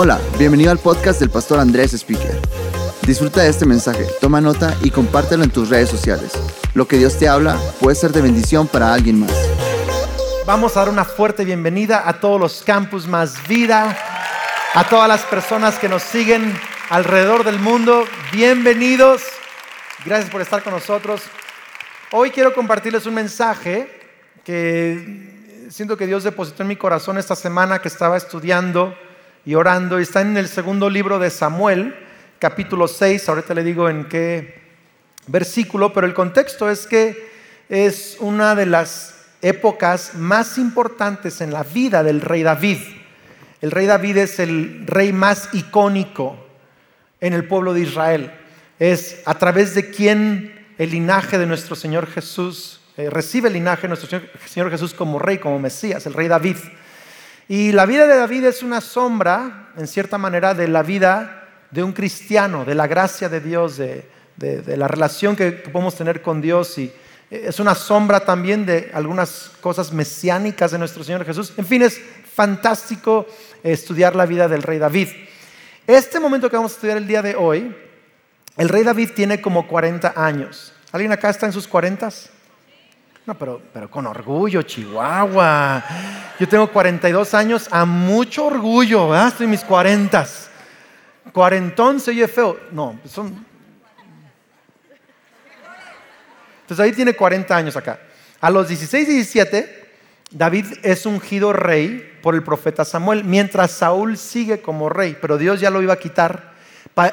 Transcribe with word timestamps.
Hola, 0.00 0.20
bienvenido 0.38 0.70
al 0.70 0.78
podcast 0.78 1.18
del 1.18 1.28
pastor 1.28 1.58
Andrés 1.58 1.92
Speaker. 1.92 2.38
Disfruta 3.02 3.42
de 3.42 3.48
este 3.48 3.66
mensaje, 3.66 4.06
toma 4.20 4.40
nota 4.40 4.72
y 4.84 4.92
compártelo 4.92 5.42
en 5.42 5.50
tus 5.50 5.70
redes 5.70 5.88
sociales. 5.88 6.30
Lo 6.74 6.86
que 6.86 6.98
Dios 6.98 7.18
te 7.18 7.26
habla 7.26 7.58
puede 7.80 7.96
ser 7.96 8.12
de 8.12 8.22
bendición 8.22 8.68
para 8.68 8.94
alguien 8.94 9.18
más. 9.18 9.32
Vamos 10.46 10.76
a 10.76 10.82
dar 10.82 10.88
una 10.88 11.04
fuerte 11.04 11.44
bienvenida 11.44 12.08
a 12.08 12.20
todos 12.20 12.40
los 12.40 12.62
campus 12.62 13.08
más 13.08 13.48
vida, 13.48 13.98
a 14.72 14.88
todas 14.88 15.08
las 15.08 15.22
personas 15.22 15.80
que 15.80 15.88
nos 15.88 16.04
siguen 16.04 16.56
alrededor 16.90 17.42
del 17.42 17.58
mundo. 17.58 18.04
Bienvenidos. 18.30 19.22
Gracias 20.04 20.30
por 20.30 20.40
estar 20.40 20.62
con 20.62 20.74
nosotros. 20.74 21.22
Hoy 22.12 22.30
quiero 22.30 22.54
compartirles 22.54 23.04
un 23.06 23.14
mensaje 23.14 24.00
que 24.44 25.66
siento 25.70 25.96
que 25.96 26.06
Dios 26.06 26.22
depositó 26.22 26.62
en 26.62 26.68
mi 26.68 26.76
corazón 26.76 27.18
esta 27.18 27.34
semana 27.34 27.80
que 27.80 27.88
estaba 27.88 28.16
estudiando 28.16 28.96
y 29.48 29.54
orando. 29.54 29.98
Está 29.98 30.20
en 30.20 30.36
el 30.36 30.46
segundo 30.46 30.90
libro 30.90 31.18
de 31.18 31.30
Samuel, 31.30 31.94
capítulo 32.38 32.86
6. 32.86 33.30
Ahorita 33.30 33.54
le 33.54 33.64
digo 33.64 33.88
en 33.88 34.04
qué 34.04 34.60
versículo, 35.26 35.90
pero 35.94 36.06
el 36.06 36.12
contexto 36.12 36.68
es 36.68 36.86
que 36.86 37.30
es 37.70 38.18
una 38.20 38.54
de 38.54 38.66
las 38.66 39.24
épocas 39.40 40.12
más 40.16 40.58
importantes 40.58 41.40
en 41.40 41.54
la 41.54 41.62
vida 41.62 42.02
del 42.02 42.20
rey 42.20 42.42
David. 42.42 42.76
El 43.62 43.70
rey 43.70 43.86
David 43.86 44.18
es 44.18 44.38
el 44.38 44.86
rey 44.86 45.14
más 45.14 45.48
icónico 45.54 46.36
en 47.18 47.32
el 47.32 47.46
pueblo 47.46 47.72
de 47.72 47.80
Israel. 47.80 48.30
Es 48.78 49.22
a 49.24 49.38
través 49.38 49.74
de 49.74 49.88
quien 49.88 50.66
el 50.76 50.90
linaje 50.90 51.38
de 51.38 51.46
nuestro 51.46 51.74
Señor 51.74 52.06
Jesús 52.06 52.82
eh, 52.98 53.08
recibe 53.08 53.48
el 53.48 53.54
linaje 53.54 53.88
de 53.88 53.96
nuestro 53.96 54.20
Señor 54.46 54.70
Jesús 54.70 54.92
como 54.92 55.18
rey, 55.18 55.38
como 55.38 55.58
Mesías, 55.58 56.04
el 56.04 56.12
rey 56.12 56.28
David. 56.28 56.56
Y 57.48 57.72
la 57.72 57.86
vida 57.86 58.06
de 58.06 58.14
David 58.14 58.44
es 58.44 58.62
una 58.62 58.82
sombra, 58.82 59.70
en 59.78 59.86
cierta 59.86 60.18
manera, 60.18 60.52
de 60.52 60.68
la 60.68 60.82
vida 60.82 61.48
de 61.70 61.82
un 61.82 61.92
cristiano, 61.92 62.66
de 62.66 62.74
la 62.74 62.86
gracia 62.86 63.30
de 63.30 63.40
Dios, 63.40 63.78
de, 63.78 64.04
la 64.76 64.86
relación 64.86 65.34
que, 65.34 65.52
podemos 65.52 65.94
tener 65.94 66.20
con 66.20 66.42
Dios. 66.42 66.76
Y 66.76 66.92
es 67.30 67.58
una 67.58 67.74
sombra 67.74 68.20
también 68.20 68.66
de 68.66 68.90
algunas 68.92 69.50
cosas 69.62 69.92
mesiánicas 69.92 70.72
de 70.72 70.78
nuestro 70.78 71.02
Señor 71.02 71.24
Jesús. 71.24 71.54
En 71.56 71.64
fin, 71.64 71.80
es 71.80 71.98
fantástico 72.34 73.26
estudiar 73.62 74.14
la 74.14 74.26
vida 74.26 74.46
del 74.46 74.62
rey 74.62 74.78
David. 74.78 75.08
Este 75.86 76.20
momento 76.20 76.50
que 76.50 76.56
vamos 76.56 76.72
a 76.72 76.74
estudiar 76.74 76.98
el 76.98 77.06
día 77.06 77.22
de 77.22 77.34
hoy, 77.34 77.74
el 78.58 78.68
rey 78.68 78.84
David 78.84 79.12
tiene 79.16 79.40
como 79.40 79.66
40 79.66 80.12
años. 80.14 80.74
¿Alguien 80.92 81.12
acá 81.12 81.30
está 81.30 81.46
en 81.46 81.52
sus 81.52 81.66
40? 81.66 82.10
No, 83.24 83.38
pero, 83.38 83.62
pero 83.72 83.90
con 83.90 84.06
orgullo, 84.06 84.60
Chihuahua. 84.62 85.84
Yo 86.38 86.48
tengo 86.48 86.70
42 86.70 87.34
años 87.34 87.68
a 87.70 87.84
mucho 87.84 88.46
orgullo, 88.46 89.08
¿verdad? 89.08 89.28
Estoy 89.28 89.44
en 89.44 89.50
mis 89.50 89.64
40. 89.64 90.26
Cuarentón 91.32 92.00
se 92.00 92.12
oye 92.12 92.28
feo. 92.28 92.58
No, 92.70 92.98
son... 93.04 93.44
Entonces 96.60 96.76
David 96.76 96.94
tiene 96.94 97.14
40 97.14 97.56
años 97.56 97.76
acá. 97.76 97.98
A 98.40 98.50
los 98.50 98.68
16 98.68 99.08
y 99.08 99.12
17, 99.14 99.92
David 100.30 100.66
es 100.82 101.06
ungido 101.06 101.52
rey 101.52 102.18
por 102.22 102.34
el 102.34 102.42
profeta 102.42 102.84
Samuel, 102.84 103.24
mientras 103.24 103.72
Saúl 103.72 104.18
sigue 104.18 104.60
como 104.60 104.88
rey, 104.88 105.16
pero 105.20 105.38
Dios 105.38 105.60
ya 105.60 105.70
lo 105.70 105.82
iba 105.82 105.94
a 105.94 105.98
quitar. 105.98 106.52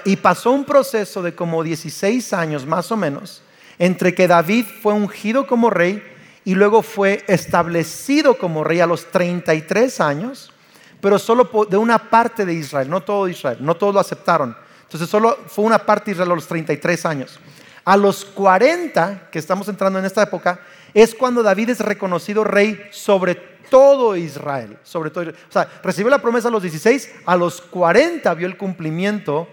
Y 0.03 0.17
pasó 0.17 0.51
un 0.51 0.65
proceso 0.65 1.23
de 1.23 1.33
como 1.33 1.63
16 1.63 2.33
años 2.33 2.65
más 2.65 2.91
o 2.91 2.97
menos 2.97 3.41
entre 3.79 4.15
que 4.15 4.27
David 4.27 4.65
fue 4.81 4.93
ungido 4.93 5.47
como 5.47 5.69
rey 5.69 6.01
y 6.45 6.53
luego 6.53 6.83
fue 6.83 7.23
establecido 7.27 8.37
como 8.37 8.63
rey 8.63 8.79
a 8.79 8.85
los 8.85 9.11
33 9.11 9.99
años, 9.99 10.53
pero 11.01 11.17
solo 11.17 11.49
de 11.69 11.77
una 11.77 11.97
parte 11.97 12.45
de 12.45 12.53
Israel, 12.53 12.89
no 12.89 13.01
todo 13.01 13.27
Israel, 13.27 13.57
no 13.59 13.75
todos 13.75 13.93
lo 13.93 13.99
aceptaron. 13.99 14.55
Entonces 14.83 15.09
solo 15.09 15.37
fue 15.47 15.65
una 15.65 15.79
parte 15.79 16.05
de 16.05 16.11
Israel 16.11 16.31
a 16.31 16.35
los 16.35 16.47
33 16.47 17.05
años. 17.07 17.39
A 17.83 17.97
los 17.97 18.23
40, 18.25 19.29
que 19.31 19.39
estamos 19.39 19.67
entrando 19.67 19.99
en 19.99 20.05
esta 20.05 20.21
época, 20.23 20.59
es 20.93 21.13
cuando 21.13 21.43
David 21.43 21.71
es 21.71 21.79
reconocido 21.79 22.43
rey 22.43 22.87
sobre 22.91 23.35
todo 23.69 24.15
Israel. 24.15 24.77
Sobre 24.83 25.09
todo, 25.09 25.29
o 25.29 25.51
sea, 25.51 25.67
recibió 25.83 26.09
la 26.11 26.21
promesa 26.21 26.47
a 26.47 26.51
los 26.51 26.61
16, 26.61 27.11
a 27.25 27.35
los 27.35 27.59
40 27.61 28.33
vio 28.35 28.47
el 28.47 28.57
cumplimiento 28.57 29.47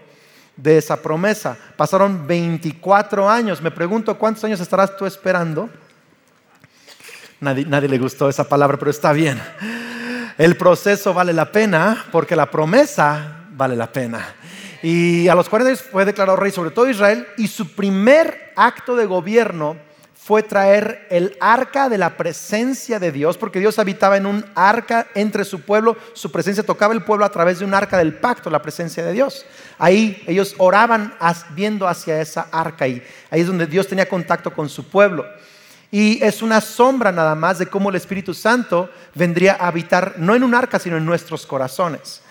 de 0.55 0.77
esa 0.77 1.01
promesa. 1.01 1.57
Pasaron 1.75 2.27
24 2.27 3.27
años. 3.27 3.61
Me 3.61 3.71
pregunto, 3.71 4.17
¿cuántos 4.17 4.43
años 4.43 4.59
estarás 4.59 4.95
tú 4.95 5.05
esperando? 5.05 5.69
Nadie, 7.43 7.65
nadie, 7.65 7.89
le 7.89 7.97
gustó 7.97 8.29
esa 8.29 8.47
palabra, 8.47 8.79
pero 8.79 8.89
está 8.89 9.11
bien. 9.11 9.37
El 10.37 10.55
proceso 10.55 11.13
vale 11.13 11.33
la 11.33 11.51
pena 11.51 12.05
porque 12.09 12.37
la 12.37 12.49
promesa 12.49 13.43
vale 13.51 13.75
la 13.75 13.91
pena. 13.91 14.33
Y 14.81 15.27
a 15.27 15.35
los 15.35 15.49
40 15.49 15.69
años 15.69 15.81
fue 15.81 16.05
declarado 16.05 16.37
rey 16.37 16.51
sobre 16.51 16.71
todo 16.71 16.89
Israel 16.89 17.27
y 17.35 17.47
su 17.47 17.75
primer 17.75 18.53
acto 18.55 18.95
de 18.95 19.05
gobierno 19.05 19.75
fue 20.15 20.41
traer 20.41 21.05
el 21.09 21.35
arca 21.41 21.89
de 21.89 21.97
la 21.97 22.15
presencia 22.15 22.97
de 22.97 23.11
Dios, 23.11 23.37
porque 23.37 23.59
Dios 23.59 23.77
habitaba 23.77 24.15
en 24.15 24.25
un 24.25 24.45
arca 24.55 25.07
entre 25.13 25.43
su 25.43 25.59
pueblo, 25.59 25.97
su 26.13 26.31
presencia 26.31 26.63
tocaba 26.63 26.93
el 26.93 27.03
pueblo 27.03 27.25
a 27.25 27.29
través 27.29 27.59
de 27.59 27.65
un 27.65 27.73
arca 27.73 27.97
del 27.97 28.13
pacto, 28.13 28.49
la 28.49 28.61
presencia 28.61 29.03
de 29.03 29.11
Dios. 29.11 29.45
Ahí 29.77 30.23
ellos 30.27 30.55
oraban 30.59 31.13
viendo 31.49 31.89
hacia 31.89 32.21
esa 32.21 32.47
arca 32.53 32.87
y 32.87 33.03
ahí 33.29 33.41
es 33.41 33.47
donde 33.47 33.67
Dios 33.67 33.85
tenía 33.85 34.07
contacto 34.07 34.53
con 34.53 34.69
su 34.69 34.87
pueblo. 34.87 35.25
Y 35.93 36.23
es 36.23 36.41
una 36.41 36.59
sombra 36.59 37.11
nada 37.11 37.35
más 37.35 37.59
de 37.59 37.67
cómo 37.67 37.91
el 37.91 37.95
Espíritu 37.95 38.33
Santo 38.33 38.89
vendría 39.13 39.57
a 39.59 39.67
habitar 39.67 40.15
no 40.17 40.33
en 40.33 40.41
un 40.41 40.55
arca, 40.55 40.79
sino 40.79 40.97
en 40.97 41.05
nuestros 41.05 41.45
corazones. 41.45 42.23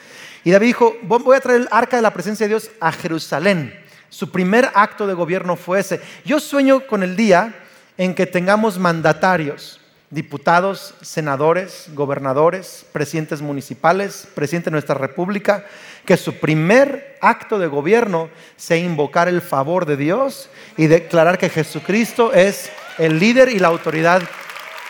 Y 0.42 0.50
David 0.50 0.66
dijo, 0.66 0.96
voy 1.02 1.36
a 1.36 1.40
traer 1.40 1.60
el 1.60 1.68
arca 1.70 1.94
de 1.94 2.02
la 2.02 2.12
presencia 2.12 2.42
de 2.42 2.54
Dios 2.54 2.72
a 2.80 2.90
Jerusalén. 2.90 3.72
Su 4.08 4.32
primer 4.32 4.68
acto 4.74 5.06
de 5.06 5.14
gobierno 5.14 5.54
fue 5.54 5.78
ese. 5.78 6.00
Yo 6.24 6.40
sueño 6.40 6.88
con 6.88 7.04
el 7.04 7.14
día 7.14 7.54
en 7.98 8.16
que 8.16 8.26
tengamos 8.26 8.80
mandatarios, 8.80 9.80
diputados, 10.10 10.94
senadores, 11.00 11.86
gobernadores, 11.94 12.84
presidentes 12.90 13.40
municipales, 13.40 14.26
presidente 14.34 14.70
de 14.70 14.72
nuestra 14.72 14.96
república, 14.96 15.64
que 16.04 16.16
su 16.16 16.34
primer 16.34 17.16
acto 17.20 17.60
de 17.60 17.68
gobierno 17.68 18.28
sea 18.56 18.76
invocar 18.76 19.28
el 19.28 19.40
favor 19.40 19.86
de 19.86 19.96
Dios 19.96 20.50
y 20.76 20.88
declarar 20.88 21.38
que 21.38 21.48
Jesucristo 21.48 22.32
es 22.32 22.72
el 22.98 23.18
líder 23.18 23.48
y 23.48 23.58
la 23.58 23.68
autoridad 23.68 24.22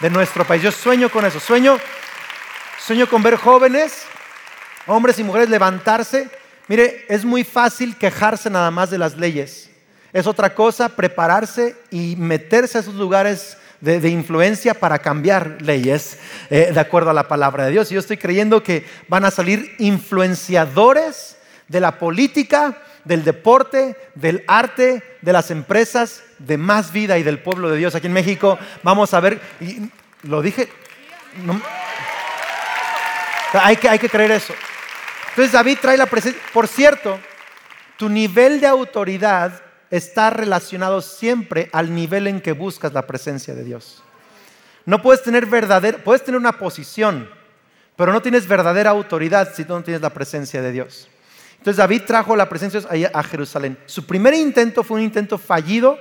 de 0.01 0.11
nuestro 0.11 0.45
país. 0.47 0.63
Yo 0.63 0.73
sueño 0.73 1.11
con 1.11 1.25
eso, 1.25 1.41
sueño, 1.41 1.79
sueño 2.79 3.09
con 3.09 3.23
ver 3.23 3.37
jóvenes, 3.37 4.05
hombres 4.87 5.19
y 5.19 5.25
mujeres 5.25 5.49
levantarse. 5.49 6.29
Mire, 6.69 7.05
es 7.09 7.25
muy 7.25 7.45
fácil 7.45 7.97
quejarse 7.97 8.51
nada 8.51 8.71
más 8.71 8.91
de 8.91 8.99
las 8.99 9.17
leyes. 9.17 9.71
Es 10.13 10.27
otra 10.27 10.55
cosa 10.55 10.91
prepararse 10.91 11.77
y 11.91 12.17
meterse 12.17 12.79
a 12.79 12.81
esos 12.81 12.95
lugares 12.95 13.57
de, 13.81 14.09
influencia 14.09 14.75
para 14.75 15.01
cambiar 15.01 15.59
leyes 15.61 16.19
eh, 16.51 16.71
de 16.73 16.81
acuerdo 16.81 17.11
a 17.11 17.15
la 17.15 17.29
palabra 17.29 17.65
de 17.65 17.73
Dios. 17.73 17.91
Y 17.91 17.95
yo 17.95 18.01
estoy 18.01 18.17
creyendo 18.17 18.63
que 18.63 18.87
van 19.09 19.25
a 19.25 19.31
salir 19.31 19.75
influenciadores 19.79 21.37
de 21.67 21.81
la 21.81 21.99
política, 21.99 22.79
del 23.05 23.25
deporte, 23.25 23.97
del 24.15 24.45
arte, 24.47 25.03
de 25.21 25.33
las 25.33 25.51
empresas, 25.51 26.23
de 26.39 26.57
más 26.57 26.93
vida 26.93 27.19
y 27.19 27.23
del 27.23 27.41
pueblo 27.41 27.71
de 27.71 27.79
Dios 27.79 27.95
aquí 27.95 28.07
en 28.07 28.13
México. 28.13 28.59
Vamos 28.83 29.15
a 29.15 29.21
ver, 29.21 29.41
y 29.61 29.91
lo 30.23 30.43
dije, 30.43 30.69
hay, 33.53 33.77
que, 33.77 33.89
hay 33.89 33.99
que 33.99 34.09
creer 34.09 34.33
eso. 34.33 34.55
Entonces 35.31 35.53
David 35.53 35.79
trae 35.81 35.97
la 35.97 36.07
presencia, 36.07 36.41
por 36.53 36.69
cierto, 36.69 37.19
tu 37.97 38.09
nivel 38.09 38.61
de 38.61 38.67
autoridad 38.67 39.63
está 39.91 40.31
relacionado 40.31 41.01
siempre 41.03 41.69
al 41.73 41.95
nivel 41.95 42.27
en 42.27 42.41
que 42.41 42.53
buscas 42.53 42.93
la 42.93 43.07
presencia 43.07 43.55
de 43.55 43.65
Dios. 43.65 44.03
No 44.85 45.01
puedes 45.03 45.23
tener 45.23 45.47
verdadera, 45.47 45.99
puedes 45.99 46.25
tener 46.25 46.41
una 46.41 46.59
posición, 46.59 47.29
pero 47.97 48.13
no 48.13 48.23
tienes 48.23 48.49
verdadera 48.49 48.91
autoridad 48.91 49.55
si 49.55 49.65
no 49.65 49.83
tienes 49.83 50.03
la 50.03 50.11
presencia 50.11 50.61
de 50.63 50.73
Dios. 50.73 51.09
Entonces 51.63 51.77
David 51.77 52.03
trajo 52.05 52.35
la 52.35 52.49
presencia 52.49 52.81
a 53.15 53.23
Jerusalén. 53.23 53.79
Su 53.87 54.05
primer 54.05 54.35
intento 54.35 54.83
fue 54.83 54.97
un 54.97 55.05
intento 55.05 55.39
fallido, 55.39 55.97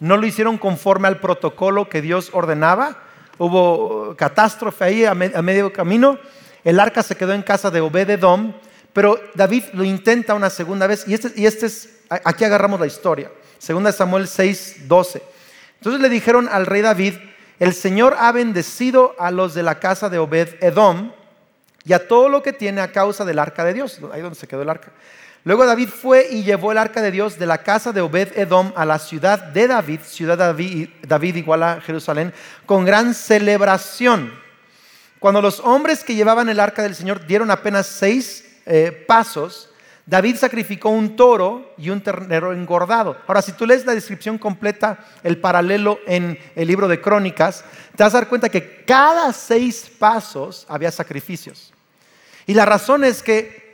no 0.00 0.16
lo 0.16 0.26
hicieron 0.26 0.58
conforme 0.58 1.06
al 1.06 1.20
protocolo 1.20 1.88
que 1.88 2.02
Dios 2.02 2.30
ordenaba, 2.32 3.00
hubo 3.38 4.16
catástrofe 4.16 4.84
ahí 4.84 5.04
a, 5.04 5.14
medio 5.14 5.72
camino, 5.72 6.18
el 6.64 6.80
arca 6.80 7.04
se 7.04 7.14
quedó 7.14 7.32
en 7.32 7.42
casa 7.42 7.70
de 7.70 7.80
Obededom, 7.80 8.54
pero 8.92 9.20
David 9.36 9.62
lo 9.74 9.84
intenta 9.84 10.34
una 10.34 10.50
segunda 10.50 10.88
vez 10.88 11.06
y 11.06 11.14
este, 11.14 11.30
y 11.40 11.46
este 11.46 11.66
es 11.66 12.00
aquí 12.08 12.42
agarramos 12.42 12.80
la 12.80 12.88
historia. 12.88 13.30
Segunda 13.58 13.92
Samuel 13.92 14.26
6, 14.26 14.88
12. 14.88 15.22
Entonces 15.76 16.02
le 16.02 16.08
dijeron 16.08 16.48
al 16.50 16.66
rey 16.66 16.82
David, 16.82 17.14
el 17.60 17.72
Señor 17.72 18.16
ha 18.18 18.32
bendecido 18.32 19.14
a 19.20 19.30
los 19.30 19.54
de 19.54 19.62
la 19.62 19.78
casa 19.78 20.08
de 20.08 20.18
Obed 20.18 20.56
Edom 20.60 21.12
y 21.84 21.92
a 21.92 22.08
todo 22.08 22.28
lo 22.28 22.42
que 22.42 22.52
tiene 22.52 22.80
a 22.80 22.92
causa 22.92 23.24
del 23.24 23.38
arca 23.38 23.64
de 23.64 23.74
Dios, 23.74 24.00
ahí 24.12 24.22
donde 24.22 24.38
se 24.38 24.46
quedó 24.46 24.62
el 24.62 24.70
arca. 24.70 24.92
Luego 25.44 25.66
David 25.66 25.90
fue 25.90 26.26
y 26.30 26.42
llevó 26.42 26.72
el 26.72 26.78
arca 26.78 27.02
de 27.02 27.10
Dios 27.10 27.38
de 27.38 27.44
la 27.44 27.58
casa 27.58 27.92
de 27.92 28.00
Obed 28.00 28.38
Edom 28.38 28.72
a 28.76 28.86
la 28.86 28.98
ciudad 28.98 29.38
de 29.38 29.68
David, 29.68 30.00
ciudad 30.02 30.38
de 30.38 30.88
David, 31.06 31.36
igual 31.36 31.62
a 31.62 31.80
Jerusalén, 31.82 32.32
con 32.64 32.86
gran 32.86 33.12
celebración. 33.12 34.32
Cuando 35.18 35.42
los 35.42 35.60
hombres 35.60 36.02
que 36.02 36.14
llevaban 36.14 36.48
el 36.48 36.60
arca 36.60 36.82
del 36.82 36.94
Señor 36.94 37.26
dieron 37.26 37.50
apenas 37.50 37.86
seis 37.86 38.58
eh, 38.64 39.04
pasos, 39.06 39.70
David 40.06 40.36
sacrificó 40.36 40.88
un 40.88 41.14
toro 41.14 41.74
y 41.76 41.90
un 41.90 42.00
ternero 42.00 42.54
engordado. 42.54 43.18
Ahora, 43.26 43.42
si 43.42 43.52
tú 43.52 43.66
lees 43.66 43.84
la 43.84 43.94
descripción 43.94 44.38
completa, 44.38 44.98
el 45.22 45.38
paralelo 45.38 45.98
en 46.06 46.38
el 46.54 46.66
libro 46.66 46.88
de 46.88 47.02
Crónicas, 47.02 47.64
te 47.94 48.02
vas 48.02 48.14
a 48.14 48.18
dar 48.18 48.28
cuenta 48.28 48.48
que 48.48 48.84
cada 48.86 49.30
seis 49.34 49.90
pasos 49.98 50.64
había 50.70 50.90
sacrificios. 50.90 51.73
Y 52.46 52.54
la 52.54 52.64
razón 52.64 53.04
es 53.04 53.22
que 53.22 53.64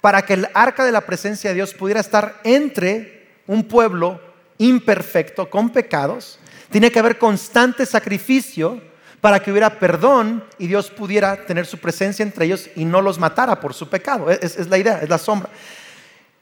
para 0.00 0.22
que 0.22 0.34
el 0.34 0.48
arca 0.54 0.84
de 0.84 0.92
la 0.92 1.00
presencia 1.00 1.50
de 1.50 1.54
Dios 1.54 1.74
pudiera 1.74 2.00
estar 2.00 2.40
entre 2.44 3.28
un 3.46 3.64
pueblo 3.64 4.20
imperfecto, 4.58 5.48
con 5.50 5.70
pecados, 5.70 6.38
tiene 6.70 6.90
que 6.90 6.98
haber 6.98 7.18
constante 7.18 7.86
sacrificio 7.86 8.80
para 9.20 9.40
que 9.40 9.50
hubiera 9.50 9.78
perdón 9.78 10.44
y 10.58 10.66
Dios 10.66 10.90
pudiera 10.90 11.46
tener 11.46 11.64
su 11.64 11.78
presencia 11.78 12.22
entre 12.22 12.44
ellos 12.44 12.68
y 12.76 12.84
no 12.84 13.00
los 13.00 13.18
matara 13.18 13.58
por 13.58 13.72
su 13.72 13.88
pecado. 13.88 14.30
Es, 14.30 14.56
es, 14.56 14.68
la 14.68 14.76
idea, 14.76 15.00
es 15.00 15.08
la 15.08 15.18
sombra. 15.18 15.48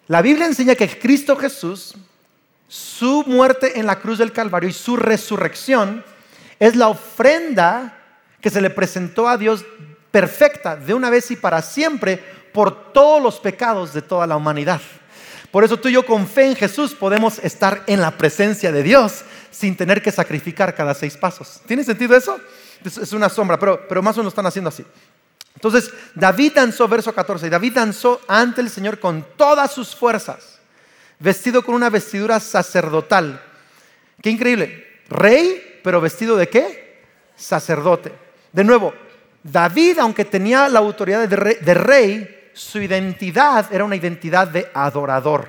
La 0.09 0.21
Biblia 0.21 0.47
enseña 0.47 0.75
que 0.75 0.89
Cristo 0.99 1.37
Jesús, 1.37 1.95
su 2.67 3.23
muerte 3.27 3.79
en 3.79 3.87
la 3.87 4.01
cruz 4.01 4.19
del 4.19 4.33
Calvario 4.33 4.69
y 4.69 4.73
su 4.73 4.97
resurrección 4.97 6.05
es 6.59 6.75
la 6.75 6.89
ofrenda 6.89 7.97
que 8.41 8.51
se 8.51 8.61
le 8.61 8.71
presentó 8.71 9.29
a 9.29 9.37
Dios 9.37 9.65
perfecta 10.13 10.77
de 10.77 10.95
una 10.95 11.11
vez 11.11 11.33
y 11.33 11.37
para 11.37 11.61
siempre 11.61 12.23
por 12.53 12.93
todos 12.93 13.21
los 13.21 13.41
pecados 13.41 13.93
de 13.93 14.03
toda 14.03 14.27
la 14.29 14.37
humanidad. 14.37 14.81
Por 15.51 15.65
eso 15.65 15.77
tú 15.77 15.89
y 15.89 15.93
yo 15.93 16.07
con 16.07 16.29
fe 16.29 16.47
en 16.47 16.57
Jesús 16.57 16.95
podemos 16.95 17.39
estar 17.41 17.83
en 17.87 18.01
la 18.01 18.13
presencia 18.13 18.71
de 18.71 18.85
Dios 18.85 19.25
sin 19.51 19.77
tener 19.77 20.01
que 20.01 20.13
sacrificar 20.13 20.75
cada 20.75 20.95
seis 20.95 21.17
pasos. 21.17 21.61
¿Tiene 21.67 21.83
sentido 21.83 22.17
eso? 22.17 22.39
es 22.85 23.13
una 23.13 23.29
sombra, 23.29 23.59
pero, 23.59 23.87
pero 23.89 24.03
más 24.03 24.17
o 24.17 24.21
menos 24.21 24.33
están 24.33 24.47
haciendo 24.47 24.69
así. 24.69 24.85
Entonces, 25.55 25.93
David 26.15 26.53
danzó, 26.57 26.89
verso 26.89 27.15
14, 27.15 27.49
David 27.49 27.75
danzó 27.75 28.21
ante 28.27 28.61
el 28.61 28.71
Señor 28.71 28.99
con 28.99 29.25
todas 29.37 29.73
sus 29.73 29.95
fuerzas, 29.95 30.59
vestido 31.19 31.63
con 31.63 31.75
una 31.75 31.91
vestidura 31.91 32.41
sacerdotal. 32.41 33.41
Qué 34.21 34.31
increíble. 34.31 35.03
Rey, 35.09 35.81
pero 35.85 36.01
vestido 36.01 36.37
de 36.37 36.49
qué? 36.49 37.03
Sacerdote. 37.37 38.13
De 38.53 38.65
nuevo, 38.65 38.95
David, 39.43 39.99
aunque 39.99 40.25
tenía 40.25 40.69
la 40.69 40.79
autoridad 40.79 41.29
de 41.29 41.75
rey, 41.75 42.51
su 42.53 42.81
identidad 42.81 43.73
era 43.73 43.85
una 43.85 43.97
identidad 43.97 44.49
de 44.49 44.71
adorador. 44.75 45.49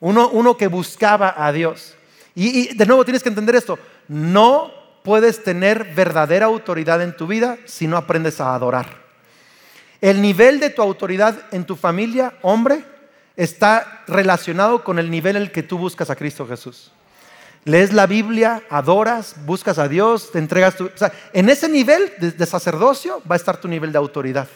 Uno, 0.00 0.28
uno 0.28 0.56
que 0.56 0.66
buscaba 0.66 1.34
a 1.36 1.52
Dios. 1.52 1.94
y 2.34 2.74
de 2.74 2.86
nuevo 2.86 3.04
tienes 3.04 3.22
que 3.22 3.28
entender 3.28 3.56
esto. 3.56 3.78
No 4.08 4.70
puedes 5.02 5.42
tener 5.42 5.94
verdadera 5.94 6.46
autoridad 6.46 7.02
en 7.02 7.16
tu 7.16 7.26
vida 7.26 7.58
si 7.64 7.86
no 7.86 7.96
aprendes 7.96 8.40
a 8.40 8.54
adorar. 8.54 9.02
El 10.00 10.20
nivel 10.20 10.58
de 10.60 10.70
tu 10.70 10.82
autoridad 10.82 11.46
en 11.52 11.64
tu 11.64 11.76
familia, 11.76 12.34
hombre, 12.42 12.84
está 13.36 14.02
relacionado 14.06 14.82
con 14.82 14.98
el 14.98 15.10
nivel 15.10 15.36
en 15.36 15.42
el 15.42 15.52
que 15.52 15.62
tú 15.62 15.78
buscas 15.78 16.10
a 16.10 16.16
Cristo 16.16 16.46
Jesús. 16.46 16.90
Lees 17.64 17.92
la 17.92 18.06
Biblia, 18.06 18.62
adoras, 18.70 19.36
buscas 19.44 19.78
a 19.78 19.88
Dios, 19.88 20.32
te 20.32 20.38
entregas 20.38 20.76
tu... 20.76 20.86
O 20.86 20.96
sea, 20.96 21.12
en 21.32 21.48
ese 21.48 21.68
nivel 21.68 22.12
de, 22.18 22.46
sacerdocio 22.46 23.22
va 23.30 23.36
a 23.36 23.38
estar 23.38 23.56
tu 23.58 23.68
nivel 23.68 23.92
de 23.92 23.98
autoridad. 23.98 24.48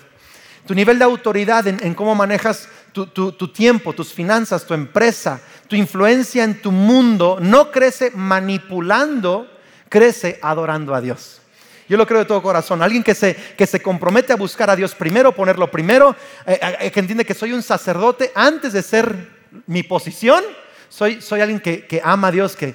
Tu 0.67 0.75
nivel 0.75 0.99
de 0.99 1.05
autoridad 1.05 1.67
en, 1.69 1.95
cómo 1.95 2.17
manejas 2.17 2.69
tu, 2.93 3.49
tiempo, 3.53 3.93
tus 3.93 4.13
finanzas, 4.13 4.67
tu 4.67 4.75
empresa, 4.75 5.41
tu 5.69 5.77
influencia 5.77 6.43
en 6.43 6.61
tu 6.61 6.73
mundo, 6.73 7.39
no 7.41 7.71
crece 7.71 8.11
manipulando 8.11 9.47
crece 9.89 10.39
adorando 10.43 10.95
a 10.95 11.01
Dios. 11.01 11.41
Yo 11.89 11.97
lo 11.97 12.07
creo 12.07 12.21
de 12.21 12.25
todo 12.25 12.43
corazón. 12.43 12.83
Alguien 12.83 13.03
que 13.03 13.15
se, 13.15 13.35
que 13.35 13.67
se 13.67 13.81
compromete 13.81 14.33
a 14.33 14.37
buscar 14.37 14.69
a 14.71 14.77
Dios 14.77 14.95
primero, 14.95 15.33
ponerlo 15.33 15.71
primero, 15.71 16.17
eh, 16.45 16.59
eh, 16.81 16.91
que 16.91 17.01
entiende 17.01 17.25
que 17.25 17.35
soy 17.35 17.53
un 17.53 17.63
sacerdote 17.63 18.33
antes 18.35 18.73
de 18.73 18.83
ser 18.83 19.29
mi 19.67 19.83
posición. 19.83 20.43
Soy, 20.89 21.23
soy 21.23 21.41
alguien 21.41 21.61
que, 21.61 21.87
que, 21.87 22.01
ama 22.03 22.29
a 22.29 22.33
Dios, 22.33 22.57
que 22.57 22.75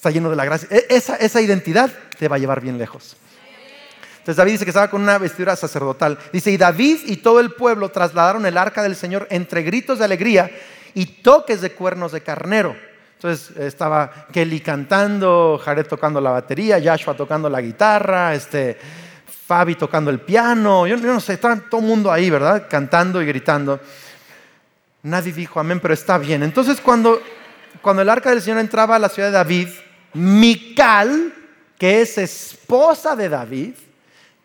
está 0.00 0.10
lleno 0.10 0.30
de 0.30 0.36
la 0.36 0.46
gracia. 0.46 0.66
E, 0.70 0.86
esa, 0.88 1.16
esa 1.16 1.42
identidad 1.42 1.90
te 2.18 2.26
va 2.26 2.36
a 2.36 2.38
llevar 2.38 2.62
bien 2.62 2.78
lejos. 2.78 3.18
Entonces 4.12 4.36
David 4.36 4.52
dice 4.52 4.64
que 4.64 4.70
estaba 4.70 4.88
con 4.88 5.02
una 5.02 5.18
vestidura 5.18 5.56
sacerdotal. 5.56 6.18
Dice, 6.32 6.50
y 6.50 6.56
David 6.56 7.00
y 7.04 7.18
todo 7.18 7.38
el 7.38 7.52
pueblo 7.52 7.90
trasladaron 7.90 8.46
el 8.46 8.56
arca 8.56 8.82
del 8.82 8.96
Señor 8.96 9.26
entre 9.30 9.62
gritos 9.62 9.98
de 9.98 10.06
alegría 10.06 10.50
y 10.94 11.04
toques 11.04 11.60
de 11.60 11.72
cuernos 11.72 12.12
de 12.12 12.22
carnero. 12.22 12.74
Entonces 13.16 13.54
estaba 13.58 14.26
Kelly 14.32 14.60
cantando, 14.60 15.60
Jared 15.62 15.86
tocando 15.86 16.18
la 16.18 16.30
batería, 16.30 16.80
Joshua 16.82 17.12
tocando 17.12 17.50
la 17.50 17.60
guitarra, 17.60 18.34
este, 18.34 18.78
Fabi 19.46 19.74
tocando 19.74 20.10
el 20.10 20.20
piano, 20.20 20.86
yo, 20.86 20.96
no 20.96 21.20
sé, 21.20 21.34
estaba 21.34 21.56
todo 21.56 21.82
el 21.82 21.86
mundo 21.86 22.10
ahí, 22.10 22.30
¿verdad? 22.30 22.66
Cantando 22.70 23.20
y 23.20 23.26
gritando. 23.26 23.78
Nadie 25.02 25.34
dijo 25.34 25.60
amén, 25.60 25.78
pero 25.78 25.92
está 25.92 26.16
bien. 26.16 26.42
Entonces 26.42 26.80
cuando, 26.80 27.20
cuando 27.82 28.00
el 28.00 28.08
arca 28.08 28.30
del 28.30 28.40
Señor 28.40 28.60
entraba 28.60 28.96
a 28.96 28.98
la 28.98 29.10
ciudad 29.10 29.28
de 29.28 29.34
David, 29.34 29.68
Mical, 30.14 31.32
que 31.78 32.02
es 32.02 32.18
esposa 32.18 33.16
de 33.16 33.28
David, 33.28 33.74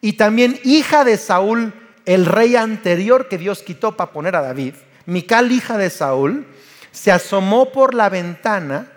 y 0.02 0.14
también 0.14 0.60
hija 0.64 1.04
de 1.04 1.18
Saúl, 1.18 1.74
el 2.06 2.26
rey 2.26 2.56
anterior 2.56 3.28
que 3.28 3.38
Dios 3.38 3.64
quitó 3.64 3.98
para 3.98 4.12
poner 4.12 4.36
a 4.36 4.42
David, 4.42 4.76
Mical, 5.06 5.52
hija 5.52 5.78
de 5.78 5.90
Saúl, 5.90 6.46
se 6.92 7.12
asomó 7.12 7.72
por 7.72 7.94
la 7.94 8.10
ventana 8.10 8.92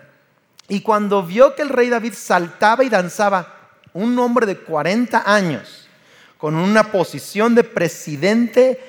y 0.67 0.81
cuando 0.81 1.23
vio 1.23 1.55
que 1.55 1.63
el 1.63 1.69
rey 1.69 1.89
David 1.89 2.13
saltaba 2.13 2.83
y 2.83 2.89
danzaba, 2.89 3.55
un 3.93 4.17
hombre 4.19 4.45
de 4.45 4.57
40 4.57 5.23
años, 5.25 5.87
con 6.37 6.55
una 6.55 6.91
posición 6.91 7.55
de 7.55 7.63
presidente 7.63 8.79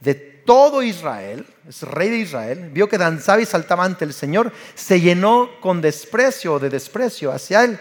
de 0.00 0.14
todo 0.48 0.82
Israel, 0.82 1.44
es 1.68 1.82
rey 1.82 2.08
de 2.08 2.16
Israel, 2.16 2.70
vio 2.72 2.88
que 2.88 2.96
danzaba 2.96 3.42
y 3.42 3.44
saltaba 3.44 3.84
ante 3.84 4.06
el 4.06 4.14
Señor, 4.14 4.50
se 4.74 4.98
llenó 4.98 5.50
con 5.60 5.82
desprecio 5.82 6.58
de 6.58 6.70
desprecio 6.70 7.30
hacia 7.30 7.64
él. 7.64 7.78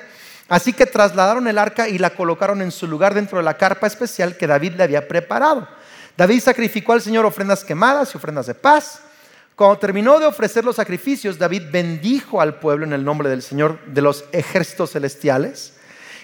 Así 0.50 0.74
que 0.74 0.86
trasladaron 0.86 1.48
el 1.48 1.60
arca 1.60 1.88
y 1.88 1.98
la 1.98 2.10
colocaron 2.10 2.62
en 2.62 2.74
su 2.74 2.86
lugar 2.86 3.14
dentro 3.14 3.38
de 3.38 3.46
la 3.46 3.56
carpa 3.56 3.88
especial 3.88 4.36
que 4.36 4.48
David 4.48 4.74
le 4.74 4.84
había 4.84 5.08
preparado. 5.08 5.66
David 6.18 6.42
sacrificó 6.42 6.92
al 6.92 7.02
Señor 7.02 7.26
ofrendas 7.26 7.64
quemadas 7.64 8.14
y 8.14 8.18
ofrendas 8.18 8.48
de 8.48 8.56
paz. 8.56 9.00
Cuando 9.56 9.80
terminó 9.80 10.20
de 10.20 10.26
ofrecer 10.26 10.66
los 10.66 10.76
sacrificios, 10.76 11.40
David 11.40 11.72
bendijo 11.72 12.42
al 12.42 12.60
pueblo 12.60 12.86
en 12.86 12.92
el 12.92 13.06
nombre 13.06 13.30
del 13.30 13.44
Señor 13.44 13.80
de 13.86 14.02
los 14.02 14.26
ejércitos 14.34 14.92
celestiales. 14.92 15.72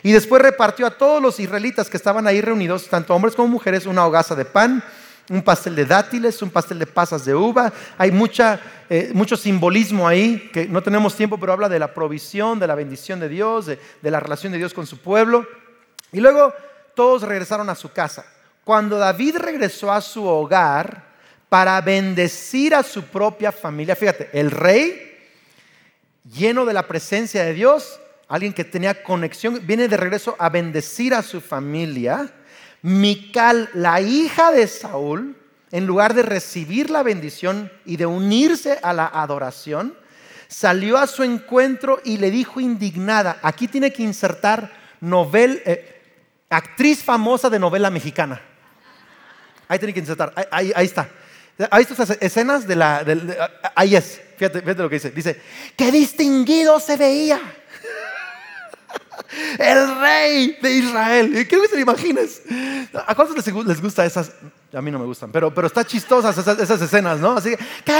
Y 0.01 0.11
después 0.11 0.41
repartió 0.41 0.87
a 0.87 0.97
todos 0.97 1.21
los 1.21 1.39
israelitas 1.39 1.89
que 1.89 1.95
estaban 1.95 2.27
ahí 2.27 2.41
reunidos, 2.41 2.89
tanto 2.89 3.15
hombres 3.15 3.33
como 3.33 3.47
mujeres, 3.47 3.85
una 3.85 4.05
hogaza 4.05 4.35
de 4.35 4.43
pan, 4.43 4.83
un 5.29 5.41
pastel 5.41 5.75
de 5.75 5.85
dátiles, 5.85 6.41
un 6.41 6.49
pastel 6.49 6.79
de 6.79 6.85
pasas 6.85 7.25
de 7.25 7.33
uva. 7.33 7.71
Hay 7.97 8.11
mucha, 8.11 8.59
eh, 8.89 9.11
mucho 9.13 9.37
simbolismo 9.37 10.07
ahí, 10.07 10.49
que 10.53 10.67
no 10.67 10.83
tenemos 10.83 11.15
tiempo, 11.15 11.39
pero 11.39 11.53
habla 11.53 11.69
de 11.69 11.79
la 11.79 11.93
provisión, 11.93 12.59
de 12.59 12.67
la 12.67 12.75
bendición 12.75 13.19
de 13.19 13.29
Dios, 13.29 13.65
de, 13.65 13.79
de 14.01 14.11
la 14.11 14.19
relación 14.19 14.51
de 14.51 14.57
Dios 14.57 14.73
con 14.73 14.85
su 14.85 14.99
pueblo. 14.99 15.47
Y 16.11 16.19
luego 16.19 16.53
todos 16.95 17.23
regresaron 17.23 17.69
a 17.69 17.75
su 17.75 17.91
casa. 17.91 18.25
Cuando 18.63 18.97
David 18.97 19.37
regresó 19.37 19.91
a 19.91 20.01
su 20.01 20.25
hogar, 20.25 21.13
para 21.53 21.79
bendecir 21.81 22.73
a 22.73 22.81
su 22.81 23.03
propia 23.03 23.51
familia. 23.51 23.95
Fíjate, 23.95 24.27
el 24.33 24.49
rey, 24.49 25.19
lleno 26.35 26.65
de 26.65 26.73
la 26.73 26.87
presencia 26.87 27.43
de 27.43 27.53
Dios, 27.53 27.99
alguien 28.27 28.53
que 28.53 28.63
tenía 28.63 29.03
conexión, 29.03 29.61
viene 29.63 29.87
de 29.87 29.95
regreso 29.95 30.35
a 30.39 30.49
bendecir 30.49 31.13
a 31.13 31.21
su 31.21 31.41
familia. 31.41 32.27
Mical, 32.83 33.69
la 33.73 34.01
hija 34.01 34.51
de 34.51 34.67
Saúl, 34.67 35.35
en 35.71 35.87
lugar 35.87 36.13
de 36.13 36.21
recibir 36.21 36.89
la 36.89 37.01
bendición 37.01 37.71
y 37.85 37.97
de 37.97 38.05
unirse 38.05 38.77
a 38.83 38.93
la 38.93 39.07
adoración, 39.07 39.95
salió 40.47 40.97
a 40.97 41.07
su 41.07 41.23
encuentro 41.23 41.99
y 42.03 42.17
le 42.17 42.29
dijo 42.29 42.59
indignada, 42.59 43.39
aquí 43.41 43.67
tiene 43.67 43.91
que 43.91 44.03
insertar 44.03 44.71
novel, 44.99 45.63
eh, 45.65 46.01
actriz 46.49 47.03
famosa 47.03 47.49
de 47.49 47.57
novela 47.57 47.89
mexicana. 47.89 48.41
Ahí 49.67 49.79
tiene 49.79 49.93
que 49.93 50.01
insertar, 50.01 50.33
ahí, 50.51 50.71
ahí 50.75 50.85
está. 50.85 51.09
¿Ha 51.71 51.77
visto 51.77 51.93
esas 51.93 52.17
escenas 52.19 52.67
de 52.67 52.75
la... 52.75 53.51
ahí 53.75 53.95
es, 53.95 54.19
fíjate, 54.37 54.59
fíjate 54.59 54.81
lo 54.81 54.89
que 54.89 54.95
dice. 54.95 55.11
Dice, 55.11 55.41
qué 55.77 55.91
distinguido 55.91 56.79
se 56.79 56.97
veía. 56.97 57.39
El 59.59 59.99
rey 59.99 60.57
de 60.61 60.71
Israel. 60.71 61.47
Quiero 61.47 61.63
que 61.63 61.69
se 61.69 61.75
lo 61.75 61.81
imagines. 61.81 62.41
¿A 62.93 63.15
cuántos 63.15 63.35
les, 63.65 63.81
gusta 63.81 64.05
esas? 64.05 64.31
A 64.73 64.81
mí 64.81 64.91
no 64.91 64.99
me 64.99 65.05
gustan, 65.05 65.31
pero, 65.31 65.53
pero 65.53 65.67
está 65.67 65.85
chistosas 65.85 66.37
esas, 66.37 66.81
escenas, 66.81 67.19
¿no? 67.19 67.37
Así 67.37 67.51
que, 67.51 67.57
¿qué 67.85 67.97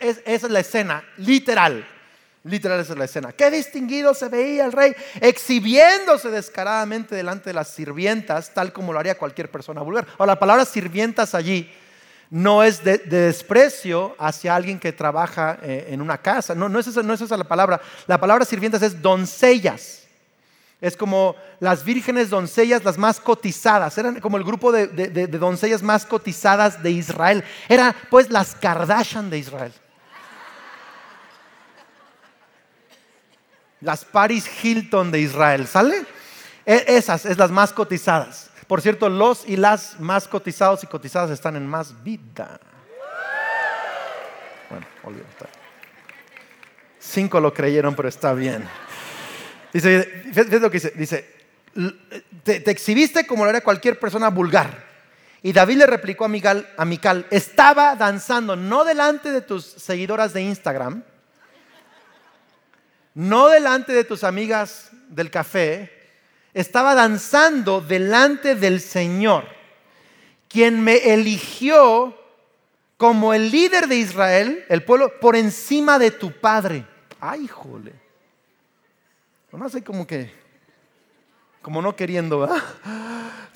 es, 0.00 0.20
esa 0.24 0.46
es 0.46 0.52
la 0.52 0.60
escena, 0.60 1.04
literal. 1.18 1.86
Literal 2.44 2.80
esa 2.80 2.94
es 2.94 2.98
la 2.98 3.04
escena. 3.04 3.32
Qué 3.32 3.50
distinguido 3.50 4.14
se 4.14 4.28
veía 4.28 4.64
el 4.64 4.72
rey 4.72 4.94
exhibiéndose 5.20 6.30
descaradamente 6.30 7.14
delante 7.14 7.50
de 7.50 7.54
las 7.54 7.68
sirvientas, 7.68 8.54
tal 8.54 8.72
como 8.72 8.92
lo 8.92 8.98
haría 8.98 9.18
cualquier 9.18 9.50
persona 9.50 9.82
vulgar. 9.82 10.06
Ahora, 10.18 10.32
la 10.32 10.38
palabra 10.38 10.64
sirvientas 10.64 11.34
allí 11.34 11.70
no 12.30 12.62
es 12.62 12.82
de, 12.84 12.98
desprecio 12.98 14.14
hacia 14.18 14.54
alguien 14.54 14.78
que 14.78 14.92
trabaja 14.92 15.58
eh, 15.62 15.88
en 15.90 16.00
una 16.00 16.18
casa. 16.18 16.54
No, 16.54 16.68
no, 16.68 16.78
es 16.78 16.86
esa, 16.86 17.36
la 17.36 17.44
palabra. 17.44 17.80
La 18.06 18.18
palabra 18.18 18.44
sirvientas 18.44 18.82
es 18.82 19.02
doncellas. 19.02 20.04
Es 20.80 20.96
como 20.96 21.34
las 21.58 21.84
vírgenes 21.84 22.30
doncellas, 22.30 22.84
las 22.84 22.96
más 22.96 23.20
cotizadas. 23.20 23.98
Eran 23.98 24.20
como 24.20 24.36
el 24.36 24.44
grupo 24.44 24.72
de, 24.72 24.86
de 24.86 25.26
doncellas 25.26 25.82
más 25.82 26.06
cotizadas 26.06 26.82
de 26.82 26.92
Israel. 26.92 27.44
Eran 27.68 27.94
pues 28.08 28.30
las 28.30 28.54
Kardashian 28.54 29.28
de 29.28 29.38
Israel. 29.38 29.72
Las 33.80 34.04
Paris 34.04 34.48
Hilton 34.62 35.10
de 35.10 35.20
Israel, 35.20 35.66
¿sale? 35.66 36.04
E, 36.66 36.84
esas 36.86 37.24
es 37.26 37.38
las 37.38 37.50
más 37.50 37.72
cotizadas. 37.72 38.49
Por 38.70 38.80
cierto, 38.82 39.08
los 39.08 39.48
y 39.48 39.56
las 39.56 39.98
más 39.98 40.28
cotizados 40.28 40.84
y 40.84 40.86
cotizadas 40.86 41.32
están 41.32 41.56
en 41.56 41.66
más 41.66 42.04
vida. 42.04 42.60
Bueno, 44.70 44.86
olvídate. 45.02 45.46
Cinco 47.00 47.40
lo 47.40 47.52
creyeron, 47.52 47.96
pero 47.96 48.08
está 48.08 48.32
bien. 48.32 48.64
Dice, 49.72 50.22
fíjate 50.32 50.60
lo 50.60 50.70
que 50.70 50.76
dice. 50.78 50.92
Dice, 50.94 51.34
te, 52.44 52.70
exhibiste 52.70 53.26
como 53.26 53.42
lo 53.42 53.50
era 53.50 53.60
cualquier 53.60 53.98
persona 53.98 54.30
vulgar. 54.30 54.84
Y 55.42 55.52
David 55.52 55.78
le 55.78 55.86
replicó 55.86 56.26
a 56.26 56.28
Mical, 56.28 56.72
a 56.76 56.84
Mical, 56.84 57.26
estaba 57.32 57.96
danzando 57.96 58.54
no 58.54 58.84
delante 58.84 59.32
de 59.32 59.40
tus 59.40 59.64
seguidoras 59.64 60.32
de 60.32 60.42
Instagram, 60.42 61.02
no 63.14 63.48
delante 63.48 63.92
de 63.92 64.04
tus 64.04 64.22
amigas 64.22 64.90
del 65.08 65.28
café, 65.28 65.99
estaba 66.54 66.94
danzando 66.94 67.80
delante 67.80 68.54
del 68.54 68.80
Señor, 68.80 69.44
quien 70.48 70.82
me 70.82 71.12
eligió 71.12 72.16
como 72.96 73.32
el 73.32 73.50
líder 73.50 73.88
de 73.88 73.96
Israel, 73.96 74.64
el 74.68 74.82
pueblo, 74.82 75.18
por 75.20 75.36
encima 75.36 75.98
de 75.98 76.10
tu 76.10 76.32
padre. 76.32 76.84
Ay, 77.20 77.46
jole. 77.46 77.94
No 79.52 79.68
sé 79.68 79.82
como 79.82 80.06
que, 80.06 80.32
como 81.62 81.82
no 81.82 81.96
queriendo, 81.96 82.40
¿verdad? 82.40 82.62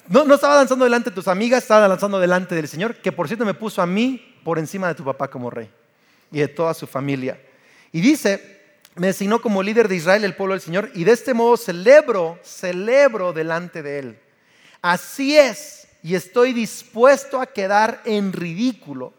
No, 0.09 0.25
no 0.25 0.35
estaba 0.35 0.57
danzando 0.57 0.85
delante 0.85 1.11
de 1.11 1.15
tus 1.15 1.29
amigas, 1.29 1.63
estaba 1.63 1.89
danzando 1.89 2.21
delante 2.21 2.55
del 2.55 2.69
Señor, 2.69 2.97
que 2.97 3.13
por 3.13 3.27
cierto 3.27 3.45
me 3.45 3.55
puso 3.55 3.81
a 3.81 3.87
mí 3.87 4.37
por 4.45 4.59
encima 4.59 4.89
de 4.89 4.95
tu 4.95 5.05
papá 5.05 5.29
como 5.29 5.51
rey 5.51 5.71
y 6.31 6.41
de 6.41 6.49
toda 6.49 6.75
su 6.75 6.87
familia. 6.87 7.41
Y 7.93 8.01
dice, 8.01 8.54
me 8.97 9.09
designó 9.09 9.41
como 9.41 9.63
líder 9.63 9.89
de 9.89 9.97
Israel, 9.97 10.25
el 10.25 10.37
pueblo 10.37 10.55
del 10.55 10.61
Señor, 10.61 10.91
y 10.95 11.05
de 11.05 11.13
este 11.13 11.35
modo 11.35 11.57
celebro, 11.57 12.39
celebro 12.43 13.33
delante 13.33 13.83
de 13.83 13.99
Él. 13.99 14.19
Así 14.83 15.37
es, 15.37 15.89
y 16.03 16.15
estoy 16.15 16.53
dispuesto 16.53 17.41
a 17.41 17.47
quedar 17.47 18.03
en 18.05 18.33
ridículo 18.33 19.13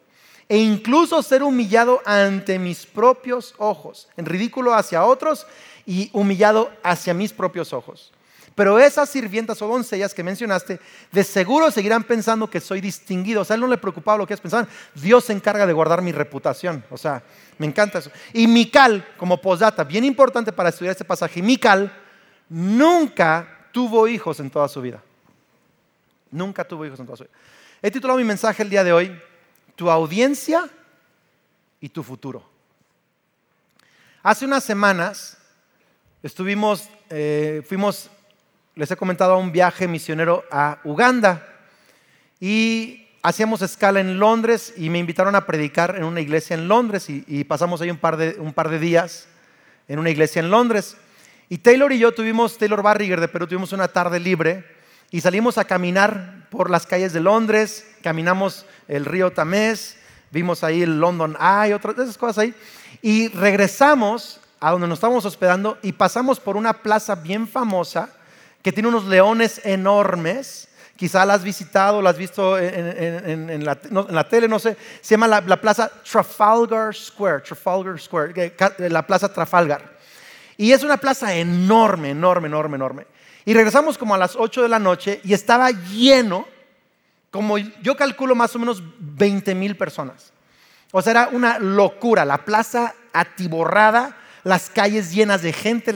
e 0.47 0.57
incluso 0.57 1.23
ser 1.23 1.41
humillado 1.43 2.01
ante 2.05 2.59
mis 2.59 2.85
propios 2.85 3.55
ojos, 3.57 4.07
en 4.15 4.25
ridículo 4.25 4.75
hacia 4.75 5.03
otros 5.03 5.47
y 5.85 6.09
humillado 6.13 6.71
hacia 6.83 7.13
mis 7.13 7.33
propios 7.33 7.73
ojos. 7.73 8.11
Pero 8.55 8.79
esas 8.79 9.09
sirvientas 9.09 9.61
o 9.61 9.67
doncellas 9.67 10.13
que 10.13 10.23
mencionaste, 10.23 10.79
de 11.11 11.23
seguro 11.25 11.69
seguirán 11.69 12.05
pensando 12.05 12.49
que 12.49 12.61
soy 12.61 12.79
distinguido. 12.79 13.41
O 13.41 13.45
sea, 13.45 13.55
él 13.55 13.61
no 13.61 13.67
le 13.67 13.77
preocupaba 13.77 14.17
lo 14.17 14.25
que 14.25 14.33
es 14.33 14.39
pensar. 14.39 14.65
Dios 14.95 15.25
se 15.25 15.33
encarga 15.33 15.67
de 15.67 15.73
guardar 15.73 16.01
mi 16.01 16.13
reputación. 16.13 16.83
O 16.89 16.97
sea, 16.97 17.21
me 17.57 17.65
encanta 17.65 17.99
eso. 17.99 18.11
Y 18.31 18.47
Mical, 18.47 19.05
como 19.17 19.41
posdata, 19.41 19.83
bien 19.83 20.05
importante 20.05 20.53
para 20.53 20.69
estudiar 20.69 20.93
este 20.93 21.03
pasaje, 21.03 21.41
Mical 21.41 21.91
nunca 22.47 23.67
tuvo 23.73 24.07
hijos 24.07 24.39
en 24.39 24.49
toda 24.49 24.69
su 24.69 24.81
vida. 24.81 25.03
Nunca 26.31 26.65
tuvo 26.65 26.85
hijos 26.85 26.99
en 27.01 27.05
toda 27.05 27.17
su 27.17 27.23
vida. 27.25 27.33
He 27.81 27.91
titulado 27.91 28.17
mi 28.17 28.25
mensaje 28.25 28.63
el 28.63 28.69
día 28.69 28.85
de 28.85 28.93
hoy, 28.93 29.21
Tu 29.75 29.91
audiencia 29.91 30.69
y 31.81 31.89
tu 31.89 32.03
futuro. 32.03 32.41
Hace 34.23 34.45
unas 34.45 34.63
semanas 34.63 35.37
estuvimos, 36.23 36.87
eh, 37.09 37.61
fuimos 37.67 38.09
les 38.75 38.91
he 38.91 38.97
comentado 38.97 39.37
un 39.37 39.53
viaje 39.53 39.87
misionero 39.87 40.43
a 40.51 40.79
Uganda 40.83 41.47
y 42.41 43.07
hacíamos 43.23 43.61
escala 43.61 44.01
en 44.01 44.19
Londres 44.19 44.73
y 44.75 44.89
me 44.89 44.99
invitaron 44.99 45.33
a 45.33 45.45
predicar 45.45 45.95
en 45.95 46.03
una 46.03 46.19
iglesia 46.19 46.55
en 46.55 46.67
Londres 46.67 47.09
y, 47.09 47.43
pasamos 47.45 47.79
ahí 47.81 47.89
un 47.89 47.97
par, 47.97 48.17
de, 48.17 48.35
un 48.37 48.53
par 48.53 48.69
de 48.69 48.77
días 48.79 49.27
en 49.87 49.97
una 49.97 50.09
iglesia 50.09 50.41
en 50.41 50.51
Londres. 50.51 50.97
Y 51.47 51.59
Taylor 51.59 51.93
y 51.93 51.99
yo 51.99 52.13
tuvimos, 52.13 52.57
Taylor 52.57 52.81
Barriger 52.81 53.21
de 53.21 53.29
Perú, 53.29 53.47
tuvimos 53.47 53.71
una 53.71 53.87
tarde 53.87 54.19
libre 54.19 54.65
y 55.09 55.21
salimos 55.21 55.57
a 55.57 55.63
caminar 55.63 56.47
por 56.49 56.69
las 56.69 56.85
calles 56.85 57.13
de 57.13 57.21
Londres, 57.21 57.87
caminamos 58.03 58.65
el 58.89 59.05
río 59.05 59.31
Tamés, 59.31 59.97
vimos 60.31 60.65
ahí 60.65 60.81
el 60.81 60.99
London 60.99 61.37
Eye, 61.39 61.73
otras 61.73 61.97
esas 61.97 62.17
cosas 62.17 62.39
ahí, 62.39 62.53
y 63.01 63.29
regresamos 63.29 64.41
a 64.59 64.71
donde 64.71 64.87
nos 64.87 64.97
estábamos 64.97 65.23
hospedando 65.23 65.77
y 65.81 65.93
pasamos 65.93 66.41
por 66.41 66.57
una 66.57 66.73
plaza 66.73 67.15
bien 67.15 67.47
famosa 67.47 68.09
que 68.65 68.71
tiene 68.71 68.89
unos 68.89 69.05
leones 69.05 69.61
enormes. 69.63 70.67
Quizá 70.97 71.23
la 71.23 71.35
has 71.35 71.43
visitado, 71.43 72.01
la 72.01 72.09
has 72.09 72.17
visto 72.17 72.57
en, 72.57 73.63
la, 73.63 74.27
tele, 74.27 74.47
no 74.47 74.57
sé. 74.57 74.75
Se 75.01 75.13
llama 75.13 75.27
la, 75.27 75.61
plaza 75.61 75.91
Trafalgar 76.03 76.95
Square, 76.95 77.41
Trafalgar 77.41 78.01
Square, 78.01 78.55
la 78.89 79.05
plaza 79.05 79.31
Trafalgar. 79.31 79.99
Y 80.57 80.71
es 80.71 80.81
una 80.81 80.97
plaza 80.97 81.35
enorme, 81.35 82.09
enorme, 82.09 82.47
enorme, 82.47 82.75
enorme. 82.77 83.07
Y 83.45 83.53
regresamos 83.53 83.99
como 83.99 84.15
a 84.15 84.17
las 84.17 84.35
8 84.35 84.63
de 84.63 84.69
la 84.69 84.79
noche 84.79 85.21
y 85.23 85.35
estaba 85.35 85.69
lleno, 85.69 86.47
como 87.29 87.59
yo 87.59 87.95
calculo 87.95 88.33
más 88.33 88.55
o 88.55 88.57
menos 88.57 88.81
20 88.97 89.53
mil 89.53 89.77
personas. 89.77 90.33
O 90.91 91.03
sea, 91.03 91.11
era 91.11 91.29
una 91.31 91.59
locura, 91.59 92.25
la 92.25 92.43
plaza 92.43 92.95
atiborrada, 93.13 94.17
las 94.45 94.69
calles 94.69 95.13
llenas 95.13 95.41
de 95.41 95.51
gente, 95.51 95.93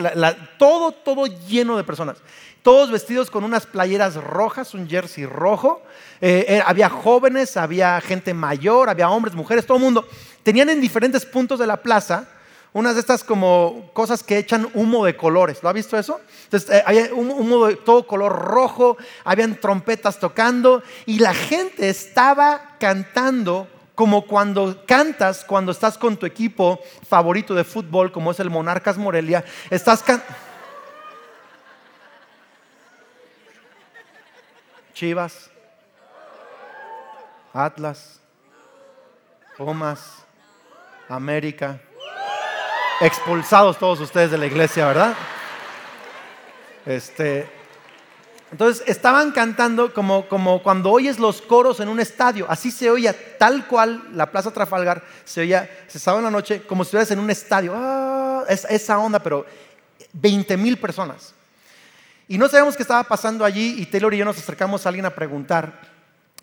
todo, 0.58 0.92
todo 0.92 1.26
lleno 1.26 1.78
de 1.78 1.86
personas 1.86 2.18
todos 2.62 2.92
vestidos 2.92 3.32
con 3.32 3.44
unas 3.44 3.66
playeras 3.66 4.16
rojas, 4.16 4.74
un 4.74 4.88
jersey 4.88 5.26
rojo. 5.26 5.82
Eh, 6.22 6.46
eh, 6.48 6.64
había 6.66 6.90
jóvenes, 6.90 7.56
había 7.58 8.02
gente 8.02 8.34
mayor, 8.34 8.90
había 8.90 9.10
hombres, 9.10 9.34
mujeres, 9.34 9.66
todo 9.66 9.78
el 9.78 9.84
mundo. 9.84 10.08
Tenían 10.44 10.70
en 10.70 10.82
diferentes 10.82 11.26
puntos 11.26 11.60
de 11.60 11.68
la 11.68 11.78
plaza 11.78 12.28
unas 12.72 12.94
de 12.94 13.02
estas 13.02 13.24
como 13.24 13.90
cosas 13.94 14.22
que 14.22 14.38
echan 14.38 14.70
humo 14.74 15.06
de 15.06 15.16
colores. 15.16 15.64
¿Lo 15.64 15.70
ha 15.70 15.74
visto 15.74 15.98
eso? 15.98 16.20
Entonces, 16.44 16.70
eh, 16.70 16.84
había 16.86 17.14
un 17.14 17.32
humo 17.32 17.68
de 17.68 17.76
todo 17.78 18.06
color 18.06 18.32
rojo, 18.32 18.98
habían 19.24 19.56
trompetas 19.60 20.20
tocando 20.20 20.84
y 21.06 21.20
la 21.20 21.34
gente 21.34 21.90
estaba 21.90 22.76
cantando 22.80 23.68
como 24.00 24.26
cuando 24.26 24.86
cantas 24.86 25.44
cuando 25.44 25.74
estás 25.74 25.98
con 25.98 26.16
tu 26.16 26.26
equipo 26.26 26.80
favorito 27.06 27.54
de 27.54 27.66
fútbol, 27.66 28.14
como 28.14 28.32
es 28.32 28.40
el 28.40 28.50
Monarcas 28.50 28.98
Morelia. 28.98 29.44
Estás 29.70 30.02
cantando 30.02 30.34
Chivas, 34.94 35.52
Atlas, 37.54 38.22
Pumas, 39.58 40.26
América. 41.10 41.82
Expulsados 43.02 43.78
todos 43.78 44.00
ustedes 44.00 44.32
de 44.32 44.38
la 44.38 44.46
iglesia, 44.46 44.88
¿verdad? 44.88 45.14
Este, 46.86 47.50
entonces 48.52 48.84
estaban 48.88 49.32
cantando 49.32 49.94
como, 49.94 50.28
como 50.28 50.64
cuando 50.64 50.92
oyes 50.92 51.20
los 51.20 51.42
coros 51.42 51.80
en 51.80 51.90
un 51.90 52.00
estadio. 52.00 52.48
Así 52.50 52.72
se 52.72 52.90
oía, 52.90 53.16
tal 53.38 53.68
cual 53.68 54.10
la 54.14 54.32
Plaza 54.32 54.52
Trafalgar 54.52 55.04
se 55.24 55.42
oía, 55.42 55.70
se 55.88 56.00
estaba 56.00 56.18
en 56.18 56.26
la 56.26 56.32
noche, 56.32 56.64
como 56.64 56.84
si 56.84 56.88
estuvieras 56.88 57.12
en 57.12 57.20
un 57.20 57.30
estadio. 57.30 57.74
Ah, 57.76 58.44
esa 58.48 58.98
onda, 58.98 59.20
pero 59.20 59.46
20 60.14 60.58
mil 60.58 60.78
personas. 60.78 61.34
Y 62.28 62.38
no 62.38 62.48
sabemos 62.48 62.76
qué 62.76 62.84
estaba 62.84 63.04
pasando 63.04 63.46
allí 63.46 63.76
y 63.78 63.86
Taylor 63.86 64.14
y 64.14 64.18
yo 64.18 64.26
nos 64.26 64.38
acercamos 64.38 64.86
a 64.86 64.90
alguien 64.90 65.06
a 65.06 65.10
preguntar, 65.12 65.82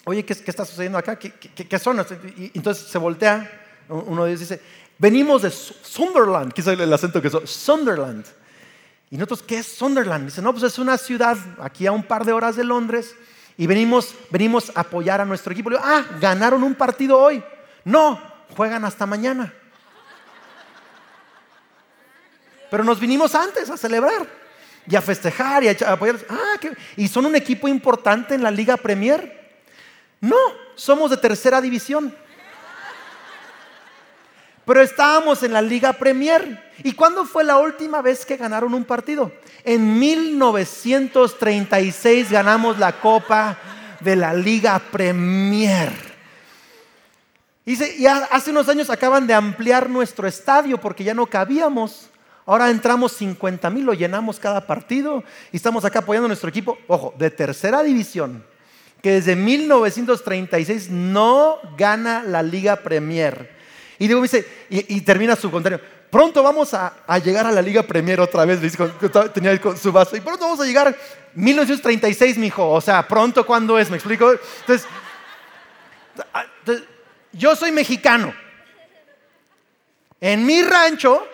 oye, 0.04 0.25
¿qué, 0.25 0.32
está 0.32 0.64
sucediendo 0.64 0.98
acá? 0.98 1.16
¿Qué, 1.16 1.78
son? 1.78 2.04
Y 2.36 2.52
entonces 2.54 2.86
se 2.86 2.98
voltea, 2.98 3.50
uno 3.88 4.25
de 4.25 4.30
ellos 4.30 4.40
dice, 4.40 4.60
venimos 4.98 5.42
de 5.42 5.50
Sunderland, 5.50 6.52
quizá 6.52 6.72
el 6.72 6.92
acento 6.92 7.20
que 7.20 7.28
es 7.28 7.50
Sunderland. 7.50 8.25
Y 9.10 9.16
nosotros, 9.16 9.42
¿qué 9.42 9.58
es 9.58 9.66
Sunderland? 9.66 10.26
Dice, 10.26 10.42
no, 10.42 10.52
pues 10.52 10.64
es 10.64 10.78
una 10.78 10.98
ciudad 10.98 11.36
aquí 11.60 11.86
a 11.86 11.92
un 11.92 12.02
par 12.02 12.25
de 12.25 12.32
horas 12.32 12.56
de 12.56 12.64
Londres 12.64 13.14
y 13.56 13.66
venimos, 13.66 14.14
venimos 14.30 14.72
a 14.75 14.80
apoyar 14.80 15.20
a 15.20 15.25
nuestro 15.25 15.52
equipo. 15.52 15.70
Ah, 15.78 16.04
ganaron 16.20 16.62
un 16.62 16.75
partido 16.75 17.18
hoy. 17.18 17.42
No, 17.84 18.20
juegan 18.56 18.84
hasta 18.84 19.06
mañana. 19.06 19.52
Pero 22.70 22.82
nos 22.82 22.98
vinimos 22.98 23.34
antes 23.34 23.70
a 23.70 23.76
celebrar 23.76 24.26
y 24.88 24.96
a 24.96 25.00
festejar 25.00 25.62
y 25.62 25.68
a 25.68 25.92
apoyar. 25.92 26.16
Ah, 26.28 26.58
¿y 26.96 27.06
son 27.06 27.26
un 27.26 27.36
equipo 27.36 27.68
importante 27.68 28.34
en 28.34 28.42
la 28.42 28.50
Liga 28.50 28.76
Premier? 28.76 29.60
No, 30.20 30.36
somos 30.75 31.10
de 31.10 31.16
tercera 31.16 31.60
división. 31.60 32.14
Pero 34.66 34.82
estábamos 34.82 35.42
en 35.44 35.52
la 35.52 35.62
Liga 35.62 35.94
Premier. 35.94 36.66
¿Y 36.82 36.92
cuándo 36.92 37.25
fue 37.25 37.44
la 37.44 37.56
última 37.56 38.02
vez 38.02 38.26
que 38.26 38.37
ganaron 38.37 38.75
un 38.75 38.85
partido? 38.85 39.32
En 39.64 39.99
1936 39.99 42.30
ganamos 42.30 42.78
la 42.78 43.00
Copa 43.00 43.56
de 44.00 44.16
la 44.16 44.35
Liga 44.35 44.78
Premier. 44.90 45.92
Y 47.64 48.04
hace 48.06 48.50
unos 48.50 48.68
años 48.68 48.90
acaban 48.90 49.26
de 49.26 49.32
ampliar 49.35 49.88
nuestro 49.88 50.28
estadio 50.28 50.78
porque 50.78 51.04
ya 51.04 51.14
no 51.14 51.25
cabíamos. 51.26 52.11
Ahora 52.44 52.68
entramos 52.70 53.12
50 53.12 53.70
mil, 53.70 53.85
lo 53.85 53.94
llenamos 53.94 54.38
cada 54.38 54.66
partido 54.66 55.25
y 55.52 55.56
estamos 55.56 55.85
acá 55.85 56.00
apoyando 56.00 56.26
a 56.26 56.28
nuestro 56.28 56.49
equipo, 56.49 56.78
ojo, 56.87 57.12
de 57.18 57.30
tercera 57.30 57.82
división, 57.82 58.44
que 59.02 59.11
desde 59.12 59.35
1936 59.35 60.90
no 60.90 61.58
gana 61.76 62.23
la 62.23 62.44
Liga 62.44 62.76
Premier. 62.76 63.55
Y 63.98 64.08
digo, 64.08 64.20
dice, 64.20 64.46
y, 64.68 65.00
termina 65.00 65.36
su 65.36 65.50
comentario. 65.50 65.80
Pronto 66.10 66.42
vamos 66.42 66.74
a, 66.74 66.92
llegar 67.18 67.46
a 67.46 67.52
la 67.52 67.62
Liga 67.62 67.82
Premier 67.82 68.20
otra 68.20 68.44
vez, 68.44 68.60
tenía 69.32 69.58
su 69.76 69.92
vaso. 69.92 70.16
Y 70.16 70.20
pronto 70.20 70.44
vamos 70.44 70.60
a 70.60 70.64
llegar 70.64 70.96
1936, 71.34 72.38
mijo. 72.38 72.70
O 72.70 72.80
sea, 72.80 73.06
pronto, 73.06 73.44
¿cuándo 73.46 73.78
es? 73.78 73.90
¿Me 73.90 73.96
explico? 73.96 74.32
entonces 74.32 74.86
yo 77.32 77.56
soy 77.56 77.72
mexicano. 77.72 78.34
En 80.20 80.46
mi 80.46 80.62
rancho 80.62 81.26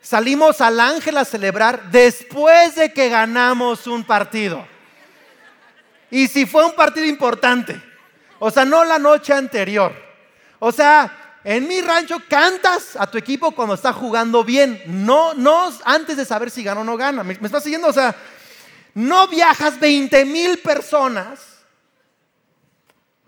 salimos 0.00 0.60
al 0.60 0.80
ángel 0.80 1.18
a 1.18 1.24
celebrar 1.24 1.90
después 1.90 2.74
de 2.76 2.92
que 2.92 3.08
ganamos 3.08 3.86
un 3.86 4.04
partido. 4.04 4.66
Y 6.10 6.28
si 6.28 6.46
fue 6.46 6.64
un 6.64 6.72
partido 6.72 7.06
importante, 7.06 7.80
o 8.38 8.50
sea, 8.50 8.64
no 8.64 8.84
la 8.84 8.98
noche 8.98 9.32
anterior. 9.32 10.05
O 10.58 10.72
sea, 10.72 11.40
en 11.44 11.68
mi 11.68 11.80
rancho 11.80 12.20
cantas 12.28 12.96
a 12.96 13.06
tu 13.06 13.18
equipo 13.18 13.52
cuando 13.52 13.74
está 13.74 13.92
jugando 13.92 14.42
bien, 14.42 14.82
no, 14.86 15.32
no 15.34 15.70
antes 15.84 16.16
de 16.16 16.24
saber 16.24 16.50
si 16.50 16.64
gana 16.64 16.80
o 16.80 16.84
no 16.84 16.96
gana. 16.96 17.22
¿Me, 17.22 17.34
estás 17.34 17.62
siguiendo? 17.62 17.86
O 17.86 17.92
sea, 17.92 18.16
no 18.94 19.28
viajas 19.28 19.78
20 19.78 20.24
mil 20.24 20.58
personas. 20.58 21.38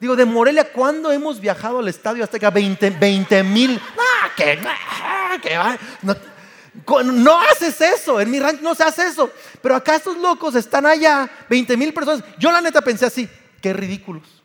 Digo, 0.00 0.16
de 0.16 0.24
Morelia, 0.24 0.72
¿cuándo 0.72 1.12
hemos 1.12 1.40
viajado 1.40 1.78
al 1.78 1.86
estadio 1.86 2.24
hasta 2.24 2.40
que 2.40 2.50
20 2.50 3.42
mil? 3.44 3.80
Ah, 3.96 4.30
que, 4.36 4.58
no, 6.02 6.16
no 7.04 7.40
haces 7.40 7.80
eso, 7.80 8.20
en 8.20 8.30
mi 8.32 8.40
rancho 8.40 8.62
no 8.62 8.74
se 8.74 8.82
hace 8.82 9.06
eso. 9.06 9.30
Pero 9.62 9.76
acá 9.76 9.94
estos 9.94 10.16
locos 10.16 10.56
están 10.56 10.86
allá, 10.86 11.30
20 11.48 11.76
mil 11.76 11.94
personas. 11.94 12.24
Yo 12.36 12.50
la 12.50 12.60
neta 12.60 12.80
pensé 12.80 13.06
así, 13.06 13.28
qué 13.60 13.72
ridículos. 13.72 14.42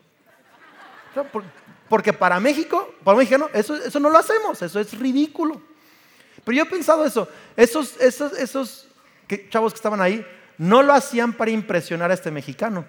Porque 1.93 2.11
para 2.11 2.39
México, 2.39 2.91
para 3.03 3.19
mexicano, 3.19 3.51
eso, 3.53 3.75
eso 3.75 3.99
no 3.99 4.09
lo 4.09 4.17
hacemos, 4.17 4.59
eso 4.63 4.79
es 4.79 4.97
ridículo. 4.97 5.61
Pero 6.43 6.57
yo 6.57 6.63
he 6.63 6.65
pensado 6.65 7.05
eso, 7.05 7.27
esos, 7.55 8.01
esos, 8.01 8.33
esos 8.33 8.87
chavos 9.51 9.73
que 9.73 9.77
estaban 9.77 10.01
ahí, 10.01 10.25
no 10.57 10.81
lo 10.81 10.91
hacían 10.91 11.33
para 11.33 11.51
impresionar 11.51 12.09
a 12.09 12.15
este 12.15 12.31
mexicano. 12.31 12.83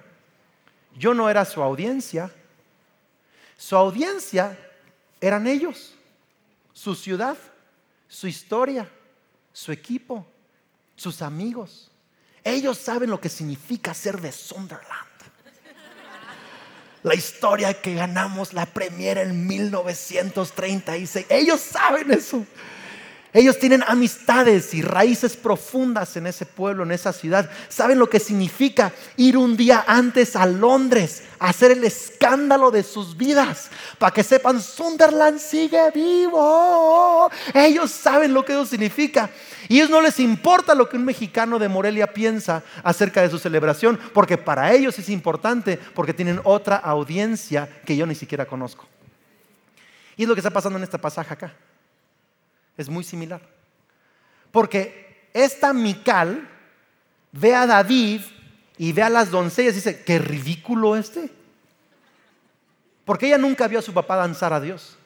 Yo 0.96 1.12
no 1.12 1.28
era 1.28 1.44
su 1.44 1.60
audiencia. 1.60 2.32
Su 3.58 3.76
audiencia 3.76 4.58
eran 5.20 5.46
ellos, 5.48 5.94
su 6.72 6.94
ciudad, 6.94 7.36
su 8.08 8.26
historia, 8.26 8.88
su 9.52 9.70
equipo, 9.70 10.26
sus 10.96 11.20
amigos. 11.20 11.90
Ellos 12.42 12.78
saben 12.78 13.10
lo 13.10 13.20
que 13.20 13.28
significa 13.28 13.92
ser 13.92 14.18
de 14.22 14.32
Sunderland. 14.32 15.13
La 17.04 17.14
historia 17.14 17.74
que 17.74 17.94
ganamos 17.94 18.54
la 18.54 18.64
Premier 18.64 19.18
en 19.18 19.46
1936. 19.46 21.26
Ellos 21.28 21.60
saben 21.60 22.10
eso. 22.10 22.46
Ellos 23.34 23.58
tienen 23.58 23.82
amistades 23.88 24.72
y 24.74 24.82
raíces 24.82 25.36
profundas 25.36 26.16
en 26.16 26.28
ese 26.28 26.46
pueblo, 26.46 26.84
en 26.84 26.92
esa 26.92 27.12
ciudad. 27.12 27.50
Saben 27.68 27.98
lo 27.98 28.08
que 28.08 28.20
significa 28.20 28.92
ir 29.16 29.36
un 29.36 29.56
día 29.56 29.84
antes 29.88 30.36
a 30.36 30.46
Londres, 30.46 31.24
a 31.40 31.48
hacer 31.48 31.72
el 31.72 31.82
escándalo 31.82 32.70
de 32.70 32.84
sus 32.84 33.16
vidas, 33.16 33.70
para 33.98 34.14
que 34.14 34.22
sepan, 34.22 34.62
Sunderland 34.62 35.40
sigue 35.40 35.90
vivo. 35.92 37.28
Ellos 37.52 37.90
saben 37.90 38.32
lo 38.32 38.44
que 38.44 38.52
eso 38.52 38.66
significa. 38.66 39.28
Y 39.68 39.74
a 39.74 39.76
ellos 39.78 39.90
no 39.90 40.00
les 40.00 40.20
importa 40.20 40.72
lo 40.72 40.88
que 40.88 40.96
un 40.96 41.04
mexicano 41.04 41.58
de 41.58 41.68
Morelia 41.68 42.14
piensa 42.14 42.62
acerca 42.84 43.20
de 43.20 43.30
su 43.30 43.40
celebración, 43.40 43.98
porque 44.12 44.38
para 44.38 44.72
ellos 44.72 44.96
es 45.00 45.08
importante, 45.08 45.76
porque 45.92 46.14
tienen 46.14 46.40
otra 46.44 46.76
audiencia 46.76 47.68
que 47.84 47.96
yo 47.96 48.06
ni 48.06 48.14
siquiera 48.14 48.46
conozco. 48.46 48.86
Y 50.16 50.22
es 50.22 50.28
lo 50.28 50.36
que 50.36 50.40
está 50.40 50.50
pasando 50.50 50.78
en 50.78 50.84
este 50.84 51.00
pasaje 51.00 51.34
acá. 51.34 51.52
Es 52.76 52.88
muy 52.88 53.04
similar. 53.04 53.40
Porque 54.50 55.28
esta 55.32 55.72
Mical 55.72 56.48
ve 57.32 57.54
a 57.54 57.66
David 57.66 58.20
y 58.78 58.92
ve 58.92 59.02
a 59.02 59.10
las 59.10 59.30
doncellas 59.30 59.72
y 59.72 59.76
dice, 59.76 60.02
qué 60.04 60.18
ridículo 60.18 60.96
este. 60.96 61.30
Porque 63.04 63.26
ella 63.26 63.38
nunca 63.38 63.68
vio 63.68 63.78
a 63.78 63.82
su 63.82 63.92
papá 63.92 64.16
danzar 64.16 64.52
a 64.52 64.60
Dios. 64.60 64.96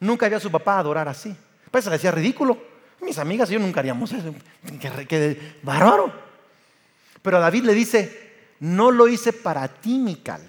Nunca 0.00 0.28
vio 0.28 0.38
a 0.38 0.40
su 0.40 0.50
papá 0.50 0.78
adorar 0.78 1.08
así. 1.08 1.34
Pues 1.70 1.84
se 1.84 1.90
le 1.90 1.96
decía 1.96 2.10
ridículo. 2.10 2.58
Mis 3.00 3.18
amigas 3.18 3.50
y 3.50 3.54
yo 3.54 3.58
nunca 3.60 3.80
haríamos 3.80 4.10
eso. 4.12 4.34
Qué, 4.80 5.06
qué 5.06 5.56
bárbaro. 5.62 6.12
Pero 7.22 7.40
David 7.40 7.64
le 7.64 7.74
dice, 7.74 8.32
no 8.60 8.90
lo 8.90 9.08
hice 9.08 9.32
para 9.32 9.68
ti, 9.68 9.98
Mical. 9.98 10.42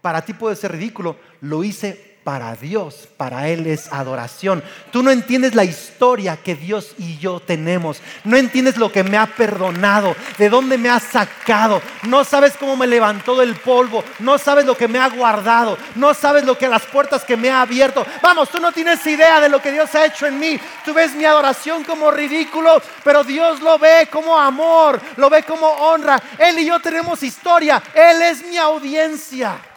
Para 0.00 0.24
ti 0.24 0.34
puede 0.34 0.56
ser 0.56 0.72
ridículo. 0.72 1.16
Lo 1.40 1.64
hice 1.64 2.11
para 2.24 2.54
Dios, 2.54 3.08
para 3.16 3.48
Él 3.48 3.66
es 3.66 3.92
adoración. 3.92 4.62
Tú 4.90 5.02
no 5.02 5.10
entiendes 5.10 5.54
la 5.54 5.64
historia 5.64 6.36
que 6.36 6.54
Dios 6.54 6.94
y 6.98 7.18
yo 7.18 7.40
tenemos. 7.40 8.00
No 8.24 8.36
entiendes 8.36 8.76
lo 8.76 8.92
que 8.92 9.02
me 9.02 9.16
ha 9.16 9.26
perdonado, 9.26 10.14
de 10.38 10.48
dónde 10.48 10.78
me 10.78 10.88
ha 10.88 11.00
sacado. 11.00 11.82
No 12.04 12.24
sabes 12.24 12.56
cómo 12.56 12.76
me 12.76 12.86
levantó 12.86 13.36
del 13.36 13.56
polvo. 13.56 14.04
No 14.20 14.38
sabes 14.38 14.64
lo 14.64 14.76
que 14.76 14.88
me 14.88 14.98
ha 14.98 15.08
guardado. 15.08 15.76
No 15.96 16.14
sabes 16.14 16.44
lo 16.44 16.56
que 16.56 16.68
las 16.68 16.82
puertas 16.82 17.24
que 17.24 17.36
me 17.36 17.50
ha 17.50 17.62
abierto. 17.62 18.06
Vamos, 18.22 18.48
tú 18.50 18.60
no 18.60 18.72
tienes 18.72 19.04
idea 19.06 19.40
de 19.40 19.48
lo 19.48 19.60
que 19.60 19.72
Dios 19.72 19.94
ha 19.94 20.06
hecho 20.06 20.26
en 20.26 20.38
mí. 20.38 20.58
Tú 20.84 20.94
ves 20.94 21.14
mi 21.14 21.24
adoración 21.24 21.84
como 21.84 22.10
ridículo, 22.10 22.80
pero 23.02 23.24
Dios 23.24 23.60
lo 23.60 23.78
ve 23.78 24.08
como 24.10 24.38
amor, 24.38 25.00
lo 25.16 25.28
ve 25.28 25.42
como 25.42 25.66
honra. 25.66 26.22
Él 26.38 26.58
y 26.60 26.66
yo 26.66 26.78
tenemos 26.80 27.22
historia. 27.22 27.82
Él 27.94 28.22
es 28.22 28.46
mi 28.46 28.56
audiencia. 28.56 29.71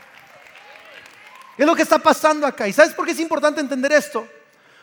Es 1.57 1.65
lo 1.65 1.75
que 1.75 1.83
está 1.83 1.99
pasando 1.99 2.45
acá. 2.45 2.67
¿Y 2.67 2.73
sabes 2.73 2.93
por 2.93 3.05
qué 3.05 3.11
es 3.11 3.19
importante 3.19 3.61
entender 3.61 3.91
esto? 3.91 4.27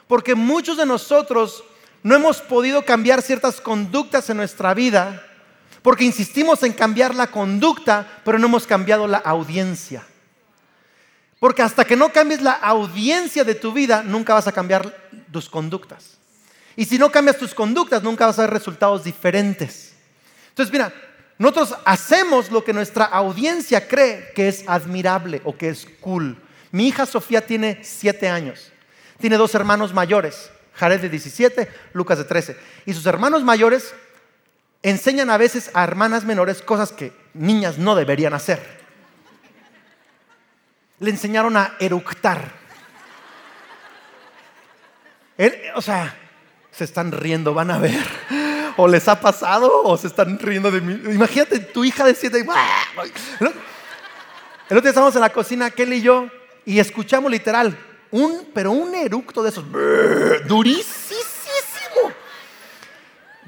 Porque 0.06 0.35
muchos 0.35 0.76
de 0.76 0.87
nosotros 0.87 1.64
no 2.02 2.14
hemos 2.14 2.40
podido 2.40 2.85
cambiar 2.85 3.22
ciertas 3.22 3.61
conductas 3.61 4.28
en 4.30 4.38
nuestra 4.38 4.74
vida 4.74 5.26
porque 5.82 6.04
insistimos 6.04 6.62
en 6.62 6.72
cambiar 6.72 7.14
la 7.14 7.26
conducta, 7.26 8.20
pero 8.24 8.38
no 8.38 8.46
hemos 8.46 8.66
cambiado 8.66 9.06
la 9.06 9.18
audiencia. 9.18 10.04
Porque 11.40 11.62
hasta 11.62 11.85
que 11.85 11.96
no 11.96 12.12
cambies 12.12 12.40
la 12.40 12.52
audiencia 12.52 13.42
de 13.42 13.56
tu 13.56 13.72
vida, 13.72 14.04
nunca 14.04 14.32
vas 14.32 14.46
a 14.46 14.52
cambiar 14.52 14.94
tus 15.32 15.50
conductas. 15.50 16.18
Y 16.76 16.85
si 16.85 16.98
no 16.98 17.11
cambias 17.11 17.37
tus 17.37 17.52
conductas, 17.52 18.02
nunca 18.02 18.26
vas 18.26 18.38
a 18.38 18.42
ver 18.42 18.50
resultados 18.50 19.02
diferentes. 19.02 19.92
Entonces, 20.50 20.72
mira, 20.72 20.92
nosotros 21.37 21.74
hacemos 21.85 22.52
lo 22.52 22.62
que 22.62 22.72
nuestra 22.72 23.04
audiencia 23.06 23.88
cree 23.88 24.30
que 24.37 24.46
es 24.46 24.64
admirable 24.68 25.42
o 25.44 25.56
que 25.56 25.70
es 25.70 25.85
cool. 26.00 26.40
Mi 26.72 26.88
hija 26.88 27.06
Sofía 27.06 27.46
tiene 27.46 27.78
7 27.82 28.28
años. 28.28 28.72
Tiene 29.18 29.37
dos 29.37 29.54
hermanos 29.54 29.94
mayores, 29.94 30.50
Jared 30.74 31.00
de 31.00 31.08
17, 31.11 31.70
Lucas 31.92 32.18
de 32.18 32.24
13. 32.24 32.56
Y 32.87 32.94
sus 32.94 33.06
hermanos 33.06 33.44
mayores 33.44 33.94
enseñan 34.82 35.30
a 35.30 35.37
veces 35.37 35.70
a 35.74 35.85
hermanas 35.85 36.24
menores 36.24 36.62
cosas 36.62 36.90
que 36.90 37.12
niñas 37.35 37.78
no 37.78 37.94
deberían 37.94 38.35
hacer. 38.35 38.61
Le 40.98 41.11
enseñaron 41.11 41.56
a 41.56 41.76
eructar. 41.78 42.50
o 45.74 45.82
sea, 45.82 46.16
se 46.70 46.85
están 46.85 47.12
riendo, 47.12 47.54
van 47.54 47.70
a 47.70 47.78
ver. 47.78 48.04
O 48.78 48.88
les 48.88 49.06
ha 49.06 49.20
pasado 49.20 49.82
o 49.85 49.98
se 49.98 50.06
están 50.06 50.38
riendo 50.38 50.70
de 50.70 50.80
mí. 50.80 51.12
Imagínate 51.12 51.58
tu 51.58 51.85
hija 51.85 52.06
de 52.06 52.14
7. 52.14 52.38
El 52.38 52.46
otro 54.78 54.80
día 54.80 54.88
estábamos 54.88 55.14
en 55.14 55.20
la 55.20 55.30
cocina, 55.30 55.70
Kelly 55.70 55.96
y 55.96 56.02
yo, 56.02 56.30
y 56.64 56.79
escuchamos 56.79 57.31
literal, 57.31 57.79
un, 58.11 58.51
pero 58.55 58.70
un 58.72 58.94
eructo 58.94 59.42
de 59.42 59.51
esos, 59.51 59.64
durísimo. 60.46 61.20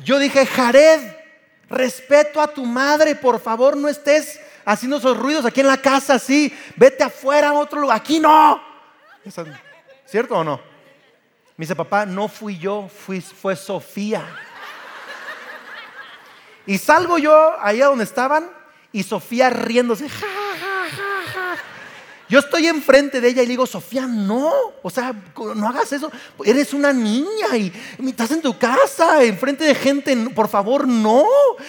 Yo 0.03 0.19
dije, 0.19 0.45
Jared, 0.47 1.01
respeto 1.69 2.41
a 2.41 2.49
tu 2.49 2.65
madre, 2.65 3.15
por 3.15 3.41
favor 3.41 3.77
no 3.77 3.89
estés 3.89 4.41
haciendo 4.65 4.97
esos 4.97 5.17
ruidos 5.17 5.45
aquí 5.45 5.61
en 5.61 5.67
la 5.67 5.77
casa, 5.77 6.15
así, 6.15 6.53
vete 6.77 7.05
afuera 7.05 7.51
a 7.51 7.53
otro 7.55 7.81
lugar, 7.81 7.97
aquí 7.97 8.19
no. 8.19 8.63
¿Cierto 10.07 10.37
o 10.37 10.45
no? 10.45 10.61
Me 11.57 11.65
dice, 11.65 11.77
papá, 11.77 12.05
no 12.05 12.29
fui 12.29 12.59
yo, 12.59 12.89
fui, 12.89 13.21
fue 13.21 13.55
Sofía. 13.55 14.27
Y 16.67 16.79
salgo 16.79 17.19
yo 17.19 17.55
allá 17.61 17.87
donde 17.87 18.05
estaban 18.05 18.51
y 18.91 19.03
Sofía 19.03 19.51
riéndose, 19.51 20.09
ja, 20.09 20.27
yo 22.35 22.41
estoy 22.41 22.67
enfrente 22.67 23.21
de 23.21 23.29
ella 23.29 23.43
y 23.43 23.47
le 23.47 23.51
digo, 23.51 23.65
Sofía, 23.65 24.09
no, 24.09 24.51
o 24.83 24.91
sea, 24.91 25.15
no 25.55 25.69
hagas 25.69 25.93
eso. 25.93 26.11
Eres 26.45 26.75
una 26.75 26.93
niña 26.93 27.57
y, 27.57 27.73
estás 28.09 28.33
en 28.33 28.43
tu 28.43 28.59
casa, 28.59 29.23
enfrente 29.23 29.63
de 29.63 29.73
gente, 29.73 30.17
por 30.35 30.49
favor, 30.49 30.89
no. 30.89 31.25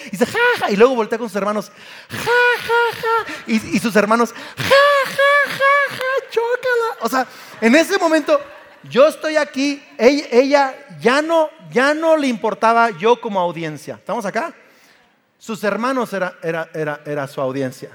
Y 0.06 0.10
dice, 0.10 0.26
ja, 0.26 0.68
Y 0.68 0.74
luego 0.74 0.96
voltea 0.96 1.18
con 1.18 1.28
sus 1.28 1.36
hermanos, 1.36 1.70
ja, 2.08 2.18
ja, 2.18 3.00
ja. 3.00 3.32
Y, 3.46 3.78
sus 3.78 3.94
hermanos, 3.94 4.32
ja, 4.32 4.64
ja, 4.64 5.50
ja, 5.52 5.96
ja, 5.96 6.30
chócala. 6.30 6.96
O 7.02 7.08
sea, 7.08 7.28
en 7.60 7.76
ese 7.76 7.96
momento 7.96 8.40
yo 8.90 9.06
estoy 9.06 9.36
aquí, 9.36 9.80
ella, 9.96 10.74
ya, 11.00 11.22
no, 11.22 11.48
ya 11.70 11.94
no 11.94 12.16
le 12.16 12.26
importaba 12.26 12.90
yo 12.90 13.20
como 13.20 13.38
audiencia. 13.38 13.94
¿Estamos 13.94 14.26
acá? 14.26 14.52
Sus 15.38 15.62
hermanos 15.62 16.12
era, 16.12 16.36
era, 16.42 16.68
era, 16.74 17.02
era 17.06 17.28
su 17.28 17.40
audiencia. 17.40 17.90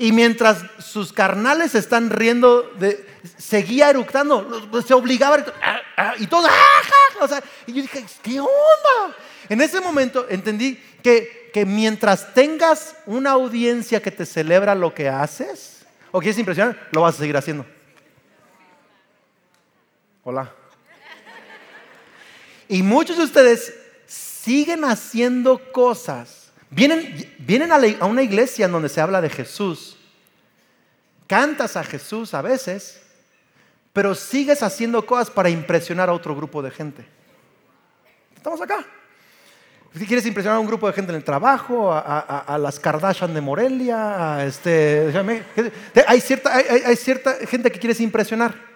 Y 0.00 0.12
mientras 0.12 0.64
sus 0.78 1.12
carnales 1.12 1.74
están 1.74 2.08
riendo, 2.08 2.72
seguía 3.36 3.90
eructando, 3.90 4.70
se 4.82 4.94
obligaba 4.94 5.36
a, 5.36 5.44
ah, 5.62 5.80
ah, 5.98 6.14
y 6.18 6.26
todo, 6.26 6.46
¡ah, 6.46 7.22
o 7.22 7.28
sea, 7.28 7.42
y 7.66 7.74
yo 7.74 7.82
dije, 7.82 8.06
¿qué 8.22 8.40
onda? 8.40 9.14
En 9.50 9.60
ese 9.60 9.78
momento 9.78 10.24
entendí 10.30 10.82
que, 11.02 11.50
que 11.52 11.66
mientras 11.66 12.32
tengas 12.32 12.96
una 13.04 13.32
audiencia 13.32 14.00
que 14.00 14.10
te 14.10 14.24
celebra 14.24 14.74
lo 14.74 14.94
que 14.94 15.06
haces, 15.06 15.84
o 16.12 16.18
que 16.18 16.30
es 16.30 16.38
impresionante, 16.38 16.80
lo 16.92 17.02
vas 17.02 17.16
a 17.16 17.18
seguir 17.18 17.36
haciendo. 17.36 17.66
Hola. 20.24 20.50
Y 22.68 22.82
muchos 22.82 23.18
de 23.18 23.24
ustedes 23.24 23.74
siguen 24.06 24.82
haciendo 24.86 25.60
cosas. 25.72 26.39
Vienen, 26.70 27.34
vienen 27.38 27.72
a, 27.72 28.04
una 28.06 28.22
iglesia 28.22 28.66
en 28.66 28.72
donde 28.72 28.88
se 28.88 29.00
habla 29.00 29.20
de 29.20 29.28
Jesús. 29.28 29.96
Cantas 31.26 31.76
a 31.76 31.84
Jesús 31.84 32.34
a 32.34 32.42
veces, 32.42 33.02
pero 33.92 34.14
sigues 34.14 34.62
haciendo 34.62 35.04
cosas 35.04 35.30
para 35.30 35.50
impresionar 35.50 36.08
a 36.08 36.12
otro 36.12 36.34
grupo 36.34 36.62
de 36.62 36.70
gente. 36.70 37.06
Estamos 38.36 38.60
acá. 38.60 38.84
Si 39.94 40.06
quieres 40.06 40.24
impresionar 40.26 40.56
a 40.56 40.60
un 40.60 40.68
grupo 40.68 40.86
de 40.86 40.92
gente 40.92 41.10
en 41.10 41.16
el 41.16 41.24
trabajo, 41.24 41.92
a, 41.92 42.56
las 42.60 42.78
Kardashian 42.78 43.34
de 43.34 43.40
Morelia, 43.40 44.44
este, 44.44 45.12
hay, 46.06 46.20
cierta, 46.20 46.54
hay 46.54 46.96
cierta 46.96 47.34
gente 47.46 47.72
que 47.72 47.80
quieres 47.80 48.00
impresionar 48.00 48.70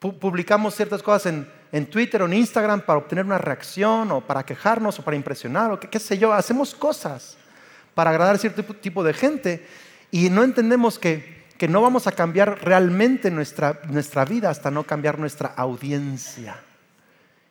publicamos 0.00 0.74
ciertas 0.74 1.02
cosas 1.02 1.26
en, 1.26 1.59
Twitter 1.86 2.22
o 2.22 2.26
en 2.26 2.34
Instagram 2.34 2.80
para 2.80 2.98
obtener 2.98 3.24
una 3.24 3.38
reacción 3.38 4.10
o 4.10 4.20
para 4.20 4.44
quejarnos 4.44 4.98
o 4.98 5.02
para 5.02 5.16
impresionar 5.16 5.70
o 5.70 5.78
qué, 5.78 5.98
sé 6.00 6.18
yo. 6.18 6.32
Hacemos 6.32 6.74
cosas 6.74 7.36
para 7.94 8.10
agradar 8.10 8.34
a 8.34 8.38
cierto 8.38 8.62
tipo 8.74 9.04
de 9.04 9.14
gente 9.14 9.66
y 10.10 10.30
no 10.30 10.42
entendemos 10.42 10.98
que, 10.98 11.44
que 11.56 11.68
no 11.68 11.80
vamos 11.80 12.06
a 12.06 12.12
cambiar 12.12 12.64
realmente 12.64 13.30
nuestra, 13.30 13.80
nuestra 13.88 14.24
vida 14.24 14.50
hasta 14.50 14.70
no 14.70 14.82
cambiar 14.82 15.18
nuestra 15.18 15.48
audiencia. 15.48 16.60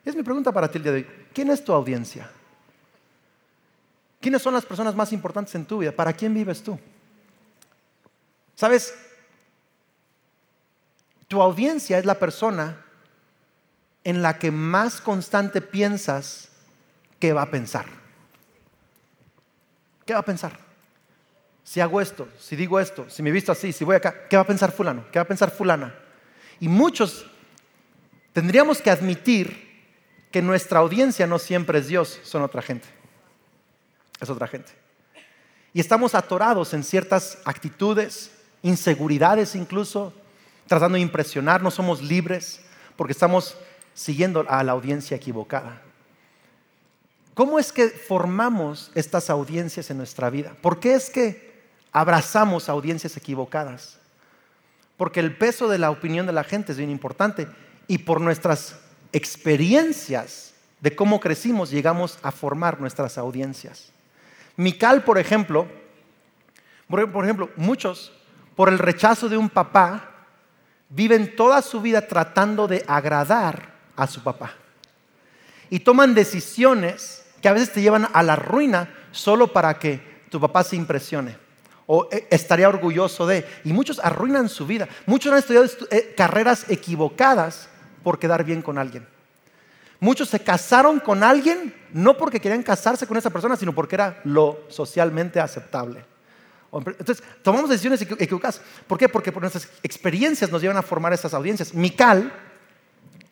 Es 0.04 0.14
mi 0.14 0.22
pregunta 0.22 0.52
para 0.52 0.70
ti 0.70 0.78
el 0.78 0.82
día 0.84 0.92
de 0.92 0.98
hoy. 0.98 1.06
¿Quién 1.32 1.50
es 1.50 1.64
tu 1.64 1.72
audiencia? 1.72 2.30
¿Quiénes 4.20 4.42
son 4.42 4.52
las 4.52 4.66
personas 4.66 4.94
más 4.94 5.12
importantes 5.14 5.54
en 5.54 5.64
tu 5.64 5.78
vida? 5.78 5.92
¿Para 5.92 6.12
quién 6.12 6.34
vives 6.34 6.62
tú? 6.62 6.78
¿Sabes? 8.54 8.94
Tu 11.26 11.40
audiencia 11.40 11.98
es 11.98 12.04
la 12.04 12.18
persona 12.18 12.84
en 14.04 14.22
la 14.22 14.38
que 14.38 14.50
más 14.50 15.00
constante 15.00 15.60
piensas 15.60 16.48
que 17.18 17.32
va 17.32 17.42
a 17.42 17.50
pensar. 17.50 17.86
¿Qué 20.06 20.14
va 20.14 20.20
a 20.20 20.24
pensar? 20.24 20.58
Si 21.62 21.80
hago 21.80 22.00
esto, 22.00 22.28
si 22.38 22.56
digo 22.56 22.80
esto, 22.80 23.08
si 23.08 23.22
me 23.22 23.30
visto 23.30 23.52
así, 23.52 23.72
si 23.72 23.84
voy 23.84 23.96
acá, 23.96 24.26
¿qué 24.28 24.36
va 24.36 24.42
a 24.42 24.46
pensar 24.46 24.72
fulano? 24.72 25.04
¿Qué 25.12 25.18
va 25.18 25.22
a 25.22 25.28
pensar 25.28 25.50
fulana? 25.50 25.94
Y 26.58 26.68
muchos 26.68 27.26
tendríamos 28.32 28.80
que 28.80 28.90
admitir 28.90 29.70
que 30.30 30.42
nuestra 30.42 30.80
audiencia 30.80 31.26
no 31.26 31.38
siempre 31.38 31.78
es 31.78 31.88
Dios, 31.88 32.20
son 32.22 32.42
otra 32.42 32.62
gente. 32.62 32.88
Es 34.20 34.30
otra 34.30 34.46
gente. 34.46 34.72
Y 35.72 35.80
estamos 35.80 36.14
atorados 36.14 36.74
en 36.74 36.82
ciertas 36.82 37.38
actitudes, 37.44 38.32
inseguridades 38.62 39.54
incluso, 39.54 40.12
tratando 40.66 40.96
de 40.96 41.02
impresionar, 41.02 41.62
no 41.62 41.70
somos 41.70 42.02
libres 42.02 42.60
porque 42.96 43.12
estamos 43.12 43.56
siguiendo 44.00 44.46
a 44.48 44.64
la 44.64 44.72
audiencia 44.72 45.14
equivocada. 45.14 45.82
¿Cómo 47.34 47.58
es 47.58 47.70
que 47.70 47.90
formamos 47.90 48.90
estas 48.94 49.28
audiencias 49.28 49.90
en 49.90 49.98
nuestra 49.98 50.30
vida? 50.30 50.56
¿Por 50.62 50.80
qué 50.80 50.94
es 50.94 51.10
que 51.10 51.60
abrazamos 51.92 52.70
audiencias 52.70 53.18
equivocadas? 53.18 53.98
Porque 54.96 55.20
el 55.20 55.36
peso 55.36 55.68
de 55.68 55.76
la 55.76 55.90
opinión 55.90 56.24
de 56.24 56.32
la 56.32 56.44
gente 56.44 56.72
es 56.72 56.78
bien 56.78 56.88
importante 56.88 57.46
y 57.88 57.98
por 57.98 58.22
nuestras 58.22 58.76
experiencias 59.12 60.54
de 60.80 60.96
cómo 60.96 61.20
crecimos 61.20 61.70
llegamos 61.70 62.18
a 62.22 62.32
formar 62.32 62.80
nuestras 62.80 63.18
audiencias. 63.18 63.92
Mical, 64.56 65.04
por 65.04 65.18
ejemplo, 65.18 65.68
por 66.88 67.22
ejemplo, 67.22 67.50
muchos 67.54 68.14
por 68.56 68.70
el 68.70 68.78
rechazo 68.78 69.28
de 69.28 69.36
un 69.36 69.50
papá 69.50 70.10
viven 70.88 71.36
toda 71.36 71.60
su 71.60 71.82
vida 71.82 72.08
tratando 72.08 72.66
de 72.66 72.82
agradar 72.88 73.70
a 74.00 74.06
su 74.06 74.22
papá. 74.22 74.54
Y 75.68 75.80
toman 75.80 76.14
decisiones 76.14 77.24
que 77.42 77.48
a 77.48 77.52
veces 77.52 77.72
te 77.72 77.82
llevan 77.82 78.08
a 78.12 78.22
la 78.22 78.34
ruina 78.34 78.88
solo 79.12 79.52
para 79.52 79.78
que 79.78 80.00
tu 80.30 80.40
papá 80.40 80.64
se 80.64 80.76
impresione 80.76 81.36
o 81.86 82.08
eh, 82.10 82.26
estaría 82.30 82.68
orgulloso 82.68 83.26
de. 83.26 83.44
Y 83.64 83.72
muchos 83.72 83.98
arruinan 83.98 84.48
su 84.48 84.66
vida. 84.66 84.88
Muchos 85.06 85.32
han 85.32 85.38
estudiado 85.38 85.66
eh, 85.90 86.14
carreras 86.16 86.64
equivocadas 86.68 87.68
por 88.02 88.18
quedar 88.18 88.44
bien 88.44 88.62
con 88.62 88.78
alguien. 88.78 89.06
Muchos 89.98 90.30
se 90.30 90.40
casaron 90.40 90.98
con 90.98 91.22
alguien 91.22 91.74
no 91.92 92.16
porque 92.16 92.40
querían 92.40 92.62
casarse 92.62 93.06
con 93.06 93.18
esa 93.18 93.28
persona, 93.28 93.56
sino 93.56 93.74
porque 93.74 93.96
era 93.96 94.20
lo 94.24 94.60
socialmente 94.68 95.40
aceptable. 95.40 96.04
Entonces, 96.72 97.22
tomamos 97.42 97.68
decisiones 97.68 98.00
equivocadas. 98.00 98.62
¿Por 98.86 98.96
qué? 98.96 99.08
Porque 99.08 99.32
por 99.32 99.42
nuestras 99.42 99.68
experiencias 99.82 100.50
nos 100.50 100.62
llevan 100.62 100.78
a 100.78 100.82
formar 100.82 101.12
esas 101.12 101.34
audiencias. 101.34 101.74
Mical 101.74 102.32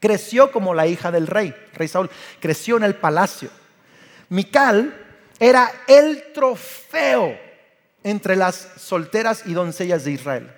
creció 0.01 0.51
como 0.53 0.75
la 0.75 0.87
hija 0.87 1.11
del 1.11 1.27
rey, 1.27 1.55
rey 1.75 1.89
Saúl. 1.89 2.11
Creció 2.41 2.77
en 2.77 2.85
el 2.85 2.95
palacio. 2.95 3.51
Mical 4.29 4.95
era 5.39 5.71
el 5.87 6.33
trofeo 6.33 7.39
entre 8.03 8.37
las 8.37 8.69
solteras 8.77 9.45
y 9.47 9.53
doncellas 9.53 10.05
de 10.05 10.13
Israel. 10.13 10.53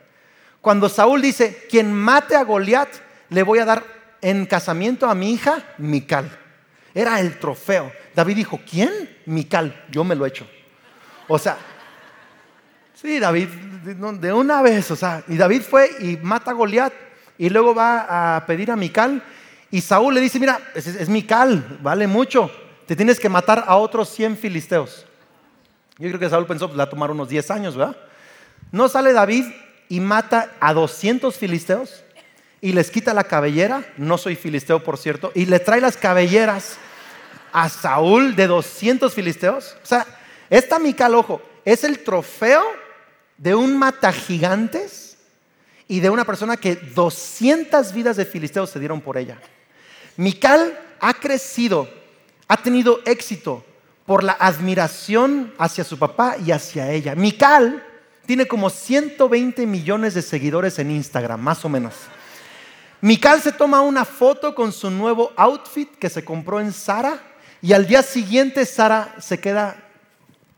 Cuando 0.60 0.88
Saúl 0.88 1.22
dice, 1.22 1.66
quien 1.70 1.92
mate 1.92 2.36
a 2.36 2.44
Goliat, 2.44 2.88
le 3.30 3.42
voy 3.42 3.58
a 3.60 3.64
dar 3.64 3.84
en 4.20 4.44
casamiento 4.46 5.08
a 5.08 5.14
mi 5.14 5.32
hija, 5.32 5.64
Mical. 5.78 6.30
Era 6.94 7.20
el 7.20 7.38
trofeo. 7.38 7.92
David 8.14 8.36
dijo, 8.36 8.60
¿quién? 8.68 9.18
Mical, 9.26 9.86
yo 9.90 10.04
me 10.04 10.14
lo 10.14 10.26
he 10.26 10.28
hecho. 10.28 10.46
O 11.28 11.38
sea, 11.38 11.56
Sí, 13.00 13.18
David, 13.18 13.48
de 13.48 14.32
una 14.34 14.60
vez, 14.60 14.90
o 14.90 14.96
sea, 14.96 15.24
y 15.26 15.38
David 15.38 15.62
fue 15.62 15.90
y 16.00 16.18
mata 16.18 16.50
a 16.50 16.54
Goliat 16.54 16.92
y 17.40 17.48
luego 17.48 17.74
va 17.74 18.36
a 18.36 18.44
pedir 18.44 18.70
a 18.70 18.76
Mical 18.76 19.22
y 19.70 19.80
Saúl 19.80 20.12
le 20.12 20.20
dice, 20.20 20.38
mira, 20.38 20.60
es, 20.74 21.08
Mical, 21.08 21.78
vale 21.80 22.06
mucho, 22.06 22.50
te 22.86 22.94
tienes 22.94 23.18
que 23.18 23.30
matar 23.30 23.64
a 23.66 23.76
otros 23.76 24.10
100 24.10 24.36
filisteos. 24.36 25.06
Yo 25.96 26.08
creo 26.08 26.20
que 26.20 26.28
Saúl 26.28 26.44
pensó, 26.44 26.68
pues 26.68 26.78
va 26.78 26.82
a 26.82 26.90
tomar 26.90 27.10
unos 27.10 27.30
10 27.30 27.50
años, 27.50 27.76
¿verdad? 27.78 27.96
No 28.70 28.90
sale 28.90 29.14
David 29.14 29.46
y 29.88 30.00
mata 30.00 30.52
a 30.60 30.74
200 30.74 31.34
filisteos 31.34 32.04
y 32.60 32.72
les 32.72 32.90
quita 32.90 33.14
la 33.14 33.24
cabellera, 33.24 33.86
no 33.96 34.18
soy 34.18 34.36
filisteo 34.36 34.84
por 34.84 34.98
cierto, 34.98 35.32
y 35.34 35.46
le 35.46 35.60
trae 35.60 35.80
las 35.80 35.96
cabelleras 35.96 36.76
a 37.54 37.70
Saúl 37.70 38.36
de 38.36 38.48
200 38.48 39.14
filisteos. 39.14 39.78
O 39.82 39.86
sea, 39.86 40.06
esta 40.50 40.78
Mical, 40.78 41.14
ojo, 41.14 41.40
es 41.64 41.84
el 41.84 42.00
trofeo 42.00 42.62
de 43.38 43.54
un 43.54 43.78
mata 43.78 44.12
gigantes 44.12 45.09
y 45.90 45.98
de 45.98 46.08
una 46.08 46.24
persona 46.24 46.56
que 46.56 46.76
200 46.76 47.92
vidas 47.92 48.16
de 48.16 48.24
filisteos 48.24 48.70
se 48.70 48.78
dieron 48.78 49.00
por 49.00 49.18
ella. 49.18 49.40
Mical 50.16 50.78
ha 51.00 51.14
crecido, 51.14 51.88
ha 52.46 52.58
tenido 52.58 53.00
éxito 53.04 53.64
por 54.06 54.22
la 54.22 54.36
admiración 54.38 55.52
hacia 55.58 55.82
su 55.82 55.98
papá 55.98 56.36
y 56.46 56.52
hacia 56.52 56.92
ella. 56.92 57.16
Mical 57.16 57.84
tiene 58.24 58.46
como 58.46 58.70
120 58.70 59.66
millones 59.66 60.14
de 60.14 60.22
seguidores 60.22 60.78
en 60.78 60.92
Instagram, 60.92 61.40
más 61.40 61.64
o 61.64 61.68
menos. 61.68 61.94
Mical 63.00 63.42
se 63.42 63.50
toma 63.50 63.80
una 63.80 64.04
foto 64.04 64.54
con 64.54 64.72
su 64.72 64.92
nuevo 64.92 65.32
outfit 65.34 65.90
que 65.96 66.08
se 66.08 66.24
compró 66.24 66.60
en 66.60 66.72
Sara 66.72 67.20
y 67.60 67.72
al 67.72 67.88
día 67.88 68.04
siguiente 68.04 68.64
Sara 68.64 69.16
se 69.18 69.40
queda, 69.40 69.76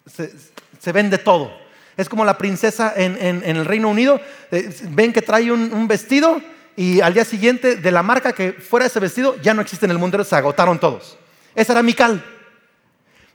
se, 0.05 0.31
se 0.79 0.93
vende 0.93 1.17
todo. 1.17 1.62
Es 1.97 2.09
como 2.09 2.25
la 2.25 2.39
princesa 2.39 2.93
en, 2.97 3.43
el 3.45 3.65
Reino 3.65 3.89
Unido. 3.89 4.21
Eh, 4.51 4.75
ven 4.91 5.13
que 5.13 5.23
trae 5.23 5.53
un, 5.53 5.87
vestido 5.89 6.41
y 6.77 7.01
al 7.01 7.15
día 7.15 7.25
siguiente 7.25 7.77
de 7.77 7.93
la 7.93 8.03
marca 8.03 8.33
que 8.33 8.53
fuera 8.53 8.87
ese 8.87 9.01
vestido 9.01 9.37
ya 9.43 9.53
no 9.53 9.61
existe 9.61 9.85
en 9.85 9.93
el 9.93 9.99
mundo, 9.99 10.23
se 10.25 10.37
agotaron 10.37 10.79
todos. 10.79 11.19
Esa 11.55 11.73
era 11.73 11.83
Mical. 11.83 12.25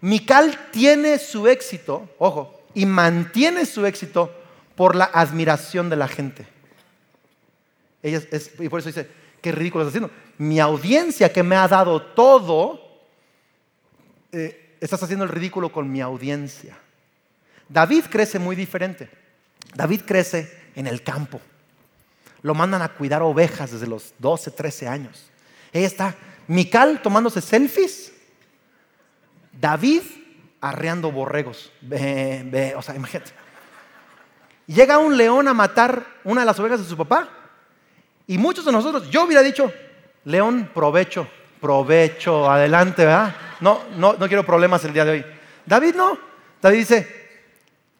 Mical 0.02 0.70
tiene 0.72 1.20
su 1.20 1.48
éxito, 1.48 2.10
ojo, 2.17 2.63
y 2.74 2.86
mantiene 2.86 3.65
su 3.65 3.86
éxito 3.86 4.32
por 4.76 4.96
la 4.96 5.06
admiración 5.06 5.89
de 5.89 5.96
la 5.96 6.08
gente. 6.08 6.48
Ella 8.04 8.22
es, 8.32 8.52
y 8.60 8.70
por 8.70 8.80
eso 8.80 8.89
dice, 8.89 9.08
qué 9.41 9.52
ridículo 9.52 9.84
estás 9.84 9.96
haciendo. 9.96 10.15
Mi 10.38 10.60
audiencia 10.60 11.32
que 11.32 11.43
me 11.43 11.56
ha 11.56 11.67
dado 11.67 12.02
todo, 12.02 12.80
eh, 14.32 14.78
estás 14.80 15.02
haciendo 15.02 15.26
el 15.26 15.32
ridículo 15.32 15.72
con 15.72 15.91
mi 15.91 16.02
audiencia. 16.02 16.78
David 17.69 18.06
crece 18.10 18.39
muy 18.39 18.56
diferente. 18.56 19.10
David 19.73 20.01
crece 20.06 20.69
en 20.75 20.88
el 20.88 21.03
campo. 21.03 21.41
lo 22.43 22.53
mandan 22.53 22.82
a 22.82 22.89
cuidar 22.89 23.23
ovejas 23.23 23.71
desde 23.71 23.88
los 23.88 24.13
12, 24.19 24.51
13 24.51 24.88
años. 24.88 25.30
Ella 25.73 25.88
está, 25.88 26.15
Mical 26.47 27.01
tomándose 27.01 27.41
selfies, 27.41 28.13
David 29.60 30.01
arreando 30.62 31.12
borregos. 31.12 31.71
O 32.75 32.82
sea, 32.82 32.95
imagínate. 32.95 33.32
Llega 34.67 34.97
un 34.97 35.17
león 35.17 35.47
a 35.47 35.53
matar 35.53 36.06
una 36.23 36.41
de 36.41 36.45
las 36.45 36.60
ovejas 36.60 36.80
de 36.80 36.86
su 36.86 36.95
papá. 36.95 37.30
Y 38.27 38.38
muchos 38.38 38.65
de 38.65 38.71
nosotros, 38.71 39.10
yo 39.10 39.23
hubiera 39.23 39.41
dicho, 39.41 39.71
león, 40.25 40.69
provecho, 40.73 41.27
provecho, 41.62 42.49
adelante, 42.49 43.06
¿verdad? 43.06 43.36
No, 43.62 43.84
no, 43.95 44.13
no 44.13 44.27
quiero 44.27 44.45
problemas 44.45 44.84
el 44.84 44.93
día 44.93 45.06
de 45.06 45.12
hoy. 45.12 45.25
David 45.65 45.95
no. 45.95 46.17
David 46.62 46.77
dice, 46.80 47.16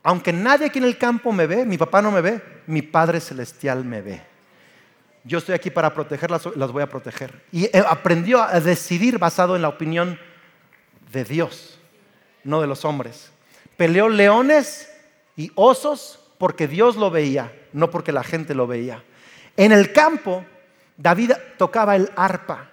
aunque 0.08 0.32
nadie 0.32 0.68
aquí 0.68 0.80
en 0.80 0.86
el 0.86 0.98
campo 0.98 1.34
me 1.34 1.48
ve, 1.48 1.66
mi 1.66 1.78
papá 1.78 2.02
no 2.02 2.12
me 2.12 2.22
ve, 2.22 2.42
mi 2.68 2.82
Padre 2.82 3.20
Celestial 3.20 3.84
me 3.84 4.02
ve. 4.02 4.22
Yo 5.26 5.40
estoy 5.40 5.54
aquí 5.54 5.70
para 5.70 5.94
protegerlas, 5.94 6.46
las 6.56 6.72
voy 6.72 6.82
a 6.82 6.88
proteger. 6.88 7.44
Y 7.52 7.66
eh, 7.66 7.84
aprendió 7.86 8.42
a 8.42 8.58
decidir 8.62 9.20
basado 9.20 9.58
en 9.58 9.62
la 9.62 9.68
opinión 9.68 10.18
de 11.12 11.26
Dios, 11.26 11.78
no 12.46 12.62
de 12.62 12.68
los 12.68 12.86
hombres. 12.86 13.32
Peleó 13.76 14.08
leones 14.08 14.90
y 15.36 15.52
osos 15.56 16.22
porque 16.38 16.70
Dios 16.70 16.96
lo 16.96 17.12
veía, 17.12 17.52
no 17.74 17.92
porque 17.92 18.14
la 18.14 18.24
gente 18.24 18.56
lo 18.56 18.66
veía. 18.66 19.04
En 19.58 19.74
el 19.74 19.92
campo, 19.92 20.46
David 20.96 21.34
tocaba 21.58 21.98
el 21.98 22.12
arpa. 22.16 22.70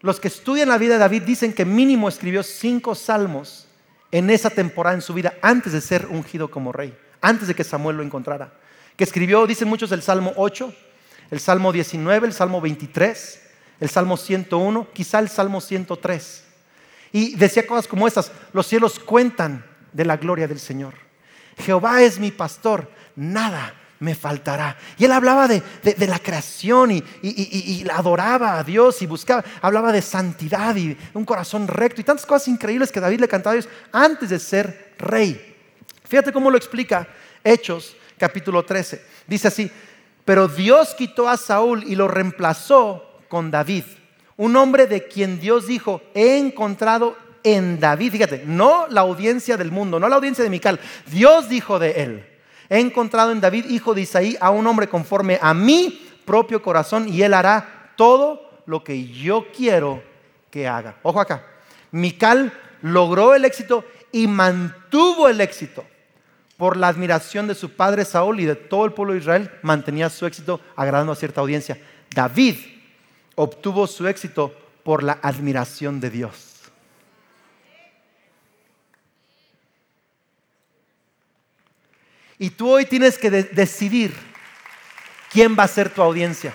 Los 0.00 0.18
que 0.18 0.28
estudian 0.28 0.70
la 0.70 0.78
vida 0.78 0.94
de 0.94 1.00
David 1.00 1.24
dicen 1.24 1.52
que 1.52 1.66
mínimo 1.66 2.08
escribió 2.08 2.42
cinco 2.42 2.94
salmos 2.94 3.66
en 4.12 4.30
esa 4.30 4.50
temporada 4.50 4.94
en 4.94 5.02
su 5.02 5.14
vida 5.14 5.34
antes 5.42 5.72
de 5.72 5.80
ser 5.80 6.06
ungido 6.06 6.50
como 6.50 6.72
rey, 6.72 6.96
antes 7.20 7.48
de 7.48 7.54
que 7.54 7.64
Samuel 7.64 7.96
lo 7.96 8.02
encontrara. 8.02 8.52
Que 8.96 9.04
escribió, 9.04 9.46
dicen 9.46 9.68
muchos, 9.68 9.92
el 9.92 10.02
Salmo 10.02 10.32
8, 10.36 10.74
el 11.30 11.40
Salmo 11.40 11.72
19, 11.72 12.26
el 12.26 12.32
Salmo 12.32 12.60
23, 12.60 13.42
el 13.80 13.88
Salmo 13.88 14.16
101, 14.16 14.88
quizá 14.92 15.18
el 15.20 15.28
Salmo 15.28 15.60
103. 15.60 16.44
Y 17.12 17.36
decía 17.36 17.66
cosas 17.66 17.88
como 17.88 18.06
estas, 18.06 18.30
los 18.52 18.66
cielos 18.66 18.98
cuentan 18.98 19.64
de 19.92 20.04
la 20.04 20.16
gloria 20.16 20.46
del 20.46 20.60
Señor. 20.60 20.94
Jehová 21.58 22.02
es 22.02 22.18
mi 22.18 22.30
pastor, 22.30 22.90
nada 23.16 23.74
me 24.00 24.14
faltará. 24.14 24.76
Y 24.98 25.04
él 25.04 25.12
hablaba 25.12 25.46
de, 25.46 25.62
la 26.06 26.18
creación 26.18 26.90
y, 26.90 27.04
y, 27.22 27.86
adoraba 27.92 28.58
a 28.58 28.64
Dios 28.64 29.00
y 29.02 29.06
buscaba, 29.06 29.44
hablaba 29.62 29.92
de 29.92 30.02
santidad 30.02 30.74
y 30.74 30.96
un 31.14 31.24
corazón 31.24 31.68
recto 31.68 32.00
y 32.00 32.04
tantas 32.04 32.26
cosas 32.26 32.48
increíbles 32.48 32.90
que 32.90 32.98
David 33.00 33.20
le 33.20 33.28
cantaba 33.28 33.52
a 33.52 33.60
Dios 33.60 33.68
antes 33.92 34.30
de 34.30 34.38
ser 34.38 34.94
rey. 34.98 35.56
Fíjate 36.08 36.32
cómo 36.32 36.50
lo 36.50 36.56
explica 36.56 37.06
Hechos 37.44 37.94
capítulo 38.18 38.64
13. 38.64 39.02
Dice 39.26 39.48
así, 39.48 39.70
pero 40.24 40.48
Dios 40.48 40.94
quitó 40.96 41.28
a 41.28 41.36
Saúl 41.36 41.84
y 41.86 41.94
lo 41.94 42.08
reemplazó 42.08 43.20
con 43.28 43.50
David, 43.50 43.84
un 44.36 44.56
hombre 44.56 44.86
de 44.86 45.06
quien 45.06 45.38
Dios 45.40 45.66
dijo, 45.66 46.02
he 46.14 46.38
encontrado 46.38 47.16
en 47.42 47.78
David, 47.78 48.12
fíjate, 48.12 48.42
no 48.46 48.86
la 48.88 49.02
audiencia 49.02 49.56
del 49.56 49.70
mundo, 49.70 50.00
no 50.00 50.08
la 50.08 50.16
audiencia 50.16 50.42
de 50.42 50.50
Mical, 50.50 50.80
Dios 51.06 51.48
dijo 51.48 51.78
de 51.78 52.02
él 52.02 52.29
he 52.70 52.78
encontrado 52.78 53.32
en 53.32 53.40
David, 53.40 53.66
hijo 53.68 53.92
de 53.92 54.02
Isaí, 54.02 54.36
a 54.40 54.50
un 54.50 54.66
hombre 54.66 54.88
conforme 54.88 55.38
a 55.42 55.52
mi 55.52 56.08
propio 56.24 56.62
corazón 56.62 57.08
y 57.08 57.20
él 57.22 57.34
hará 57.34 57.92
todo 57.96 58.48
lo 58.64 58.82
que 58.84 59.08
yo 59.08 59.48
quiero 59.54 60.02
que 60.50 60.68
haga. 60.68 60.96
Ojo 61.02 61.20
acá, 61.20 61.44
Mical 61.90 62.52
logró 62.80 63.34
el 63.34 63.44
éxito 63.44 63.84
y 64.12 64.28
mantuvo 64.28 65.28
el 65.28 65.40
éxito 65.40 65.84
por 66.56 66.76
la 66.76 66.88
admiración 66.88 67.48
de 67.48 67.54
su 67.54 67.70
padre 67.70 68.04
Saúl 68.04 68.38
y 68.38 68.44
de 68.44 68.54
todo 68.54 68.84
el 68.84 68.92
pueblo 68.92 69.14
de 69.14 69.20
Israel, 69.20 69.50
mantenía 69.62 70.08
su 70.10 70.26
éxito 70.26 70.60
agradando 70.76 71.12
a 71.12 71.16
cierta 71.16 71.40
audiencia. 71.40 71.80
David 72.14 72.56
obtuvo 73.34 73.86
su 73.86 74.06
éxito 74.06 74.54
por 74.84 75.02
la 75.02 75.18
admiración 75.22 76.00
de 76.00 76.10
Dios. 76.10 76.49
Y 82.42 82.48
tú 82.48 82.70
hoy 82.70 82.86
tienes 82.86 83.18
que 83.18 83.30
decidir 83.30 84.14
quién 85.30 85.54
va 85.58 85.64
a 85.64 85.68
ser 85.68 85.90
tu 85.90 86.00
audiencia. 86.00 86.54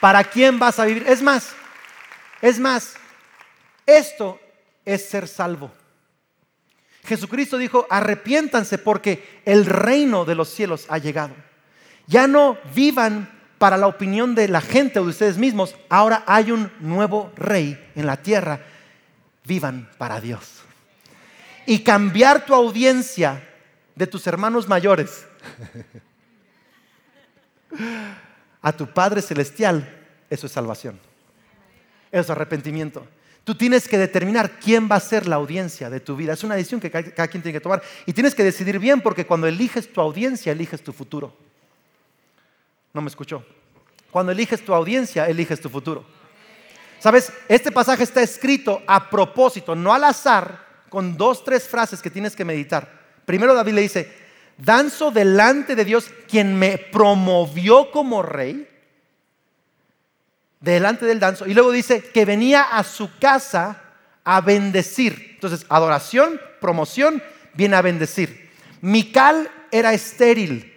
¿Para 0.00 0.22
quién 0.22 0.58
vas 0.58 0.78
a 0.78 0.84
vivir? 0.84 1.06
Es 1.08 1.22
más, 1.22 1.54
es 2.42 2.58
más, 2.58 2.92
esto 3.86 4.38
es 4.84 5.08
ser 5.08 5.28
salvo. 5.28 5.72
Jesucristo 7.06 7.56
dijo, 7.56 7.86
arrepiéntanse 7.88 8.76
porque 8.76 9.40
el 9.46 9.64
reino 9.64 10.26
de 10.26 10.34
los 10.34 10.50
cielos 10.50 10.84
ha 10.90 10.98
llegado. 10.98 11.34
Ya 12.06 12.26
no 12.26 12.58
vivan 12.74 13.30
para 13.56 13.78
la 13.78 13.86
opinión 13.86 14.34
de 14.34 14.46
la 14.46 14.60
gente 14.60 14.98
o 14.98 15.04
de 15.04 15.10
ustedes 15.10 15.38
mismos. 15.38 15.74
Ahora 15.88 16.22
hay 16.26 16.52
un 16.52 16.70
nuevo 16.80 17.32
rey 17.34 17.82
en 17.94 18.04
la 18.04 18.18
tierra. 18.18 18.60
Vivan 19.42 19.88
para 19.96 20.20
Dios. 20.20 20.60
Y 21.64 21.78
cambiar 21.78 22.44
tu 22.44 22.52
audiencia 22.52 23.42
de 23.96 24.06
tus 24.06 24.26
hermanos 24.26 24.68
mayores 24.68 25.26
a 28.62 28.72
tu 28.72 28.86
Padre 28.86 29.22
Celestial, 29.22 30.06
eso 30.30 30.46
es 30.46 30.52
salvación. 30.52 31.00
Eso 32.12 32.22
es 32.22 32.30
arrepentimiento. 32.30 33.06
Tú 33.42 33.54
tienes 33.54 33.88
que 33.88 33.98
determinar 33.98 34.58
quién 34.58 34.88
va 34.90 34.96
a 34.96 35.00
ser 35.00 35.26
la 35.26 35.36
audiencia 35.36 35.88
de 35.88 36.00
tu 36.00 36.16
vida. 36.16 36.32
Es 36.32 36.44
una 36.44 36.56
decisión 36.56 36.80
que 36.80 36.90
cada, 36.90 37.28
quien 37.28 37.42
tiene 37.42 37.52
que 37.52 37.62
tomar. 37.62 37.82
Y 38.04 38.12
tienes 38.12 38.34
que 38.34 38.44
decidir 38.44 38.78
bien 38.78 39.00
porque 39.00 39.24
cuando 39.24 39.46
eliges 39.46 39.92
tu 39.92 40.00
audiencia, 40.00 40.52
eliges 40.52 40.82
tu 40.82 40.92
futuro. 40.92 41.34
No 42.92 43.00
me 43.00 43.08
escuchó. 43.08 43.44
Cuando 44.10 44.32
eliges 44.32 44.64
tu 44.64 44.74
audiencia, 44.74 45.28
eliges 45.28 45.60
tu 45.60 45.68
futuro. 45.68 46.04
Sabes, 46.98 47.32
este 47.48 47.70
pasaje 47.70 48.02
está 48.02 48.20
escrito 48.20 48.82
a 48.86 49.08
propósito, 49.08 49.76
no 49.76 49.92
al 49.92 50.04
azar, 50.04 50.64
con 50.88 51.16
dos, 51.16 51.44
tres 51.44 51.68
frases 51.68 52.02
que 52.02 52.10
tienes 52.10 52.34
que 52.34 52.44
meditar. 52.44 53.05
Primero 53.26 53.54
David 53.54 53.74
le 53.74 53.80
dice, 53.82 54.10
danzo 54.56 55.10
delante 55.10 55.76
de 55.76 55.84
Dios 55.84 56.10
quien 56.28 56.58
me 56.58 56.78
promovió 56.78 57.90
como 57.90 58.22
rey. 58.22 58.66
Delante 60.60 61.04
del 61.04 61.20
danzo. 61.20 61.46
Y 61.46 61.52
luego 61.52 61.70
dice 61.70 62.02
que 62.02 62.24
venía 62.24 62.62
a 62.62 62.82
su 62.82 63.10
casa 63.18 63.82
a 64.24 64.40
bendecir. 64.40 65.32
Entonces, 65.34 65.66
adoración, 65.68 66.40
promoción, 66.60 67.22
viene 67.52 67.76
a 67.76 67.82
bendecir. 67.82 68.50
Mical 68.80 69.50
era 69.70 69.92
estéril. 69.92 70.72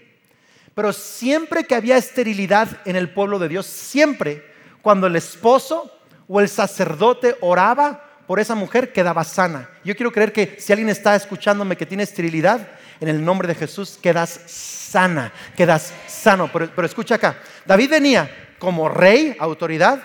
Pero 0.74 0.92
siempre 0.92 1.66
que 1.66 1.76
había 1.76 1.98
esterilidad 1.98 2.82
en 2.86 2.96
el 2.96 3.14
pueblo 3.14 3.40
de 3.40 3.50
Dios, 3.50 3.66
siempre 3.66 4.44
cuando 4.82 5.08
el 5.08 5.16
esposo 5.16 5.92
o 6.28 6.40
el 6.40 6.50
sacerdote 6.50 7.36
oraba 7.42 8.09
por 8.30 8.40
esa 8.40 8.54
mujer 8.54 8.94
quedaba 8.94 9.24
sana. 9.24 9.68
Yo 9.84 9.96
quiero 9.96 10.12
creer 10.12 10.32
que 10.32 10.58
si 10.60 10.72
alguien 10.72 10.90
está 10.90 11.16
escuchándome 11.16 11.76
que 11.76 11.88
tiene 11.88 12.04
esterilidad, 12.04 12.60
en 13.00 13.08
el 13.08 13.26
nombre 13.26 13.48
de 13.48 13.56
Jesús 13.56 13.98
quedas 14.00 14.30
sana, 14.46 15.34
quedas 15.58 15.92
sano. 16.06 16.48
Pero, 16.54 16.86
escucha 16.86 17.16
acá, 17.16 17.40
David 17.66 17.90
venía 17.90 18.56
como 18.60 18.88
rey, 18.88 19.36
autoridad, 19.40 20.04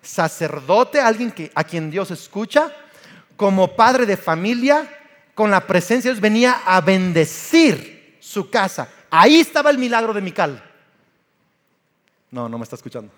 sacerdote, 0.00 1.00
alguien 1.00 1.32
que, 1.32 1.50
a 1.52 1.64
quien 1.64 1.90
Dios 1.90 2.12
escucha, 2.12 2.70
como 3.34 3.74
padre 3.74 4.06
de 4.06 4.16
familia, 4.16 4.88
con 5.34 5.50
la 5.50 5.66
presencia 5.66 6.10
de 6.10 6.14
Dios, 6.14 6.22
venía 6.22 6.62
a 6.64 6.80
bendecir 6.80 8.18
su 8.20 8.50
casa. 8.50 8.88
Ahí 9.10 9.40
estaba 9.40 9.70
el 9.70 9.78
milagro 9.78 10.12
de 10.12 10.20
Mical. 10.20 10.62
No, 12.30 12.48
no 12.48 12.56
me 12.56 12.62
está 12.62 12.76
escuchando. 12.76 13.10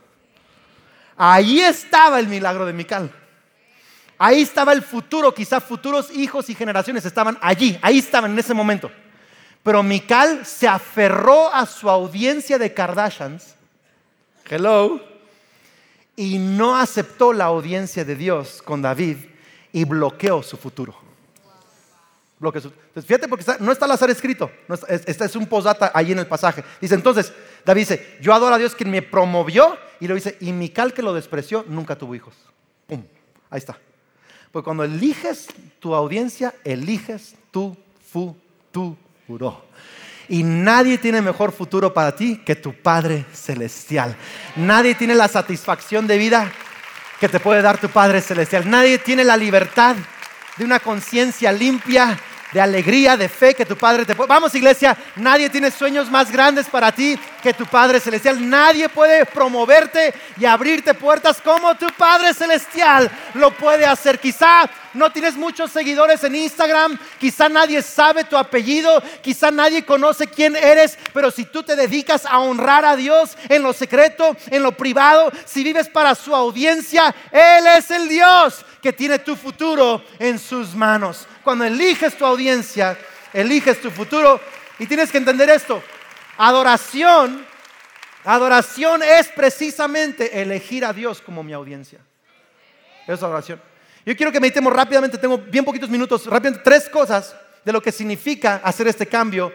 Ahí 1.14 1.60
estaba 1.60 2.18
el 2.18 2.28
milagro 2.28 2.64
de 2.64 2.72
Mical. 2.72 3.12
Ahí 4.18 4.42
estaba 4.42 4.72
el 4.72 4.82
futuro, 4.82 5.34
quizá 5.34 5.60
futuros 5.60 6.10
hijos 6.10 6.48
y 6.48 6.54
generaciones 6.54 7.04
estaban 7.04 7.38
allí, 7.40 7.78
ahí 7.82 7.98
estaban 7.98 8.32
en 8.32 8.38
ese 8.38 8.54
momento. 8.54 8.90
Pero 9.62 9.82
Mikal 9.82 10.46
se 10.46 10.68
aferró 10.68 11.52
a 11.52 11.66
su 11.66 11.90
audiencia 11.90 12.58
de 12.58 12.72
Kardashians, 12.72 13.54
hello, 14.48 15.00
y 16.14 16.38
no 16.38 16.76
aceptó 16.76 17.32
la 17.32 17.46
audiencia 17.46 18.04
de 18.04 18.16
Dios 18.16 18.62
con 18.62 18.80
David 18.80 19.18
y 19.72 19.84
bloqueó 19.84 20.42
su 20.42 20.56
futuro. 20.56 21.06
Entonces, 22.38 22.72
fíjate 22.94 23.28
porque 23.28 23.44
no 23.60 23.72
está 23.72 23.86
al 23.86 23.92
azar 23.92 24.10
escrito, 24.10 24.50
este 24.88 25.24
es 25.24 25.36
un 25.36 25.46
posdata 25.46 25.90
ahí 25.94 26.12
en 26.12 26.18
el 26.18 26.26
pasaje. 26.26 26.62
Dice 26.80 26.94
entonces, 26.94 27.32
David 27.64 27.80
dice, 27.82 28.18
yo 28.20 28.34
adoro 28.34 28.54
a 28.54 28.58
Dios 28.58 28.74
quien 28.74 28.90
me 28.90 29.00
promovió 29.00 29.76
y 30.00 30.06
lo 30.06 30.14
dice, 30.14 30.36
y 30.40 30.52
Mical 30.52 30.92
que 30.92 31.02
lo 31.02 31.14
despreció 31.14 31.64
nunca 31.66 31.96
tuvo 31.96 32.14
hijos. 32.14 32.34
Pum, 32.86 33.02
ahí 33.48 33.58
está. 33.58 33.78
Porque 34.56 34.64
cuando 34.64 34.84
eliges 34.84 35.48
tu 35.80 35.94
audiencia, 35.94 36.54
eliges 36.64 37.34
tu 37.50 37.76
futuro. 38.10 39.66
Y 40.30 40.42
nadie 40.44 40.96
tiene 40.96 41.20
mejor 41.20 41.52
futuro 41.52 41.92
para 41.92 42.16
ti 42.16 42.38
que 42.38 42.56
tu 42.56 42.72
Padre 42.72 43.26
Celestial. 43.34 44.16
Nadie 44.56 44.94
tiene 44.94 45.14
la 45.14 45.28
satisfacción 45.28 46.06
de 46.06 46.16
vida 46.16 46.50
que 47.20 47.28
te 47.28 47.38
puede 47.38 47.60
dar 47.60 47.78
tu 47.78 47.90
Padre 47.90 48.22
Celestial. 48.22 48.70
Nadie 48.70 48.96
tiene 48.96 49.24
la 49.24 49.36
libertad 49.36 49.94
de 50.56 50.64
una 50.64 50.80
conciencia 50.80 51.52
limpia, 51.52 52.18
de 52.56 52.62
alegría, 52.62 53.18
de 53.18 53.28
fe 53.28 53.54
que 53.54 53.66
tu 53.66 53.76
Padre 53.76 54.06
te 54.06 54.14
puede. 54.14 54.28
Vamos 54.28 54.54
iglesia, 54.54 54.96
nadie 55.16 55.50
tiene 55.50 55.70
sueños 55.70 56.10
más 56.10 56.32
grandes 56.32 56.64
para 56.68 56.90
ti 56.90 57.20
que 57.42 57.52
tu 57.52 57.66
Padre 57.66 58.00
Celestial. 58.00 58.48
Nadie 58.48 58.88
puede 58.88 59.26
promoverte 59.26 60.14
y 60.40 60.46
abrirte 60.46 60.94
puertas 60.94 61.42
como 61.42 61.74
tu 61.74 61.86
Padre 61.98 62.32
Celestial 62.32 63.10
lo 63.34 63.50
puede 63.50 63.84
hacer. 63.84 64.18
Quizá 64.18 64.70
no 64.94 65.12
tienes 65.12 65.36
muchos 65.36 65.70
seguidores 65.70 66.24
en 66.24 66.34
Instagram, 66.34 66.98
quizá 67.20 67.50
nadie 67.50 67.82
sabe 67.82 68.24
tu 68.24 68.38
apellido, 68.38 69.02
quizá 69.20 69.50
nadie 69.50 69.84
conoce 69.84 70.26
quién 70.26 70.56
eres, 70.56 70.98
pero 71.12 71.30
si 71.30 71.44
tú 71.44 71.62
te 71.62 71.76
dedicas 71.76 72.24
a 72.24 72.38
honrar 72.38 72.86
a 72.86 72.96
Dios 72.96 73.36
en 73.50 73.62
lo 73.62 73.74
secreto, 73.74 74.34
en 74.50 74.62
lo 74.62 74.72
privado, 74.72 75.30
si 75.44 75.62
vives 75.62 75.90
para 75.90 76.14
su 76.14 76.34
audiencia, 76.34 77.14
Él 77.30 77.66
es 77.66 77.90
el 77.90 78.08
Dios 78.08 78.64
que 78.86 78.92
tiene 78.92 79.18
tu 79.18 79.34
futuro 79.34 80.00
en 80.16 80.38
sus 80.38 80.72
manos. 80.76 81.26
Cuando 81.42 81.64
eliges 81.64 82.16
tu 82.16 82.24
audiencia, 82.24 82.96
eliges 83.32 83.80
tu 83.80 83.90
futuro 83.90 84.40
y 84.78 84.86
tienes 84.86 85.10
que 85.10 85.18
entender 85.18 85.50
esto. 85.50 85.82
Adoración, 86.38 87.44
adoración 88.24 89.02
es 89.02 89.26
precisamente 89.26 90.40
elegir 90.40 90.84
a 90.84 90.92
Dios 90.92 91.20
como 91.20 91.42
mi 91.42 91.52
audiencia. 91.52 91.98
Es 93.08 93.20
adoración. 93.20 93.60
Yo 94.04 94.16
quiero 94.16 94.30
que 94.30 94.38
meditemos 94.38 94.72
rápidamente, 94.72 95.18
tengo 95.18 95.36
bien 95.36 95.64
poquitos 95.64 95.90
minutos, 95.90 96.24
rápidamente 96.26 96.62
tres 96.62 96.88
cosas 96.88 97.34
de 97.64 97.72
lo 97.72 97.82
que 97.82 97.90
significa 97.90 98.60
hacer 98.62 98.86
este 98.86 99.06
cambio 99.06 99.52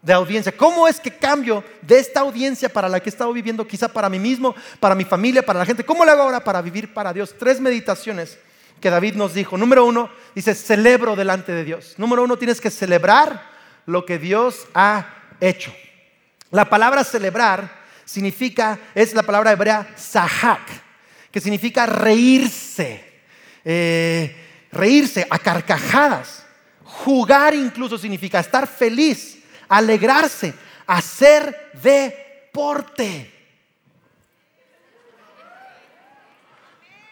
de 0.00 0.14
audiencia. 0.14 0.56
¿Cómo 0.56 0.88
es 0.88 0.98
que 0.98 1.10
cambio 1.10 1.62
de 1.82 1.98
esta 1.98 2.20
audiencia 2.20 2.70
para 2.70 2.88
la 2.88 2.98
que 2.98 3.10
he 3.10 3.12
estado 3.12 3.34
viviendo, 3.34 3.66
quizá 3.66 3.88
para 3.88 4.08
mí 4.08 4.18
mismo, 4.18 4.54
para 4.80 4.94
mi 4.94 5.04
familia, 5.04 5.44
para 5.44 5.58
la 5.58 5.66
gente? 5.66 5.84
¿Cómo 5.84 6.02
lo 6.02 6.12
hago 6.12 6.22
ahora 6.22 6.42
para 6.42 6.62
vivir 6.62 6.94
para 6.94 7.12
Dios? 7.12 7.34
Tres 7.38 7.60
meditaciones 7.60 8.38
que 8.80 8.90
David 8.90 9.14
nos 9.14 9.34
dijo. 9.34 9.56
Número 9.56 9.84
uno, 9.84 10.10
dice, 10.34 10.54
celebro 10.54 11.16
delante 11.16 11.52
de 11.52 11.64
Dios. 11.64 11.94
Número 11.98 12.24
uno, 12.24 12.36
tienes 12.36 12.60
que 12.60 12.70
celebrar 12.70 13.48
lo 13.86 14.04
que 14.06 14.18
Dios 14.18 14.66
ha 14.74 15.06
hecho. 15.40 15.72
La 16.50 16.68
palabra 16.68 17.04
celebrar 17.04 17.80
significa, 18.04 18.78
es 18.94 19.14
la 19.14 19.22
palabra 19.22 19.52
hebrea 19.52 19.94
sahak, 19.96 20.60
que 21.30 21.40
significa 21.40 21.86
reírse, 21.86 23.04
eh, 23.64 24.34
reírse 24.72 25.26
a 25.30 25.38
carcajadas. 25.38 26.46
Jugar 26.82 27.54
incluso 27.54 27.96
significa 27.98 28.40
estar 28.40 28.66
feliz, 28.66 29.38
alegrarse, 29.68 30.54
hacer 30.86 31.70
deporte. 31.80 33.39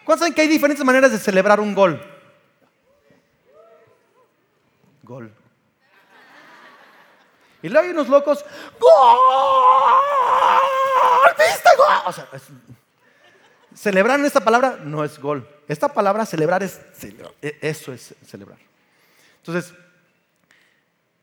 ¿Cuántos 0.09 0.21
saben 0.21 0.35
que 0.35 0.41
hay 0.41 0.49
diferentes 0.49 0.83
maneras 0.83 1.13
de 1.13 1.19
celebrar 1.19 1.61
un 1.61 1.75
gol? 1.75 2.01
Gol. 5.03 5.31
Y 7.61 7.69
luego 7.69 7.85
hay 7.85 7.93
unos 7.93 8.09
locos, 8.09 8.43
¡Gol! 8.81 9.19
¿Viste 11.37 11.69
gol? 11.77 11.97
O 12.07 12.13
sea, 12.15 12.27
celebrar 13.75 14.19
en 14.19 14.25
esta 14.25 14.41
palabra 14.41 14.79
no 14.83 15.05
es 15.05 15.19
gol. 15.19 15.47
Esta 15.69 15.89
palabra 15.89 16.25
celebrar 16.25 16.63
es 16.63 16.81
e, 17.43 17.59
eso 17.61 17.93
es 17.93 18.15
celebrar. 18.27 18.57
Entonces, 19.43 19.75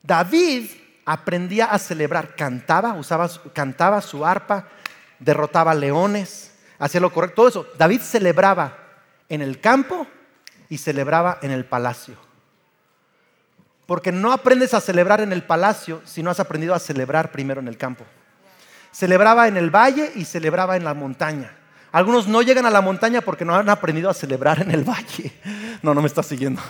David 0.03 0.69
aprendía 1.05 1.71
a 1.71 1.79
celebrar, 1.79 2.35
cantaba, 2.35 2.93
usaba, 2.93 3.31
cantaba 3.51 3.99
su 4.03 4.23
arpa, 4.23 4.67
derrotaba 5.17 5.73
leones, 5.73 6.51
hacía 6.79 7.01
lo 7.01 7.11
correcto, 7.11 7.35
todo 7.35 7.47
eso. 7.47 7.67
David 7.77 8.01
celebraba 8.01 8.77
en 9.29 9.41
el 9.41 9.59
campo 9.59 10.07
y 10.69 10.77
celebraba 10.77 11.39
en 11.41 11.51
el 11.51 11.65
palacio. 11.65 12.15
Porque 13.85 14.11
no 14.11 14.31
aprendes 14.31 14.73
a 14.73 14.81
celebrar 14.81 15.21
en 15.21 15.31
el 15.31 15.43
palacio 15.43 16.01
si 16.05 16.23
no 16.23 16.31
has 16.31 16.39
aprendido 16.39 16.73
a 16.73 16.79
celebrar 16.79 17.31
primero 17.31 17.61
en 17.61 17.67
el 17.67 17.77
campo. 17.77 18.05
Celebraba 18.91 19.47
en 19.47 19.57
el 19.57 19.69
valle 19.69 20.11
y 20.15 20.25
celebraba 20.25 20.77
en 20.77 20.83
la 20.83 20.93
montaña. 20.93 21.51
Algunos 21.91 22.27
no 22.27 22.41
llegan 22.41 22.65
a 22.65 22.69
la 22.69 22.81
montaña 22.81 23.21
porque 23.21 23.45
no 23.45 23.55
han 23.55 23.69
aprendido 23.69 24.09
a 24.09 24.13
celebrar 24.13 24.61
en 24.61 24.71
el 24.71 24.83
valle. 24.83 25.33
No, 25.81 25.93
no 25.93 26.01
me 26.01 26.07
está 26.07 26.23
siguiendo. 26.23 26.61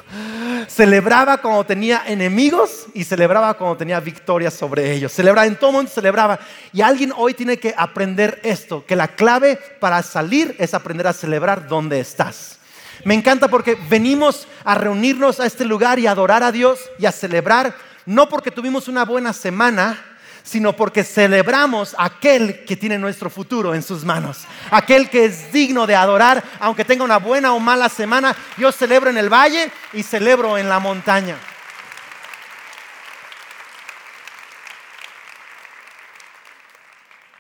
Celebraba 0.67 1.37
cuando 1.37 1.65
tenía 1.65 2.03
enemigos 2.07 2.87
y 2.93 3.03
celebraba 3.03 3.53
cuando 3.55 3.77
tenía 3.77 3.99
victorias 3.99 4.53
sobre 4.53 4.91
ellos. 4.91 5.11
Celebraba 5.11 5.47
en 5.47 5.55
todo 5.55 5.71
mundo, 5.71 5.91
celebraba. 5.91 6.39
Y 6.73 6.81
alguien 6.81 7.13
hoy 7.15 7.33
tiene 7.33 7.57
que 7.57 7.73
aprender 7.77 8.39
esto, 8.43 8.85
que 8.85 8.95
la 8.95 9.09
clave 9.09 9.57
para 9.79 10.01
salir 10.03 10.55
es 10.59 10.73
aprender 10.73 11.07
a 11.07 11.13
celebrar 11.13 11.67
donde 11.67 11.99
estás. 11.99 12.59
Me 13.03 13.13
encanta 13.13 13.47
porque 13.47 13.77
venimos 13.89 14.47
a 14.63 14.75
reunirnos 14.75 15.39
a 15.39 15.45
este 15.45 15.65
lugar 15.65 15.99
y 15.99 16.07
a 16.07 16.11
adorar 16.11 16.43
a 16.43 16.51
Dios 16.51 16.79
y 16.97 17.05
a 17.05 17.11
celebrar, 17.11 17.75
no 18.05 18.29
porque 18.29 18.51
tuvimos 18.51 18.87
una 18.87 19.05
buena 19.05 19.33
semana, 19.33 20.14
sino 20.45 20.73
porque 20.73 21.03
celebramos 21.03 21.95
aquel 21.97 22.63
que 22.63 22.77
tiene 22.77 22.97
nuestro 22.97 23.29
futuro 23.29 23.73
en 23.73 23.81
sus 23.81 24.05
manos, 24.05 24.45
aquel 24.71 25.09
que 25.09 25.25
es 25.25 25.51
digno 25.51 25.87
de 25.87 25.95
adorar, 25.95 26.41
aunque 26.59 26.85
tenga 26.85 27.03
una 27.03 27.17
buena 27.17 27.53
o 27.53 27.59
mala 27.59 27.89
semana. 27.89 28.35
Yo 28.57 28.71
celebro 28.71 29.09
en 29.09 29.17
el 29.17 29.27
valle 29.27 29.71
y 29.91 30.03
celebro 30.03 30.57
en 30.57 30.69
la 30.69 30.79
montaña. 30.79 31.35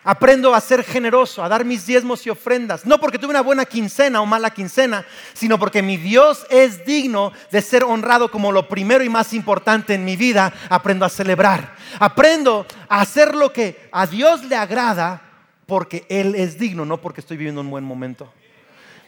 Aprendo 0.07 0.53
a 0.53 0.61
ser 0.61 0.83
generoso, 0.83 1.43
a 1.43 1.49
dar 1.49 1.65
mis 1.65 1.87
diezmos 1.87 2.27
y 2.27 2.29
ofrendas, 2.29 2.85
no 2.85 2.99
porque 2.99 3.17
tuve 3.17 3.31
una 3.31 3.41
buena 3.41 3.65
quincena 3.65 4.21
o 4.21 4.25
mala 4.27 4.51
quincena, 4.51 5.03
sino 5.33 5.57
porque 5.57 5.81
mi 5.81 5.97
Dios 5.97 6.45
es 6.51 6.85
digno 6.85 7.33
de 7.51 7.59
ser 7.63 7.83
honrado 7.83 8.29
como 8.29 8.51
lo 8.51 8.69
primero 8.69 9.03
y 9.03 9.09
más 9.09 9.33
importante 9.33 9.95
en 9.95 10.05
mi 10.05 10.15
vida. 10.15 10.53
Aprendo 10.69 11.05
a 11.05 11.09
celebrar, 11.09 11.75
aprendo 11.97 12.67
a 12.87 13.01
hacer 13.01 13.33
lo 13.33 13.51
que 13.51 13.89
a 13.91 14.05
Dios 14.05 14.45
le 14.45 14.55
agrada 14.55 15.23
porque 15.65 16.05
Él 16.07 16.35
es 16.35 16.59
digno, 16.59 16.85
no 16.85 17.01
porque 17.01 17.21
estoy 17.21 17.37
viviendo 17.37 17.61
un 17.61 17.71
buen 17.71 17.83
momento. 17.83 18.31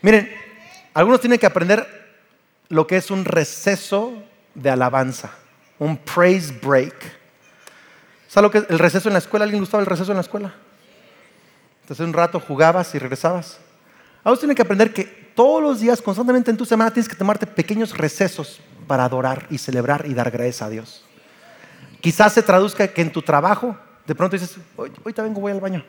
Miren, 0.01 0.33
algunos 0.95 1.21
tienen 1.21 1.37
que 1.37 1.45
aprender 1.45 1.87
lo 2.69 2.87
que 2.87 2.97
es 2.97 3.11
un 3.11 3.23
receso 3.23 4.13
de 4.55 4.71
alabanza, 4.71 5.29
un 5.77 5.95
praise 5.95 6.51
break. 6.59 6.95
¿Sabes 8.27 8.43
lo 8.43 8.51
que 8.51 8.57
es 8.57 8.65
el 8.71 8.79
receso 8.79 9.09
en 9.09 9.13
la 9.13 9.19
escuela? 9.19 9.43
¿Alguien 9.43 9.61
gustaba 9.61 9.81
el 9.81 9.87
receso 9.87 10.11
en 10.11 10.17
la 10.17 10.21
escuela? 10.21 10.55
Entonces 11.87 12.05
un 12.05 12.11
rato 12.11 12.41
jugabas 12.41 12.93
y 12.95 12.99
regresabas. 12.99 13.59
Ahora 14.21 14.37
tienes 14.37 14.57
que 14.57 14.61
aprender 14.61 14.93
que 14.93 15.05
todos 15.05 15.63
los 15.63 15.79
días, 15.79 16.01
constantemente 16.01 16.51
en 16.51 16.57
tu 16.57 16.65
semana, 16.65 16.91
tienes 16.91 17.07
que 17.07 17.15
tomarte 17.15 17.47
pequeños 17.47 17.97
recesos 17.97 18.59
para 18.87 19.05
adorar 19.05 19.47
y 19.49 19.57
celebrar 19.57 20.05
y 20.05 20.13
dar 20.13 20.29
gracias 20.29 20.61
a 20.63 20.69
Dios. 20.69 21.05
Quizás 22.01 22.33
se 22.33 22.43
traduzca 22.43 22.89
que 22.89 23.01
en 23.01 23.13
tu 23.13 23.21
trabajo, 23.21 23.77
de 24.05 24.13
pronto 24.13 24.35
dices, 24.35 24.57
hoy, 24.75 24.91
hoy 25.01 25.13
te 25.13 25.21
vengo, 25.21 25.39
voy 25.39 25.53
al 25.53 25.61
baño. 25.61 25.81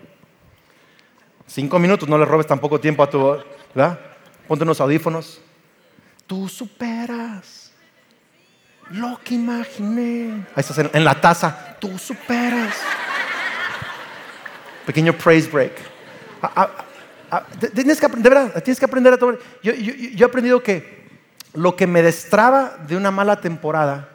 Cinco 1.48 1.80
minutos, 1.80 2.08
no 2.08 2.16
le 2.16 2.26
robes 2.26 2.46
tampoco 2.46 2.78
tiempo 2.78 3.02
a 3.02 3.10
tu, 3.10 3.36
¿verdad? 3.74 3.98
Ponte 4.46 4.62
unos 4.62 4.80
audífonos. 4.80 5.40
Tú 6.28 6.48
superas 6.48 7.72
lo 8.90 9.18
que 9.24 9.34
imaginé. 9.34 10.46
Ahí 10.54 10.60
estás 10.60 10.78
en 10.78 11.04
la 11.04 11.20
taza. 11.20 11.76
Tú 11.80 11.98
superas 11.98 12.76
pequeño 14.88 15.12
praise 15.12 15.50
break. 15.50 15.72
tienes, 17.74 18.00
que, 18.00 18.06
verdad, 18.06 18.62
tienes 18.62 18.78
que 18.78 18.86
aprender 18.86 19.12
a 19.12 19.18
tomar. 19.18 19.38
Yo, 19.62 19.74
he 19.74 20.24
aprendido 20.24 20.62
que 20.62 21.06
lo 21.52 21.76
que 21.76 21.86
me 21.86 22.00
destraba 22.00 22.78
de 22.88 22.96
una 22.96 23.10
mala 23.10 23.38
temporada 23.38 24.08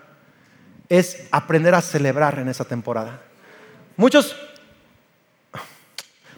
es 0.90 1.28
aprender 1.30 1.76
a 1.76 1.82
celebrar 1.84 2.40
en 2.40 2.50
esa 2.50 2.66
temporada. 2.66 3.22
Muchos, 3.98 4.36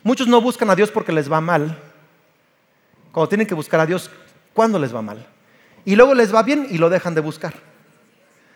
muchos 0.03 0.27
no 0.27 0.41
buscan 0.41 0.69
a 0.69 0.75
Dios 0.75 0.91
porque 0.91 1.13
les 1.13 1.31
va 1.31 1.39
mal. 1.39 1.79
Cuando 3.13 3.29
tienen 3.29 3.47
que 3.47 3.55
buscar 3.55 3.79
a 3.79 3.85
Dios, 3.85 4.11
¿cuándo 4.53 4.77
les 4.77 4.93
va 4.93 5.01
mal? 5.01 5.25
Y 5.85 5.95
luego 5.95 6.13
les 6.13 6.35
va 6.35 6.43
bien 6.43 6.67
y 6.69 6.77
lo 6.77 6.89
dejan 6.89 7.15
de 7.15 7.21
buscar. 7.21 7.53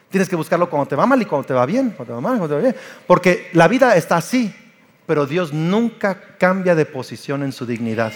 Tienes 0.10 0.28
que 0.28 0.36
buscarlo 0.36 0.70
cuando 0.70 0.90
te 0.90 0.98
va 0.98 1.06
mal 1.06 1.22
y 1.22 1.26
cuando 1.26 1.48
te 1.48 1.54
va 1.54 1.66
bien. 1.66 1.92
Cuando 1.92 2.12
te 2.12 2.16
va 2.16 2.20
mal, 2.20 2.38
cuando 2.38 2.50
te 2.50 2.56
va 2.56 2.70
bien. 2.70 2.76
Porque 3.08 3.50
la 3.54 3.70
vida 3.70 3.96
está 3.96 4.18
así 4.18 4.54
pero 5.10 5.26
Dios 5.26 5.52
nunca 5.52 6.22
cambia 6.38 6.76
de 6.76 6.86
posición 6.86 7.42
en 7.42 7.52
su 7.52 7.66
dignidad. 7.66 8.14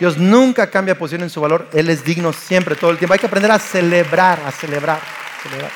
Dios 0.00 0.18
nunca 0.18 0.68
cambia 0.68 0.94
de 0.94 0.98
posición 0.98 1.22
en 1.22 1.30
su 1.30 1.40
valor. 1.40 1.68
Él 1.72 1.88
es 1.90 2.02
digno 2.02 2.32
siempre, 2.32 2.74
todo 2.74 2.90
el 2.90 2.98
tiempo. 2.98 3.12
Hay 3.12 3.20
que 3.20 3.26
aprender 3.26 3.52
a 3.52 3.58
celebrar, 3.60 4.40
a 4.44 4.50
celebrar, 4.50 4.98
celebrar. 5.44 5.70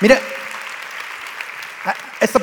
Mira, 0.00 0.18
esta 2.18 2.40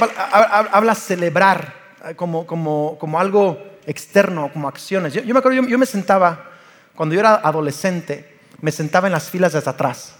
habla 0.71 0.93
celebrar 0.93 1.73
como, 2.17 2.45
como, 2.45 2.95
como, 2.99 3.19
algo 3.19 3.57
externo, 3.87 4.51
como 4.53 4.67
acciones. 4.67 5.11
Yo, 5.11 5.23
me 5.23 5.39
acuerdo, 5.39 5.59
yo, 5.59 5.67
yo, 5.67 5.79
me 5.79 5.87
sentaba, 5.87 6.51
cuando 6.93 7.15
yo 7.15 7.19
era 7.19 7.33
adolescente, 7.33 8.37
me 8.61 8.71
sentaba 8.71 9.07
en 9.07 9.13
las 9.13 9.27
filas 9.27 9.53
desde 9.53 9.71
atrás. 9.71 10.17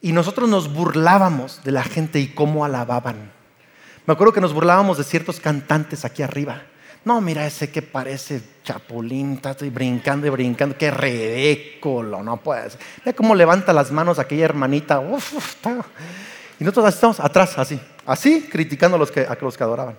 Y 0.00 0.12
nosotros 0.12 0.48
nos 0.48 0.72
burlábamos 0.72 1.64
de 1.64 1.72
la 1.72 1.82
gente 1.82 2.20
y 2.20 2.28
cómo 2.28 2.64
alababan. 2.64 3.41
Me 4.06 4.12
acuerdo 4.12 4.32
que 4.32 4.40
nos 4.40 4.52
burlábamos 4.52 4.98
de 4.98 5.04
ciertos 5.04 5.38
cantantes 5.38 6.04
aquí 6.04 6.22
arriba. 6.22 6.62
No, 7.04 7.20
mira 7.20 7.46
ese 7.46 7.70
que 7.70 7.82
parece 7.82 8.40
chapulín, 8.62 9.34
está 9.34 9.56
brincando 9.70 10.26
y 10.26 10.30
brincando, 10.30 10.76
qué 10.78 10.90
ridículo, 10.90 12.22
no 12.22 12.36
puede 12.36 12.70
ser. 12.70 12.80
Mira 13.04 13.16
cómo 13.16 13.34
levanta 13.34 13.72
las 13.72 13.90
manos 13.90 14.18
aquella 14.18 14.44
hermanita. 14.44 15.00
Uf, 15.00 15.56
Y 16.60 16.64
nosotros 16.64 16.94
estamos 16.94 17.18
atrás, 17.18 17.58
así, 17.58 17.80
así, 18.06 18.48
criticando 18.50 18.96
a 18.96 18.98
los, 19.00 19.10
que, 19.10 19.26
los 19.40 19.56
que 19.56 19.64
adoraban. 19.64 19.98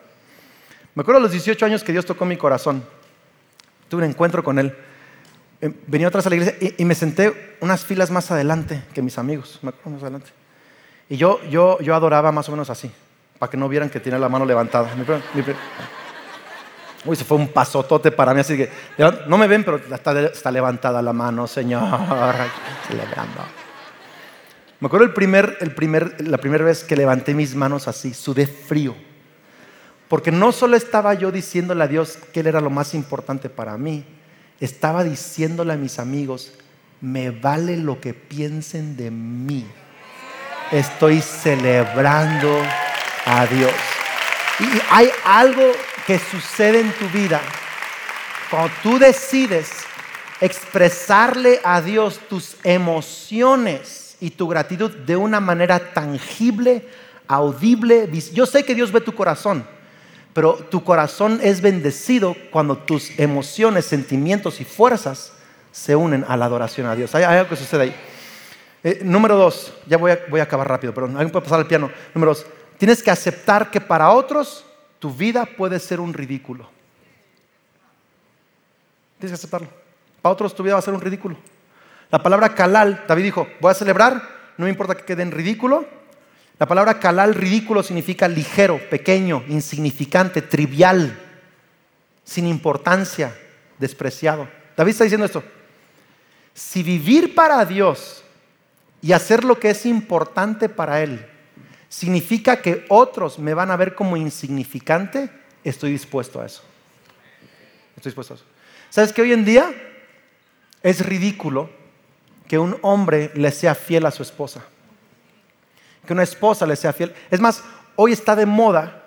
Me 0.96 1.02
acuerdo 1.02 1.20
a 1.20 1.24
los 1.24 1.32
18 1.32 1.66
años 1.66 1.84
que 1.84 1.92
Dios 1.92 2.06
tocó 2.06 2.26
mi 2.26 2.38
corazón. 2.38 2.84
Tuve 3.90 4.04
un 4.04 4.10
encuentro 4.10 4.44
con 4.44 4.60
Él. 4.60 4.74
Eh, 5.60 5.74
venía 5.88 6.08
atrás 6.08 6.26
a 6.26 6.30
la 6.30 6.36
iglesia 6.36 6.74
y, 6.78 6.86
me 6.86 6.96
senté 6.96 7.58
unas 7.60 7.84
filas 7.84 8.12
más 8.12 8.32
adelante 8.32 8.82
que 8.94 9.02
mis 9.02 9.18
amigos. 9.18 9.60
más 9.62 9.74
adelante. 10.02 10.30
Y 11.10 11.18
yo, 11.18 11.42
yo, 11.50 11.80
yo 11.82 11.96
adoraba 11.96 12.32
más 12.32 12.48
o 12.48 12.52
menos 12.52 12.70
así, 12.70 12.92
para 13.40 13.50
que 13.50 13.58
no 13.58 13.68
vieran 13.68 13.90
que 13.90 14.00
tenía 14.00 14.20
la 14.20 14.30
mano 14.30 14.46
levantada. 14.46 14.90
Uy, 17.06 17.16
se 17.18 17.26
fue 17.26 17.38
un 17.38 17.50
pasotote 17.50 18.12
para 18.12 18.34
mí, 18.34 18.40
así 18.40 18.56
que 18.56 18.70
no 19.28 19.38
me 19.38 19.48
ven, 19.48 19.64
pero 19.64 19.78
está, 19.78 20.52
levantada 20.52 21.02
la 21.02 21.12
mano, 21.12 21.48
Señor, 21.48 21.84
celebrando. 22.88 23.42
Me 24.80 24.88
acuerdo 24.88 25.06
el 25.06 25.14
primer, 25.14 25.58
el 25.60 25.74
primer, 25.74 26.28
la 26.28 26.38
primera 26.38 26.64
vez 26.64 26.84
que 26.84 26.96
levanté 26.96 27.34
mis 27.34 27.56
manos 27.56 27.88
así, 27.88 28.14
sudé 28.14 28.48
frío. 28.48 28.96
Porque 30.08 30.32
no 30.32 30.52
solo 30.52 30.78
estaba 30.78 31.14
yo 31.14 31.32
diciéndole 31.32 31.84
a 31.84 31.88
Dios 31.88 32.18
que 32.32 32.42
Él 32.42 32.48
era 32.48 32.62
lo 32.62 32.70
más 32.70 32.94
importante 32.94 33.50
para 33.50 33.78
mí, 33.78 34.06
estaba 34.60 35.04
diciéndole 35.04 35.74
a 35.74 35.78
mis 35.78 36.00
amigos, 36.00 36.54
me 37.02 37.32
vale 37.32 37.76
lo 37.78 38.00
que 38.00 38.14
piensen 38.14 38.96
de 38.96 39.12
mí. 39.12 39.66
Estoy 40.72 41.20
celebrando 41.22 42.62
a 43.26 43.46
Dios. 43.46 43.74
Y 44.60 44.82
hay 44.90 45.10
algo 45.26 45.72
que 46.06 46.20
sucede 46.20 46.82
en 46.82 46.92
tu 46.94 47.08
vida 47.10 47.42
cuando 48.50 48.72
tú 48.84 49.00
decides 49.00 49.72
expresarle 50.40 51.60
a 51.64 51.82
Dios 51.82 52.20
tus 52.30 52.58
emociones 52.64 54.16
y 54.20 54.30
tu 54.32 54.48
gratitud 54.48 54.92
de 54.92 55.16
una 55.16 55.40
manera 55.40 55.94
tangible, 55.94 56.88
audible. 57.28 58.10
Yo 58.34 58.46
sé 58.46 58.64
que 58.64 58.76
Dios 58.76 58.92
ve 58.92 59.02
tu 59.02 59.16
corazón, 59.16 59.66
pero 60.34 60.54
tu 60.54 60.84
corazón 60.84 61.40
es 61.42 61.62
bendecido 61.62 62.36
cuando 62.52 62.78
tus 62.78 63.18
emociones, 63.20 63.86
sentimientos 63.86 64.62
y 64.62 64.66
fuerzas 64.66 65.34
se 65.72 65.96
unen 65.96 66.26
a 66.28 66.38
la 66.38 66.46
adoración 66.46 66.88
a 66.88 66.96
Dios. 66.96 67.16
Hay, 67.16 67.24
algo 67.24 67.50
que 67.50 67.56
sucede 67.56 67.84
ahí. 67.84 67.96
Eh, 68.84 69.00
número 69.04 69.36
dos, 69.36 69.74
ya 69.88 69.98
voy 69.98 70.12
a, 70.12 70.20
voy 70.30 70.42
a 70.42 70.44
acabar 70.44 70.68
rápido, 70.68 70.94
pero 70.94 71.08
alguien 71.08 71.32
puede 71.32 71.44
pasar 71.44 71.60
al 71.60 71.68
piano. 71.68 71.90
Número 72.14 72.34
dos, 72.34 72.46
tienes 72.84 73.02
que 73.02 73.12
aceptar 73.12 73.72
que 73.72 73.80
para 73.80 74.10
otros 74.10 74.66
tu 75.00 75.10
vida 75.10 75.46
puede 75.46 75.80
ser 75.80 76.02
un 76.02 76.14
ridículo. 76.14 76.70
Tienes 79.18 79.32
que 79.32 79.36
aceptarlo. 79.36 79.70
Para 80.22 80.34
otros 80.34 80.54
tu 80.54 80.64
vida 80.64 80.74
va 80.74 80.80
a 80.80 80.82
ser 80.82 80.94
un 80.94 81.00
ridículo. 81.00 81.38
La 82.12 82.22
palabra 82.22 82.54
calal, 82.54 83.06
David 83.08 83.24
dijo, 83.24 83.48
voy 83.62 83.72
a 83.72 83.74
celebrar, 83.74 84.22
no 84.58 84.66
me 84.66 84.70
importa 84.70 84.96
que 84.96 85.06
quede 85.06 85.24
en 85.24 85.32
ridículo. 85.32 85.88
La 86.60 86.66
palabra 86.66 87.00
calal, 87.00 87.36
ridículo, 87.36 87.84
significa 87.84 88.28
ligero, 88.28 88.82
pequeño, 88.90 89.46
insignificante, 89.48 90.42
trivial, 90.42 91.18
sin 92.26 92.46
importancia, 92.48 93.34
despreciado. 93.80 94.50
David 94.76 94.92
está 94.92 95.06
diciendo 95.06 95.26
esto. 95.26 95.42
Si 96.54 96.84
vivir 96.84 97.34
para 97.34 97.64
Dios 97.64 98.26
y 99.02 99.14
hacer 99.14 99.46
lo 99.46 99.58
que 99.58 99.70
es 99.70 99.86
importante 99.86 100.68
para 100.68 101.02
Él 101.02 101.30
significa 101.94 102.60
que 102.60 102.88
otros 102.90 103.38
me 103.38 103.54
van 103.54 103.70
a 103.70 103.78
ver 103.78 103.94
como 103.94 104.18
insignificante, 104.18 105.30
estoy 105.64 105.92
dispuesto 105.92 106.42
a 106.42 106.46
eso. 106.48 106.64
Estoy 107.96 108.10
dispuesto 108.10 108.34
a 108.34 108.38
eso. 108.38 108.46
¿Sabes 108.90 109.14
que 109.14 109.22
hoy 109.22 109.32
en 109.32 109.46
día 109.46 109.72
es 110.82 111.06
ridículo 111.06 111.70
que 112.48 112.58
un 112.58 112.80
hombre 112.82 113.30
le 113.36 113.52
sea 113.52 113.76
fiel 113.76 114.08
a 114.08 114.12
su 114.12 114.24
esposa? 114.24 114.66
Que 116.08 116.14
una 116.14 116.24
esposa 116.24 116.66
le 116.66 116.76
sea 116.76 116.94
fiel. 116.94 117.14
Es 117.30 117.40
más, 117.40 117.64
hoy 117.96 118.12
está 118.12 118.36
de 118.36 118.48
moda 118.48 119.04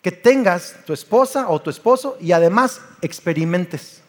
que 0.00 0.10
tengas 0.10 0.76
tu 0.86 0.94
esposa 0.94 1.50
o 1.50 1.60
tu 1.60 1.68
esposo 1.68 2.16
y 2.18 2.32
además 2.32 2.80
experimentes. 3.02 4.00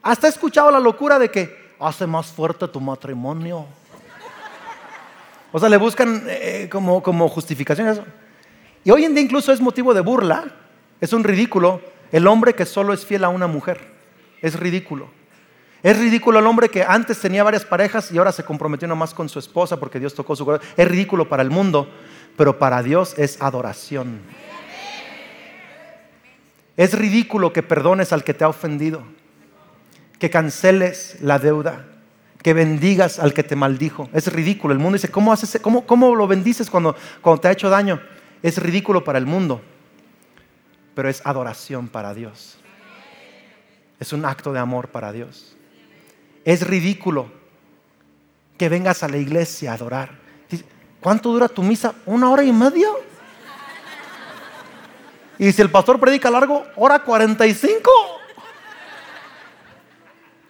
Hasta 0.00 0.28
he 0.28 0.30
escuchado 0.30 0.70
la 0.70 0.80
locura 0.80 1.18
de 1.18 1.30
que 1.30 1.74
hace 1.78 2.06
más 2.06 2.28
fuerte 2.28 2.66
tu 2.68 2.80
matrimonio. 2.80 3.66
O 5.52 5.60
sea, 5.60 5.68
le 5.68 5.76
buscan 5.76 6.24
eh, 6.26 6.68
como, 6.70 7.02
como 7.02 7.28
justificación 7.28 7.88
eso. 7.88 8.04
Y 8.84 8.90
hoy 8.90 9.04
en 9.04 9.14
día 9.14 9.22
incluso 9.22 9.52
es 9.52 9.60
motivo 9.60 9.94
de 9.94 10.00
burla, 10.00 10.44
es 11.00 11.12
un 11.12 11.22
ridículo 11.22 11.80
el 12.10 12.26
hombre 12.26 12.54
que 12.54 12.66
solo 12.66 12.92
es 12.92 13.06
fiel 13.06 13.24
a 13.24 13.30
una 13.30 13.46
mujer. 13.46 13.80
Es 14.42 14.58
ridículo. 14.58 15.08
Es 15.82 15.98
ridículo 15.98 16.38
el 16.38 16.46
hombre 16.46 16.68
que 16.68 16.84
antes 16.84 17.18
tenía 17.18 17.42
varias 17.42 17.64
parejas 17.64 18.12
y 18.12 18.18
ahora 18.18 18.30
se 18.30 18.44
comprometió 18.44 18.86
nomás 18.86 19.14
con 19.14 19.28
su 19.28 19.38
esposa 19.38 19.80
porque 19.80 19.98
Dios 19.98 20.14
tocó 20.14 20.36
su 20.36 20.44
corazón. 20.44 20.68
Es 20.76 20.86
ridículo 20.86 21.28
para 21.28 21.42
el 21.42 21.50
mundo, 21.50 21.88
pero 22.36 22.58
para 22.58 22.82
Dios 22.82 23.14
es 23.18 23.40
adoración. 23.40 24.20
Es 26.76 26.94
ridículo 26.94 27.52
que 27.52 27.62
perdones 27.62 28.12
al 28.12 28.24
que 28.24 28.34
te 28.34 28.44
ha 28.44 28.48
ofendido, 28.48 29.02
que 30.18 30.30
canceles 30.30 31.16
la 31.20 31.38
deuda, 31.38 31.86
que 32.42 32.52
bendigas 32.52 33.18
al 33.18 33.32
que 33.32 33.42
te 33.42 33.56
maldijo. 33.56 34.08
Es 34.12 34.32
ridículo. 34.32 34.74
El 34.74 34.80
mundo 34.80 34.96
dice, 34.96 35.10
¿cómo, 35.10 36.16
lo 36.16 36.26
bendices 36.26 36.68
cuando, 36.68 36.96
cuando 37.20 37.40
te 37.40 37.48
ha 37.48 37.52
hecho 37.52 37.70
daño? 37.70 38.00
Es 38.42 38.58
ridículo 38.58 39.04
para 39.04 39.18
el 39.18 39.26
mundo, 39.26 39.62
pero 40.94 41.08
es 41.08 41.24
adoración 41.24 41.88
para 41.88 42.12
Dios. 42.12 42.58
Es 44.00 44.12
un 44.12 44.24
acto 44.24 44.52
de 44.52 44.58
amor 44.58 44.88
para 44.88 45.12
Dios. 45.12 45.56
Es 46.44 46.66
ridículo 46.66 47.30
que 48.58 48.68
vengas 48.68 49.04
a 49.04 49.08
la 49.08 49.18
iglesia 49.18 49.70
a 49.70 49.74
adorar. 49.74 50.20
¿Cuánto 51.00 51.32
dura 51.32 51.48
tu 51.48 51.62
misa? 51.62 51.94
¿Una 52.06 52.30
hora 52.30 52.42
y 52.42 52.52
media? 52.52 52.88
Y 55.38 55.50
si 55.52 55.62
el 55.62 55.70
pastor 55.70 55.98
predica 55.98 56.30
largo, 56.30 56.64
hora 56.76 57.00
45. 57.02 57.90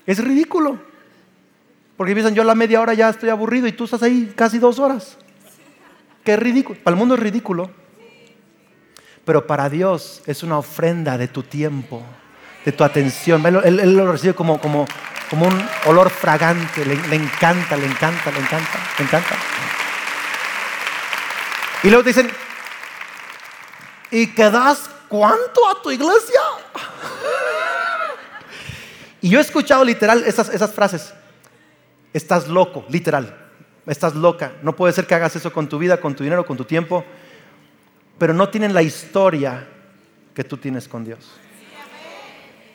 Es 0.07 0.22
ridículo. 0.22 0.91
Porque 2.03 2.14
piensan, 2.14 2.34
yo 2.34 2.42
a 2.42 2.44
la 2.44 2.57
media 2.57 2.80
hora 2.80 2.94
ya 2.94 3.11
estoy 3.11 3.28
aburrido 3.28 3.68
y 3.68 3.72
tú 3.72 3.84
estás 3.84 4.03
ahí 4.03 4.32
casi 4.34 4.59
dos 4.59 4.80
horas. 4.80 5.16
Qué 6.24 6.36
ridículo. 6.36 6.76
Para 6.82 6.94
el 6.94 6.98
mundo 6.98 7.14
es 7.14 7.20
ridículo. 7.20 7.70
Pero 9.24 9.46
para 9.46 9.68
Dios 9.68 10.20
es 10.26 10.42
una 10.42 10.59
ofrenda 10.59 11.16
de 11.16 11.28
tu 11.28 11.44
tiempo, 11.44 12.03
de 12.64 12.72
tu 12.72 12.82
atención. 12.82 13.46
Él, 13.46 13.96
lo 13.96 14.11
recibe 14.11 14.34
como, 14.34 14.61
como, 14.61 14.84
como 15.30 15.46
un 15.46 15.68
olor 15.86 16.11
fragante. 16.11 16.84
Le, 16.84 16.94
encanta, 17.14 17.76
le 17.76 17.86
encanta, 17.86 18.32
le 18.32 18.40
encanta, 18.40 18.78
le 18.98 19.05
encanta. 19.05 19.36
Y 21.84 21.86
luego 21.86 22.03
te 22.03 22.09
dicen, 22.09 22.28
¿y 24.11 24.26
qué 24.26 24.50
das 24.50 24.90
cuánto 25.07 25.68
a 25.68 25.80
tu 25.80 25.92
iglesia? 25.92 26.40
Y 29.20 29.28
yo 29.28 29.38
he 29.38 29.42
escuchado 29.42 29.84
literal 29.84 30.24
esas, 30.24 30.48
esas 30.48 30.74
frases 30.74 31.14
estás 32.12 32.48
loco, 32.48 32.84
literal, 32.88 33.36
estás 33.86 34.14
loca. 34.14 34.52
No 34.62 34.74
puede 34.76 34.92
ser 34.92 35.06
que 35.06 35.14
hagas 35.14 35.36
eso 35.36 35.52
con 35.52 35.68
tu 35.68 35.78
vida, 35.78 35.98
con 35.98 36.14
tu 36.14 36.24
dinero, 36.24 36.44
con 36.44 36.56
tu 36.56 36.64
tiempo, 36.64 37.04
pero 38.18 38.32
no 38.32 38.48
tienen 38.48 38.74
la 38.74 38.82
historia 38.82 39.66
que 40.34 40.44
tú 40.44 40.56
tienes 40.56 40.88
con 40.88 41.04
Dios. 41.04 41.30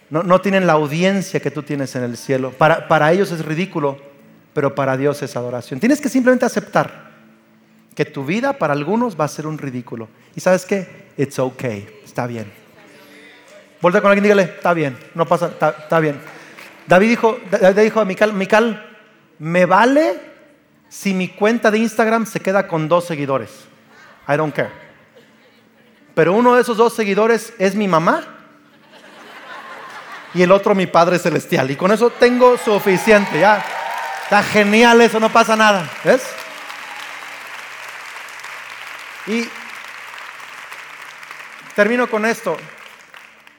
No, 0.09 0.39
tienen 0.39 0.65
la 0.65 0.73
audiencia 0.73 1.41
que 1.41 1.51
tú 1.51 1.63
tienes 1.63 1.93
en 1.97 2.03
el 2.03 2.15
cielo. 2.15 2.51
Para, 2.51 2.87
para 2.87 3.11
ellos 3.11 3.29
es 3.31 3.43
ridículo, 3.43 3.97
pero 4.53 4.73
para 4.73 4.95
Dios 4.95 5.21
es 5.21 5.35
adoración. 5.35 5.81
Tienes 5.81 5.99
que 5.99 6.07
simplemente 6.07 6.45
aceptar 6.45 7.11
que 7.93 8.05
tu 8.05 8.23
vida 8.23 8.53
para 8.53 8.73
algunos 8.73 9.19
va 9.19 9.25
a 9.25 9.27
ser 9.27 9.45
un 9.47 9.57
ridículo. 9.57 10.07
¿Y 10.33 10.39
sabes 10.39 10.65
qué? 10.65 11.07
It's 11.17 11.37
okay, 11.39 11.87
está 12.05 12.25
bien. 12.25 12.49
Vuelve 13.81 14.01
con 14.01 14.09
alguien 14.09 14.23
dígale, 14.23 14.43
está 14.43 14.73
bien, 14.73 14.97
no 15.13 15.25
pasa, 15.25 15.47
está, 15.47 15.99
bien. 15.99 16.19
David 16.87 17.09
dijo, 17.09 17.39
David 17.51 17.81
dijo 17.81 17.99
a 17.99 18.05
Mical, 18.05 18.33
Mical, 18.33 18.86
me 19.39 19.65
vale 19.65 20.19
si 20.89 21.13
mi 21.13 21.29
cuenta 21.29 21.71
de 21.71 21.79
Instagram 21.79 22.25
se 22.25 22.39
queda 22.39 22.67
con 22.67 22.87
dos 22.87 23.05
seguidores. 23.05 23.51
I 24.27 24.35
don't 24.35 24.55
care. 24.55 24.71
Pero 26.15 26.33
uno 26.33 26.55
de 26.55 26.61
esos 26.61 26.77
dos 26.77 26.95
seguidores 26.95 27.53
es 27.59 27.75
mi 27.75 27.87
mamá 27.87 28.23
y 30.33 30.41
el 30.41 30.51
otro 30.51 30.75
mi 30.75 30.87
Padre 30.87 31.19
Celestial. 31.19 31.71
Y 31.71 31.75
con 31.75 31.91
eso 31.91 32.09
tengo 32.09 32.57
suficiente, 32.57 33.39
ya. 33.39 33.63
Está 34.23 34.43
genial 34.43 35.01
eso, 35.01 35.19
no 35.19 35.31
pasa 35.31 35.55
nada. 35.55 35.89
¿Ves? 36.03 36.23
Y 39.27 39.47
termino 41.75 42.09
con 42.09 42.25
esto. 42.25 42.57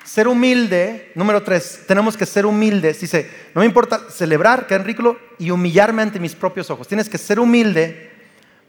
Ser 0.09 0.26
humilde, 0.26 1.12
número 1.14 1.42
tres, 1.42 1.84
tenemos 1.86 2.16
que 2.16 2.24
ser 2.24 2.46
humildes. 2.46 2.98
Dice, 2.98 3.30
no 3.54 3.61
me 3.61 3.66
importa 3.66 4.06
celebrar, 4.09 4.66
quedar 4.66 4.82
ridículo 4.82 5.18
y 5.38 5.50
humillarme 5.50 6.00
ante 6.00 6.18
mis 6.18 6.34
propios 6.34 6.70
ojos. 6.70 6.88
Tienes 6.88 7.11
que 7.11 7.18
ser 7.18 7.38
humilde 7.38 8.11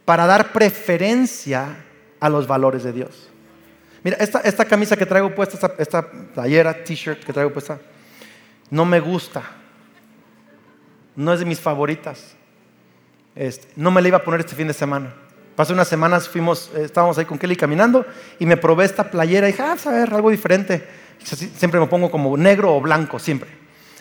para 0.03 0.25
dar 0.25 0.51
preferencia 0.51 1.77
a 2.19 2.27
los 2.27 2.45
valores 2.45 2.83
de 2.83 2.91
Dios. 2.91 3.29
Mira, 4.03 4.17
esta, 4.17 4.65
camisa 4.65 4.97
que 4.97 5.05
traigo 5.05 5.33
puesta, 5.33 5.73
esta, 5.77 6.11
playera, 6.11 6.83
t-shirt 6.83 7.23
que 7.23 7.31
traigo 7.31 7.53
puesta, 7.53 7.79
no 8.69 8.83
me 8.83 8.99
gusta. 8.99 9.41
No 11.15 11.31
es 11.31 11.39
de 11.39 11.45
mis 11.45 11.61
favoritas. 11.61 12.35
Este, 13.33 13.65
no 13.77 13.91
me 13.91 14.01
la 14.01 14.09
iba 14.09 14.17
a 14.17 14.23
poner 14.23 14.41
este 14.41 14.55
fin 14.55 14.67
de 14.67 14.73
semana. 14.73 15.13
Pasé 15.55 15.71
unas 15.71 15.87
semanas, 15.87 16.27
fuimos, 16.27 16.69
eh, 16.75 16.83
estábamos 16.83 17.17
ahí 17.17 17.23
con 17.23 17.37
Kelly 17.37 17.55
caminando 17.55 18.05
y 18.39 18.45
me 18.45 18.57
probé 18.57 18.83
esta 18.83 19.09
playera 19.09 19.47
y 19.47 19.53
dije, 19.53 19.63
ah, 19.63 19.77
a 19.85 19.91
ver, 19.91 20.13
algo 20.13 20.31
diferente. 20.31 20.85
Siempre 21.23 21.79
me 21.79 21.87
pongo 21.87 22.09
como 22.09 22.35
negro 22.37 22.75
o 22.75 22.81
blanco, 22.81 23.19
siempre. 23.19 23.49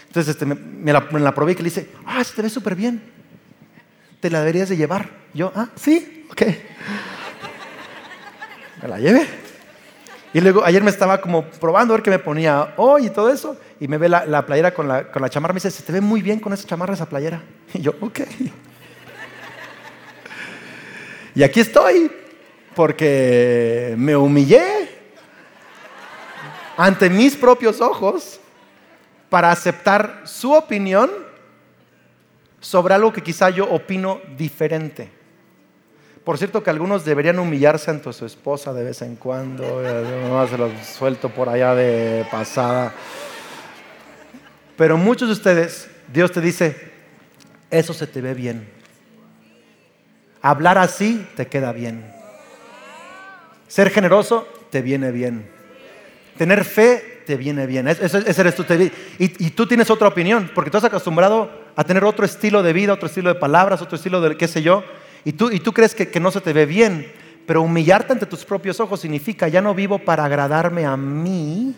Entonces 0.07 0.35
este, 0.35 0.47
me, 0.47 0.93
la, 0.93 1.35
probé 1.35 1.53
y 1.53 1.57
le 1.57 1.65
dice, 1.65 1.91
ah, 2.07 2.25
se 2.25 2.35
te 2.35 2.43
ve 2.43 2.49
súper 2.49 2.75
bien. 2.75 3.03
Te 4.21 4.31
la 4.31 4.41
deberías 4.41 4.69
de 4.69 4.77
llevar. 4.77 5.11
Yo, 5.35 5.53
ah, 5.55 5.69
sí, 5.77 6.27
ok. 6.31 6.43
Me 8.83 8.89
la 8.89 8.99
llevé. 8.99 9.27
Y 10.33 10.41
luego 10.41 10.65
ayer 10.65 10.85
me 10.85 10.91
estaba 10.91 11.21
como 11.21 11.47
probando 11.47 11.95
a 11.95 11.97
ver 11.97 12.05
qué 12.05 12.11
me 12.11 12.19
ponía 12.19 12.75
hoy 12.77 13.07
y 13.07 13.11
todo 13.11 13.31
eso. 13.31 13.59
Y 13.81 13.89
me 13.89 13.99
ve 13.99 14.09
la, 14.09 14.25
la 14.25 14.47
playera 14.47 14.73
con 14.73 14.87
la, 14.87 15.11
con 15.11 15.23
la 15.23 15.31
chamarra. 15.31 15.53
Me 15.53 15.59
dice, 15.59 15.71
se 15.71 15.83
te 15.83 15.91
ve 15.91 16.01
muy 16.01 16.23
bien 16.23 16.39
con 16.39 16.53
esa 16.53 16.67
chamarra, 16.67 16.95
esa 16.95 17.09
playera. 17.09 17.43
Y 17.75 17.81
yo, 17.81 17.95
ok. 18.01 18.21
Y 21.35 21.43
aquí 21.43 21.61
estoy, 21.61 22.11
porque 22.75 23.95
me 23.97 24.17
humillé 24.17 24.78
ante 26.79 27.11
mis 27.11 27.37
propios 27.37 27.81
ojos 27.81 28.39
para 29.29 29.51
aceptar 29.51 30.23
su 30.25 30.53
opinión 30.53 31.11
sobre 32.61 32.95
algo 32.95 33.13
que 33.13 33.21
quizá 33.21 33.51
yo 33.51 33.69
opino 33.69 34.21
diferente. 34.37 35.11
Por 36.23 36.39
cierto 36.39 36.63
que 36.63 36.71
algunos 36.71 37.05
deberían 37.05 37.41
humillarse 37.41 37.91
ante 37.91 38.13
su 38.13 38.25
esposa 38.25 38.73
de 38.73 38.85
vez 38.85 39.03
en 39.03 39.17
cuando, 39.17 39.83
no 40.29 40.47
se 40.47 40.57
los 40.57 40.71
suelto 40.87 41.31
por 41.31 41.49
allá 41.49 41.75
de 41.75 42.25
pasada. 42.31 42.95
Pero 44.77 44.97
muchos 44.97 45.29
de 45.29 45.33
ustedes, 45.33 45.91
Dios 46.13 46.31
te 46.31 46.41
dice, 46.41 46.93
eso 47.73 47.93
se 47.93 48.07
te 48.07 48.21
ve 48.21 48.35
bien. 48.35 48.71
Hablar 50.43 50.79
así 50.79 51.27
te 51.35 51.49
queda 51.49 51.73
bien. 51.73 52.09
Ser 53.67 53.91
generoso 53.91 54.47
te 54.71 54.81
viene 54.81 55.11
bien. 55.11 55.58
Tener 56.39 56.65
fe 56.65 57.23
te 57.27 57.37
viene 57.37 57.67
bien. 57.67 57.89
Ese, 57.89 58.19
eres 58.27 58.55
tú. 58.55 58.65
Y, 58.71 58.93
y, 59.19 59.51
tú 59.51 59.67
tienes 59.67 59.91
otra 59.91 60.09
opinión, 60.09 60.51
porque 60.55 60.71
tú 60.71 60.79
has 60.79 60.85
acostumbrado 60.85 61.51
a 61.77 61.85
tener 61.85 62.05
otro 62.05 62.25
estilo 62.25 62.63
de 62.63 62.73
vida, 62.73 62.95
otro 62.95 63.09
estilo 63.09 63.29
de 63.29 63.39
palabras, 63.39 63.83
otro 63.83 63.97
estilo 63.97 64.21
de 64.23 64.37
qué 64.37 64.49
sé 64.49 64.63
yo. 64.63 64.83
Y 65.25 65.33
tú, 65.33 65.51
y 65.51 65.61
tú 65.61 65.73
crees 65.73 65.95
que, 65.95 66.09
que 66.09 66.21
no 66.21 66.31
se 66.31 66.41
te 66.41 66.55
ve 66.55 66.65
bien. 66.65 67.13
Pero 67.45 67.63
humillarte 67.63 68.13
ante 68.13 68.27
tus 68.27 68.45
propios 68.45 68.79
ojos 68.79 69.01
significa, 69.01 69.49
ya 69.49 69.61
no 69.61 69.75
vivo 69.75 69.99
para 69.99 70.25
agradarme 70.25 70.85
a 70.85 70.97
mí, 70.97 71.75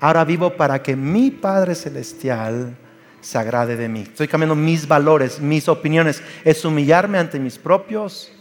ahora 0.00 0.24
vivo 0.24 0.50
para 0.50 0.82
que 0.82 0.96
mi 0.96 1.30
Padre 1.30 1.74
Celestial 1.74 2.76
se 3.20 3.38
agrade 3.38 3.76
de 3.76 3.88
mí. 3.88 4.00
Estoy 4.00 4.28
cambiando 4.28 4.54
mis 4.54 4.88
valores, 4.88 5.40
mis 5.40 5.68
opiniones. 5.68 6.22
Es 6.44 6.64
humillarme 6.64 7.18
ante 7.18 7.38
mis 7.38 7.58
propios 7.58 8.32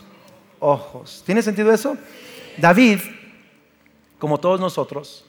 ojos. 0.59 1.23
¿Tiene 1.25 1.41
sentido 1.41 1.71
eso? 1.71 1.97
David, 2.57 2.99
como 4.19 4.39
todos 4.39 4.59
nosotros, 4.59 5.26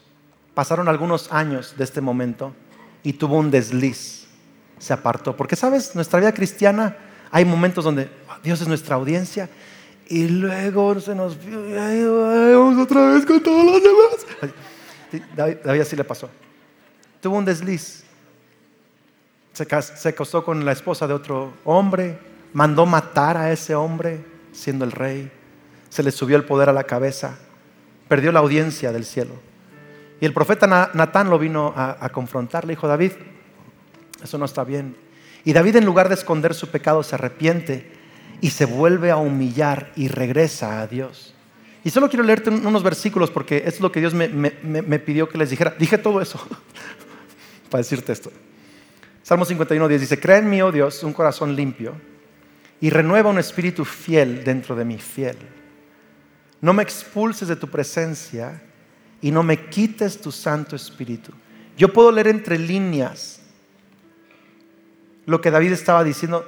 pasaron 0.59 0.89
algunos 0.89 1.31
años 1.31 1.75
de 1.77 1.85
este 1.85 2.01
momento 2.01 2.53
y 3.01 3.13
tuvo 3.13 3.37
un 3.37 3.49
desliz. 3.49 4.27
Se 4.77 4.91
apartó. 4.91 5.33
Porque, 5.33 5.55
¿sabes? 5.55 5.95
Nuestra 5.95 6.19
vida 6.19 6.33
cristiana 6.33 6.97
hay 7.31 7.45
momentos 7.45 7.85
donde 7.85 8.09
ah, 8.27 8.37
Dios 8.43 8.59
es 8.59 8.67
nuestra 8.67 8.97
audiencia 8.97 9.49
y 10.09 10.27
luego 10.27 10.99
se 10.99 11.15
nos... 11.15 11.37
Vamos 11.37 12.77
otra 12.83 13.13
vez 13.13 13.25
con 13.25 13.41
todos 13.41 13.63
los 13.63 13.81
demás. 13.81 15.23
David, 15.63 15.79
así 15.79 15.95
le 15.95 16.03
pasó. 16.03 16.29
Tuvo 17.21 17.37
un 17.37 17.45
desliz 17.45 18.03
se, 19.53 20.09
acostó 20.09 20.43
con 20.43 20.65
la 20.65 20.73
esposa 20.73 21.07
de 21.07 21.13
otro 21.13 21.53
hombre, 21.63 22.19
mandó 22.51 22.85
matar 22.85 23.37
a 23.37 23.49
ese 23.49 23.75
hombre 23.75 24.25
siendo 24.51 24.83
el 24.83 24.91
rey, 24.91 25.31
se 25.87 26.03
le 26.03 26.11
subió 26.11 26.35
el 26.35 26.43
poder 26.43 26.67
a 26.67 26.73
la 26.73 26.83
cabeza, 26.83 27.37
perdió 28.09 28.33
la 28.33 28.39
audiencia 28.39 28.91
del 28.91 29.05
cielo. 29.05 29.48
Y 30.21 30.25
el 30.25 30.33
profeta 30.33 30.67
Natán 30.67 31.29
lo 31.29 31.39
vino 31.39 31.73
a, 31.75 32.09
confrontar, 32.09 32.65
le 32.65 32.73
dijo, 32.73 32.87
David, 32.87 33.11
eso 34.21 34.37
no 34.37 34.45
está 34.45 34.63
bien. 34.63 34.95
Y 35.45 35.53
David 35.53 35.77
en 35.77 35.85
lugar 35.85 36.09
de 36.09 36.15
esconder 36.15 36.53
su 36.53 36.67
pecado 36.67 37.03
se 37.03 37.15
arrepiente 37.15 37.91
y 38.41 38.49
se 38.49 38.65
vuelve 38.65 39.11
a 39.11 39.17
humillar 39.17 39.91
y 39.95 40.09
regresa 40.09 40.81
a 40.81 40.87
Dios. 40.87 41.33
Y 41.83 41.91
solo 41.91 42.09
quiero 42.09 42.25
leerte 42.25 42.49
unos 42.49 42.83
versículos 42.83 43.31
porque 43.31 43.63
es 43.65 43.79
lo 43.79 43.91
que 43.91 44.01
Dios 44.01 44.13
me, 44.13 44.27
me 44.27 44.99
pidió 44.99 45.29
que 45.29 45.37
les 45.37 45.49
dijera. 45.49 45.73
Dije 45.79 45.97
todo 45.97 46.21
eso 46.21 46.39
para 47.69 47.79
decirte 47.79 48.11
esto. 48.11 48.31
Salmo 49.23 49.45
51, 49.45 49.87
10 49.87 50.01
dice, 50.01 50.19
crea 50.19 50.37
en 50.37 50.49
mí, 50.49 50.61
oh 50.61 50.71
Dios, 50.71 51.03
un 51.03 51.13
corazón 51.13 51.55
limpio 51.55 51.93
y 52.81 52.89
renueva 52.89 53.29
un 53.29 53.39
espíritu 53.39 53.85
fiel 53.85 54.43
dentro 54.43 54.75
de 54.75 54.85
mí, 54.85 54.97
fiel. 54.97 55.37
No 56.61 56.73
me 56.73 56.83
expulses 56.83 57.47
de 57.47 57.55
tu 57.55 57.67
presencia 57.69 58.61
y 59.21 59.31
no 59.31 59.43
me 59.43 59.65
quites 59.69 60.19
tu 60.21 60.31
Santo 60.31 60.75
Espíritu. 60.75 61.31
Yo 61.77 61.91
puedo 61.93 62.11
leer 62.11 62.27
entre 62.27 62.57
líneas 62.57 63.39
lo 65.25 65.41
que 65.41 65.51
David 65.51 65.71
estaba 65.71 66.03
diciendo. 66.03 66.47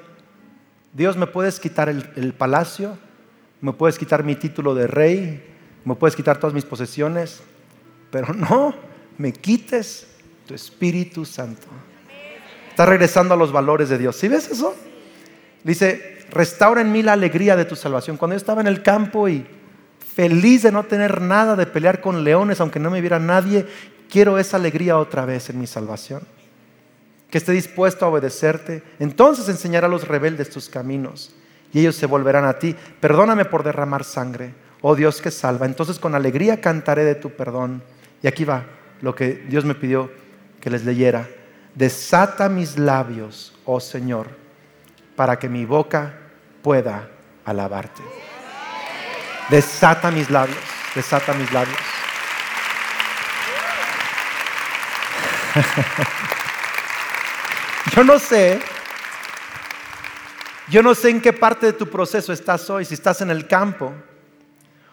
Dios, 0.93 1.15
me 1.15 1.27
puedes 1.27 1.59
quitar 1.59 1.87
el, 1.87 2.33
palacio, 2.33 2.97
me 3.61 3.73
puedes 3.73 3.97
quitar 3.97 4.23
mi 4.23 4.35
título 4.35 4.75
de 4.75 4.87
rey, 4.87 5.43
me 5.85 5.95
puedes 5.95 6.15
quitar 6.15 6.37
todas 6.37 6.53
mis 6.53 6.65
posesiones, 6.65 7.41
pero 8.09 8.33
no 8.33 8.73
me 9.17 9.31
quites 9.31 10.07
tu 10.47 10.53
Espíritu 10.53 11.25
Santo. 11.25 11.67
Está 12.69 12.85
regresando 12.85 13.33
a 13.33 13.37
los 13.37 13.51
valores 13.51 13.89
de 13.89 13.97
Dios. 13.97 14.15
¿Sí 14.15 14.27
ves 14.27 14.49
eso? 14.49 14.75
Dice, 15.63 16.25
restaura 16.31 16.81
en 16.81 16.91
mí 16.91 17.03
la 17.03 17.13
alegría 17.13 17.55
de 17.55 17.65
tu 17.65 17.75
salvación. 17.75 18.17
Cuando 18.17 18.33
yo 18.33 18.37
estaba 18.37 18.61
en 18.61 18.67
el 18.67 18.81
campo 18.81 19.29
y 19.29 19.45
feliz 20.21 20.61
de 20.61 20.71
no 20.71 20.83
tener 20.83 21.19
nada, 21.19 21.55
de 21.55 21.65
pelear 21.65 21.99
con 21.99 22.23
leones, 22.23 22.61
aunque 22.61 22.79
no 22.79 22.91
me 22.91 23.01
viera 23.01 23.17
nadie, 23.17 23.65
quiero 24.07 24.37
esa 24.37 24.57
alegría 24.57 24.99
otra 24.99 25.25
vez 25.25 25.49
en 25.49 25.59
mi 25.59 25.65
salvación. 25.65 26.21
Que 27.31 27.39
esté 27.39 27.53
dispuesto 27.53 28.05
a 28.05 28.09
obedecerte. 28.09 28.83
Entonces 28.99 29.49
enseñará 29.49 29.87
a 29.87 29.89
los 29.89 30.07
rebeldes 30.07 30.51
tus 30.51 30.69
caminos 30.69 31.33
y 31.73 31.79
ellos 31.79 31.95
se 31.95 32.05
volverán 32.05 32.45
a 32.45 32.59
ti. 32.59 32.75
Perdóname 32.99 33.45
por 33.45 33.63
derramar 33.63 34.03
sangre, 34.03 34.53
oh 34.81 34.93
Dios 34.93 35.21
que 35.21 35.31
salva. 35.31 35.65
Entonces 35.65 35.97
con 35.97 36.13
alegría 36.13 36.61
cantaré 36.61 37.03
de 37.03 37.15
tu 37.15 37.31
perdón. 37.31 37.81
Y 38.21 38.27
aquí 38.27 38.45
va 38.45 38.65
lo 39.01 39.15
que 39.15 39.43
Dios 39.49 39.65
me 39.65 39.73
pidió 39.73 40.11
que 40.59 40.69
les 40.69 40.85
leyera. 40.85 41.27
Desata 41.73 42.47
mis 42.47 42.77
labios, 42.77 43.57
oh 43.65 43.79
Señor, 43.79 44.27
para 45.15 45.39
que 45.39 45.49
mi 45.49 45.65
boca 45.65 46.13
pueda 46.61 47.09
alabarte. 47.43 48.03
Desata 49.51 50.09
mis 50.09 50.29
labios, 50.29 50.57
desata 50.95 51.33
mis 51.33 51.51
labios. 51.51 51.77
yo 57.95 58.03
no 58.05 58.17
sé, 58.17 58.61
yo 60.69 60.81
no 60.81 60.95
sé 60.95 61.09
en 61.09 61.21
qué 61.21 61.33
parte 61.33 61.65
de 61.65 61.73
tu 61.73 61.89
proceso 61.89 62.31
estás 62.31 62.69
hoy, 62.69 62.85
si 62.85 62.93
estás 62.93 63.19
en 63.19 63.29
el 63.29 63.45
campo 63.45 63.93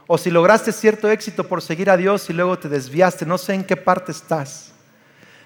o 0.09 0.19
si 0.19 0.29
lograste 0.29 0.73
cierto 0.73 1.09
éxito 1.09 1.47
por 1.47 1.63
seguir 1.63 1.89
a 1.89 1.97
Dios 1.97 2.29
y 2.29 2.33
luego 2.33 2.59
te 2.59 2.69
desviaste, 2.69 3.25
no 3.25 3.39
sé 3.39 3.55
en 3.55 3.63
qué 3.63 3.77
parte 3.77 4.11
estás. 4.11 4.73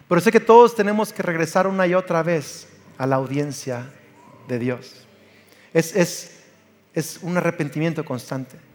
Pero 0.09 0.23
sé 0.23 0.33
que 0.33 0.41
todos 0.41 0.75
tenemos 0.75 1.13
que 1.13 1.23
regresar 1.23 1.67
una 1.67 1.87
y 1.87 1.95
otra 1.95 2.23
vez 2.23 2.67
a 2.97 3.07
la 3.07 3.17
audiencia 3.17 3.91
de 4.49 4.59
Dios. 4.59 5.07
Es, 5.75 7.21
un 7.23 7.37
arrepentimiento 7.37 8.05
constante. 8.05 8.72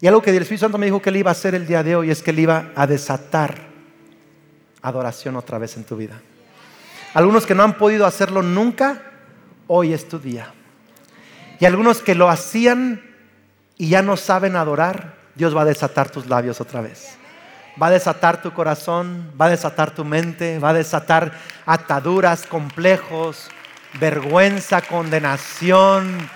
Y 0.00 0.06
algo 0.06 0.22
que 0.22 0.30
el 0.30 0.42
Espíritu 0.42 0.60
Santo 0.60 0.78
me 0.78 0.86
dijo 0.86 1.02
que 1.02 1.10
él 1.10 1.16
iba 1.16 1.30
a 1.30 1.32
hacer 1.32 1.54
el 1.54 1.66
día 1.66 1.82
de 1.82 1.96
hoy 1.96 2.10
es 2.10 2.22
que 2.22 2.30
él 2.30 2.38
iba 2.38 2.70
a 2.76 2.86
desatar 2.86 3.68
adoración 4.80 5.36
otra 5.36 5.58
vez 5.58 5.76
en 5.76 5.84
tu 5.84 5.96
vida. 5.96 6.20
Algunos 7.14 7.46
que 7.46 7.54
no 7.54 7.64
han 7.64 7.76
podido 7.78 8.06
hacerlo 8.06 8.42
nunca, 8.42 9.02
hoy 9.66 9.92
es 9.92 10.08
tu 10.08 10.18
día. 10.18 10.52
Y 11.58 11.64
algunos 11.64 12.00
que 12.00 12.14
lo 12.14 12.28
hacían 12.28 13.02
y 13.76 13.88
ya 13.88 14.02
no 14.02 14.16
saben 14.16 14.54
adorar, 14.54 15.14
Dios 15.34 15.56
va 15.56 15.62
a 15.62 15.66
desatar 15.66 16.10
tus 16.10 16.26
labios 16.26 16.60
otra 16.60 16.80
vez 16.80 17.18
va 17.80 17.88
a 17.88 17.90
desatar 17.90 18.42
tu 18.42 18.52
corazón, 18.52 19.32
va 19.40 19.46
a 19.46 19.50
desatar 19.50 19.92
tu 19.92 20.04
mente, 20.04 20.58
va 20.58 20.70
a 20.70 20.74
desatar 20.74 21.32
ataduras, 21.64 22.46
complejos, 22.46 23.48
vergüenza, 24.00 24.82
condenación, 24.82 26.28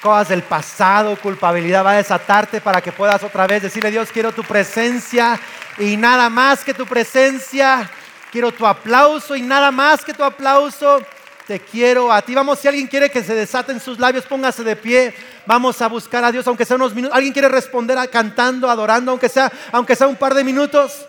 cosas 0.00 0.28
del 0.28 0.42
pasado, 0.42 1.16
culpabilidad, 1.16 1.84
va 1.84 1.92
a 1.92 1.96
desatarte 1.96 2.60
para 2.60 2.80
que 2.80 2.92
puedas 2.92 3.22
otra 3.22 3.46
vez 3.46 3.62
decirle, 3.62 3.90
Dios, 3.90 4.10
quiero 4.12 4.32
tu 4.32 4.42
presencia 4.42 5.38
y 5.78 5.96
nada 5.96 6.30
más 6.30 6.64
que 6.64 6.74
tu 6.74 6.86
presencia, 6.86 7.88
quiero 8.32 8.52
tu 8.52 8.66
aplauso 8.66 9.36
y 9.36 9.42
nada 9.42 9.70
más 9.70 10.04
que 10.04 10.14
tu 10.14 10.24
aplauso, 10.24 11.02
te 11.46 11.60
quiero 11.60 12.12
a 12.12 12.22
ti. 12.22 12.34
Vamos, 12.34 12.58
si 12.58 12.68
alguien 12.68 12.86
quiere 12.86 13.10
que 13.10 13.22
se 13.22 13.34
desaten 13.34 13.80
sus 13.80 13.98
labios, 13.98 14.24
póngase 14.24 14.62
de 14.62 14.76
pie. 14.76 15.14
Vamos 15.46 15.82
a 15.82 15.88
buscar 15.88 16.22
a 16.24 16.30
Dios, 16.30 16.46
aunque 16.46 16.64
sea 16.64 16.76
unos 16.76 16.94
minutos. 16.94 17.16
¿Alguien 17.16 17.32
quiere 17.32 17.48
responder 17.48 17.98
cantando, 18.08 18.70
adorando, 18.70 19.10
aunque 19.10 19.28
sea, 19.28 19.50
aunque 19.72 19.96
sea 19.96 20.06
un 20.06 20.16
par 20.16 20.32
de 20.34 20.44
minutos? 20.44 21.06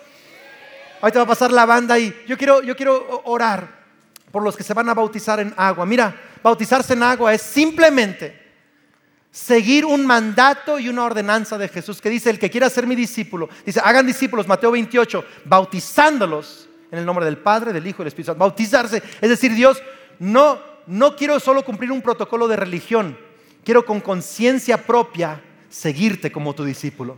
Ahorita 1.00 1.20
va 1.20 1.24
a 1.24 1.28
pasar 1.28 1.52
la 1.52 1.66
banda 1.66 1.98
y 1.98 2.24
yo 2.28 2.38
quiero, 2.38 2.62
yo 2.62 2.76
quiero 2.76 3.22
orar 3.26 3.68
por 4.32 4.44
los 4.44 4.56
que 4.56 4.64
se 4.64 4.74
van 4.74 4.90
a 4.90 4.94
bautizar 4.94 5.40
en 5.40 5.54
agua. 5.58 5.86
Mira, 5.86 6.14
bautizarse 6.42 6.94
en 6.94 7.04
agua 7.04 7.34
es 7.34 7.42
simplemente 7.42 8.41
seguir 9.32 9.86
un 9.86 10.06
mandato 10.06 10.78
y 10.78 10.90
una 10.90 11.06
ordenanza 11.06 11.58
de 11.58 11.70
Jesús 11.70 12.02
que 12.02 12.10
dice, 12.10 12.30
el 12.30 12.38
que 12.38 12.50
quiera 12.50 12.70
ser 12.70 12.86
mi 12.86 12.96
discípulo, 12.96 13.50
dice, 13.66 13.82
hagan 13.84 14.06
discípulos, 14.06 14.48
Mateo 14.48 14.72
28, 14.72 15.24
bautizándolos 15.46 16.68
en 16.92 17.00
el 17.00 17.06
nombre 17.06 17.26
del 17.26 17.38
Padre, 17.38 17.72
del 17.72 17.88
Hijo 17.88 18.02
y 18.02 18.04
del 18.04 18.08
Espíritu 18.10 18.28
Santo. 18.28 18.40
Bautizarse, 18.40 19.02
es 19.22 19.30
decir, 19.30 19.54
Dios, 19.54 19.82
no, 20.20 20.60
no 20.86 21.16
quiero 21.16 21.40
solo 21.40 21.64
cumplir 21.64 21.92
un 21.92 22.02
protocolo 22.02 22.48
de 22.48 22.58
religión, 22.58 23.18
quiero 23.64 23.86
con 23.86 24.02
conciencia 24.02 24.86
propia 24.86 25.42
seguirte 25.70 26.32
como 26.32 26.54
tu 26.54 26.66
discípulo. 26.66 27.18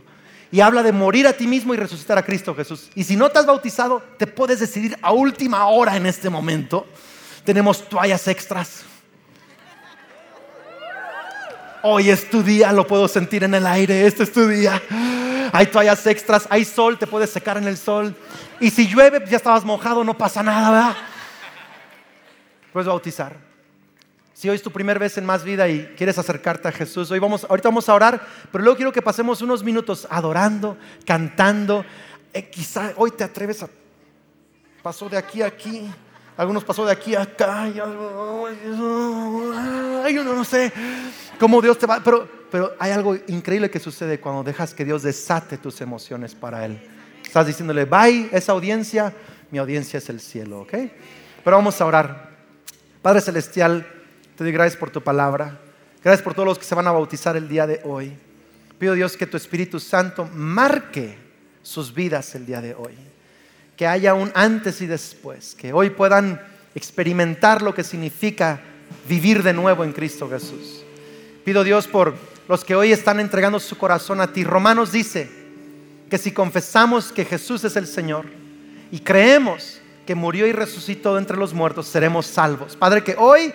Y 0.52 0.60
habla 0.60 0.84
de 0.84 0.92
morir 0.92 1.26
a 1.26 1.32
ti 1.32 1.48
mismo 1.48 1.74
y 1.74 1.76
resucitar 1.76 2.16
a 2.16 2.22
Cristo 2.22 2.54
Jesús. 2.54 2.88
Y 2.94 3.02
si 3.02 3.16
no 3.16 3.28
te 3.28 3.40
has 3.40 3.46
bautizado, 3.46 4.00
te 4.18 4.28
puedes 4.28 4.60
decidir 4.60 4.96
a 5.02 5.12
última 5.12 5.66
hora 5.66 5.96
en 5.96 6.06
este 6.06 6.30
momento. 6.30 6.86
Tenemos 7.44 7.88
toallas 7.88 8.28
extras 8.28 8.84
Hoy 11.86 12.08
es 12.08 12.30
tu 12.30 12.42
día, 12.42 12.72
lo 12.72 12.86
puedo 12.86 13.06
sentir 13.08 13.44
en 13.44 13.52
el 13.52 13.66
aire, 13.66 14.06
este 14.06 14.22
es 14.22 14.32
tu 14.32 14.48
día. 14.48 14.80
Hay 15.52 15.66
toallas 15.66 16.06
extras, 16.06 16.46
hay 16.48 16.64
sol, 16.64 16.98
te 16.98 17.06
puedes 17.06 17.28
secar 17.28 17.58
en 17.58 17.68
el 17.68 17.76
sol. 17.76 18.16
Y 18.58 18.70
si 18.70 18.88
llueve, 18.88 19.22
ya 19.28 19.36
estabas 19.36 19.66
mojado, 19.66 20.02
no 20.02 20.16
pasa 20.16 20.42
nada, 20.42 20.70
¿verdad? 20.70 20.96
Puedes 22.72 22.86
bautizar. 22.88 23.36
Si 24.32 24.48
hoy 24.48 24.56
es 24.56 24.62
tu 24.62 24.70
primera 24.70 24.98
vez 24.98 25.18
en 25.18 25.26
más 25.26 25.44
vida 25.44 25.68
y 25.68 25.92
quieres 25.94 26.16
acercarte 26.16 26.68
a 26.68 26.72
Jesús, 26.72 27.10
hoy 27.10 27.18
vamos, 27.18 27.44
ahorita 27.50 27.68
vamos 27.68 27.86
a 27.86 27.94
orar, 27.94 28.26
pero 28.50 28.64
luego 28.64 28.76
quiero 28.76 28.90
que 28.90 29.02
pasemos 29.02 29.42
unos 29.42 29.62
minutos 29.62 30.08
adorando, 30.08 30.78
cantando. 31.04 31.84
Eh, 32.32 32.48
quizá 32.48 32.94
hoy 32.96 33.10
te 33.10 33.24
atreves 33.24 33.62
a 33.62 33.68
pasó 34.82 35.10
de 35.10 35.18
aquí 35.18 35.42
a 35.42 35.48
aquí, 35.48 35.86
algunos 36.34 36.64
pasó 36.64 36.86
de 36.86 36.92
aquí 36.92 37.14
a 37.14 37.20
acá, 37.20 37.68
y, 37.68 37.74
yo 37.74 37.84
no 40.24 40.44
sé 40.44 40.72
cómo 41.44 41.60
Dios 41.60 41.76
te 41.76 41.84
va. 41.84 42.00
Pero, 42.02 42.26
pero 42.50 42.74
hay 42.78 42.90
algo 42.90 43.14
increíble 43.26 43.70
que 43.70 43.78
sucede 43.78 44.18
cuando 44.18 44.42
dejas 44.42 44.72
que 44.72 44.82
Dios 44.82 45.02
desate 45.02 45.58
tus 45.58 45.78
emociones 45.82 46.34
para 46.34 46.64
Él. 46.64 46.80
Estás 47.22 47.46
diciéndole, 47.46 47.84
bye, 47.84 48.30
esa 48.32 48.52
audiencia, 48.52 49.12
mi 49.50 49.58
audiencia 49.58 49.98
es 49.98 50.08
el 50.08 50.20
cielo, 50.20 50.60
¿ok? 50.60 50.72
Pero 51.44 51.56
vamos 51.56 51.78
a 51.78 51.84
orar. 51.84 52.30
Padre 53.02 53.20
Celestial, 53.20 53.86
te 54.38 54.42
doy 54.42 54.54
gracias 54.54 54.78
por 54.78 54.88
tu 54.88 55.02
palabra. 55.02 55.60
Gracias 56.02 56.22
por 56.22 56.32
todos 56.32 56.48
los 56.48 56.58
que 56.58 56.64
se 56.64 56.74
van 56.74 56.86
a 56.86 56.92
bautizar 56.92 57.36
el 57.36 57.46
día 57.46 57.66
de 57.66 57.82
hoy. 57.84 58.16
Pido 58.78 58.94
Dios 58.94 59.14
que 59.14 59.26
tu 59.26 59.36
Espíritu 59.36 59.78
Santo 59.78 60.26
marque 60.32 61.18
sus 61.62 61.92
vidas 61.92 62.34
el 62.34 62.46
día 62.46 62.62
de 62.62 62.74
hoy. 62.74 62.94
Que 63.76 63.86
haya 63.86 64.14
un 64.14 64.32
antes 64.34 64.80
y 64.80 64.86
después. 64.86 65.54
Que 65.54 65.74
hoy 65.74 65.90
puedan 65.90 66.40
experimentar 66.74 67.60
lo 67.60 67.74
que 67.74 67.84
significa 67.84 68.62
vivir 69.06 69.42
de 69.42 69.52
nuevo 69.52 69.84
en 69.84 69.92
Cristo 69.92 70.26
Jesús. 70.30 70.83
Pido 71.44 71.62
Dios 71.62 71.86
por 71.86 72.14
los 72.48 72.64
que 72.64 72.74
hoy 72.74 72.92
están 72.92 73.20
entregando 73.20 73.60
su 73.60 73.76
corazón 73.76 74.20
a 74.20 74.32
ti. 74.32 74.44
Romanos 74.44 74.92
dice 74.92 75.30
que 76.08 76.16
si 76.16 76.32
confesamos 76.32 77.12
que 77.12 77.24
Jesús 77.24 77.64
es 77.64 77.76
el 77.76 77.86
Señor 77.86 78.24
y 78.90 79.00
creemos 79.00 79.80
que 80.06 80.14
murió 80.14 80.46
y 80.46 80.52
resucitó 80.52 81.18
entre 81.18 81.36
los 81.36 81.52
muertos, 81.52 81.86
seremos 81.86 82.26
salvos. 82.26 82.76
Padre, 82.76 83.04
que 83.04 83.14
hoy 83.18 83.52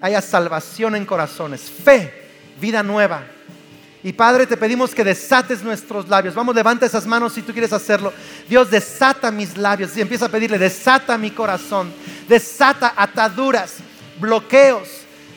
haya 0.00 0.20
salvación 0.20 0.96
en 0.96 1.06
corazones, 1.06 1.62
fe, 1.62 2.12
vida 2.60 2.82
nueva. 2.82 3.24
Y 4.02 4.12
Padre, 4.12 4.46
te 4.46 4.56
pedimos 4.56 4.94
que 4.94 5.04
desates 5.04 5.62
nuestros 5.62 6.08
labios. 6.08 6.34
Vamos, 6.34 6.54
levanta 6.54 6.86
esas 6.86 7.06
manos 7.06 7.32
si 7.32 7.42
tú 7.42 7.52
quieres 7.52 7.72
hacerlo. 7.72 8.12
Dios, 8.48 8.70
desata 8.70 9.30
mis 9.30 9.56
labios. 9.56 9.96
Y 9.96 10.00
empieza 10.00 10.26
a 10.26 10.28
pedirle, 10.28 10.56
desata 10.56 11.18
mi 11.18 11.32
corazón. 11.32 11.92
Desata 12.28 12.94
ataduras, 12.96 13.78
bloqueos, 14.20 14.88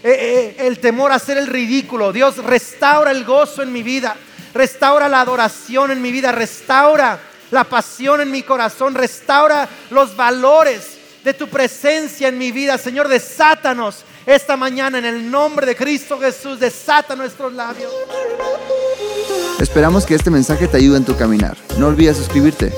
eh, 0.03 0.55
eh, 0.57 0.67
el 0.67 0.79
temor 0.79 1.11
a 1.11 1.15
hacer 1.15 1.37
el 1.37 1.47
ridículo. 1.47 2.11
Dios, 2.11 2.37
restaura 2.37 3.11
el 3.11 3.23
gozo 3.23 3.61
en 3.61 3.71
mi 3.71 3.83
vida, 3.83 4.15
restaura 4.53 5.07
la 5.07 5.21
adoración 5.21 5.91
en 5.91 6.01
mi 6.01 6.11
vida, 6.11 6.31
restaura 6.31 7.19
la 7.51 7.63
pasión 7.65 8.21
en 8.21 8.31
mi 8.31 8.43
corazón, 8.43 8.95
restaura 8.95 9.67
los 9.89 10.15
valores 10.15 10.97
de 11.23 11.33
tu 11.33 11.47
presencia 11.47 12.29
en 12.29 12.37
mi 12.37 12.51
vida. 12.51 12.77
Señor, 12.77 13.07
desátanos 13.07 14.03
esta 14.25 14.57
mañana 14.57 14.97
en 14.97 15.05
el 15.05 15.29
nombre 15.29 15.65
de 15.65 15.75
Cristo 15.75 16.19
Jesús, 16.19 16.59
desata 16.59 17.15
nuestros 17.15 17.53
labios. 17.53 17.91
Esperamos 19.59 20.05
que 20.05 20.15
este 20.15 20.31
mensaje 20.31 20.67
te 20.67 20.77
ayude 20.77 20.97
en 20.97 21.05
tu 21.05 21.15
caminar. 21.15 21.55
No 21.77 21.87
olvides 21.87 22.17
suscribirte. 22.17 22.73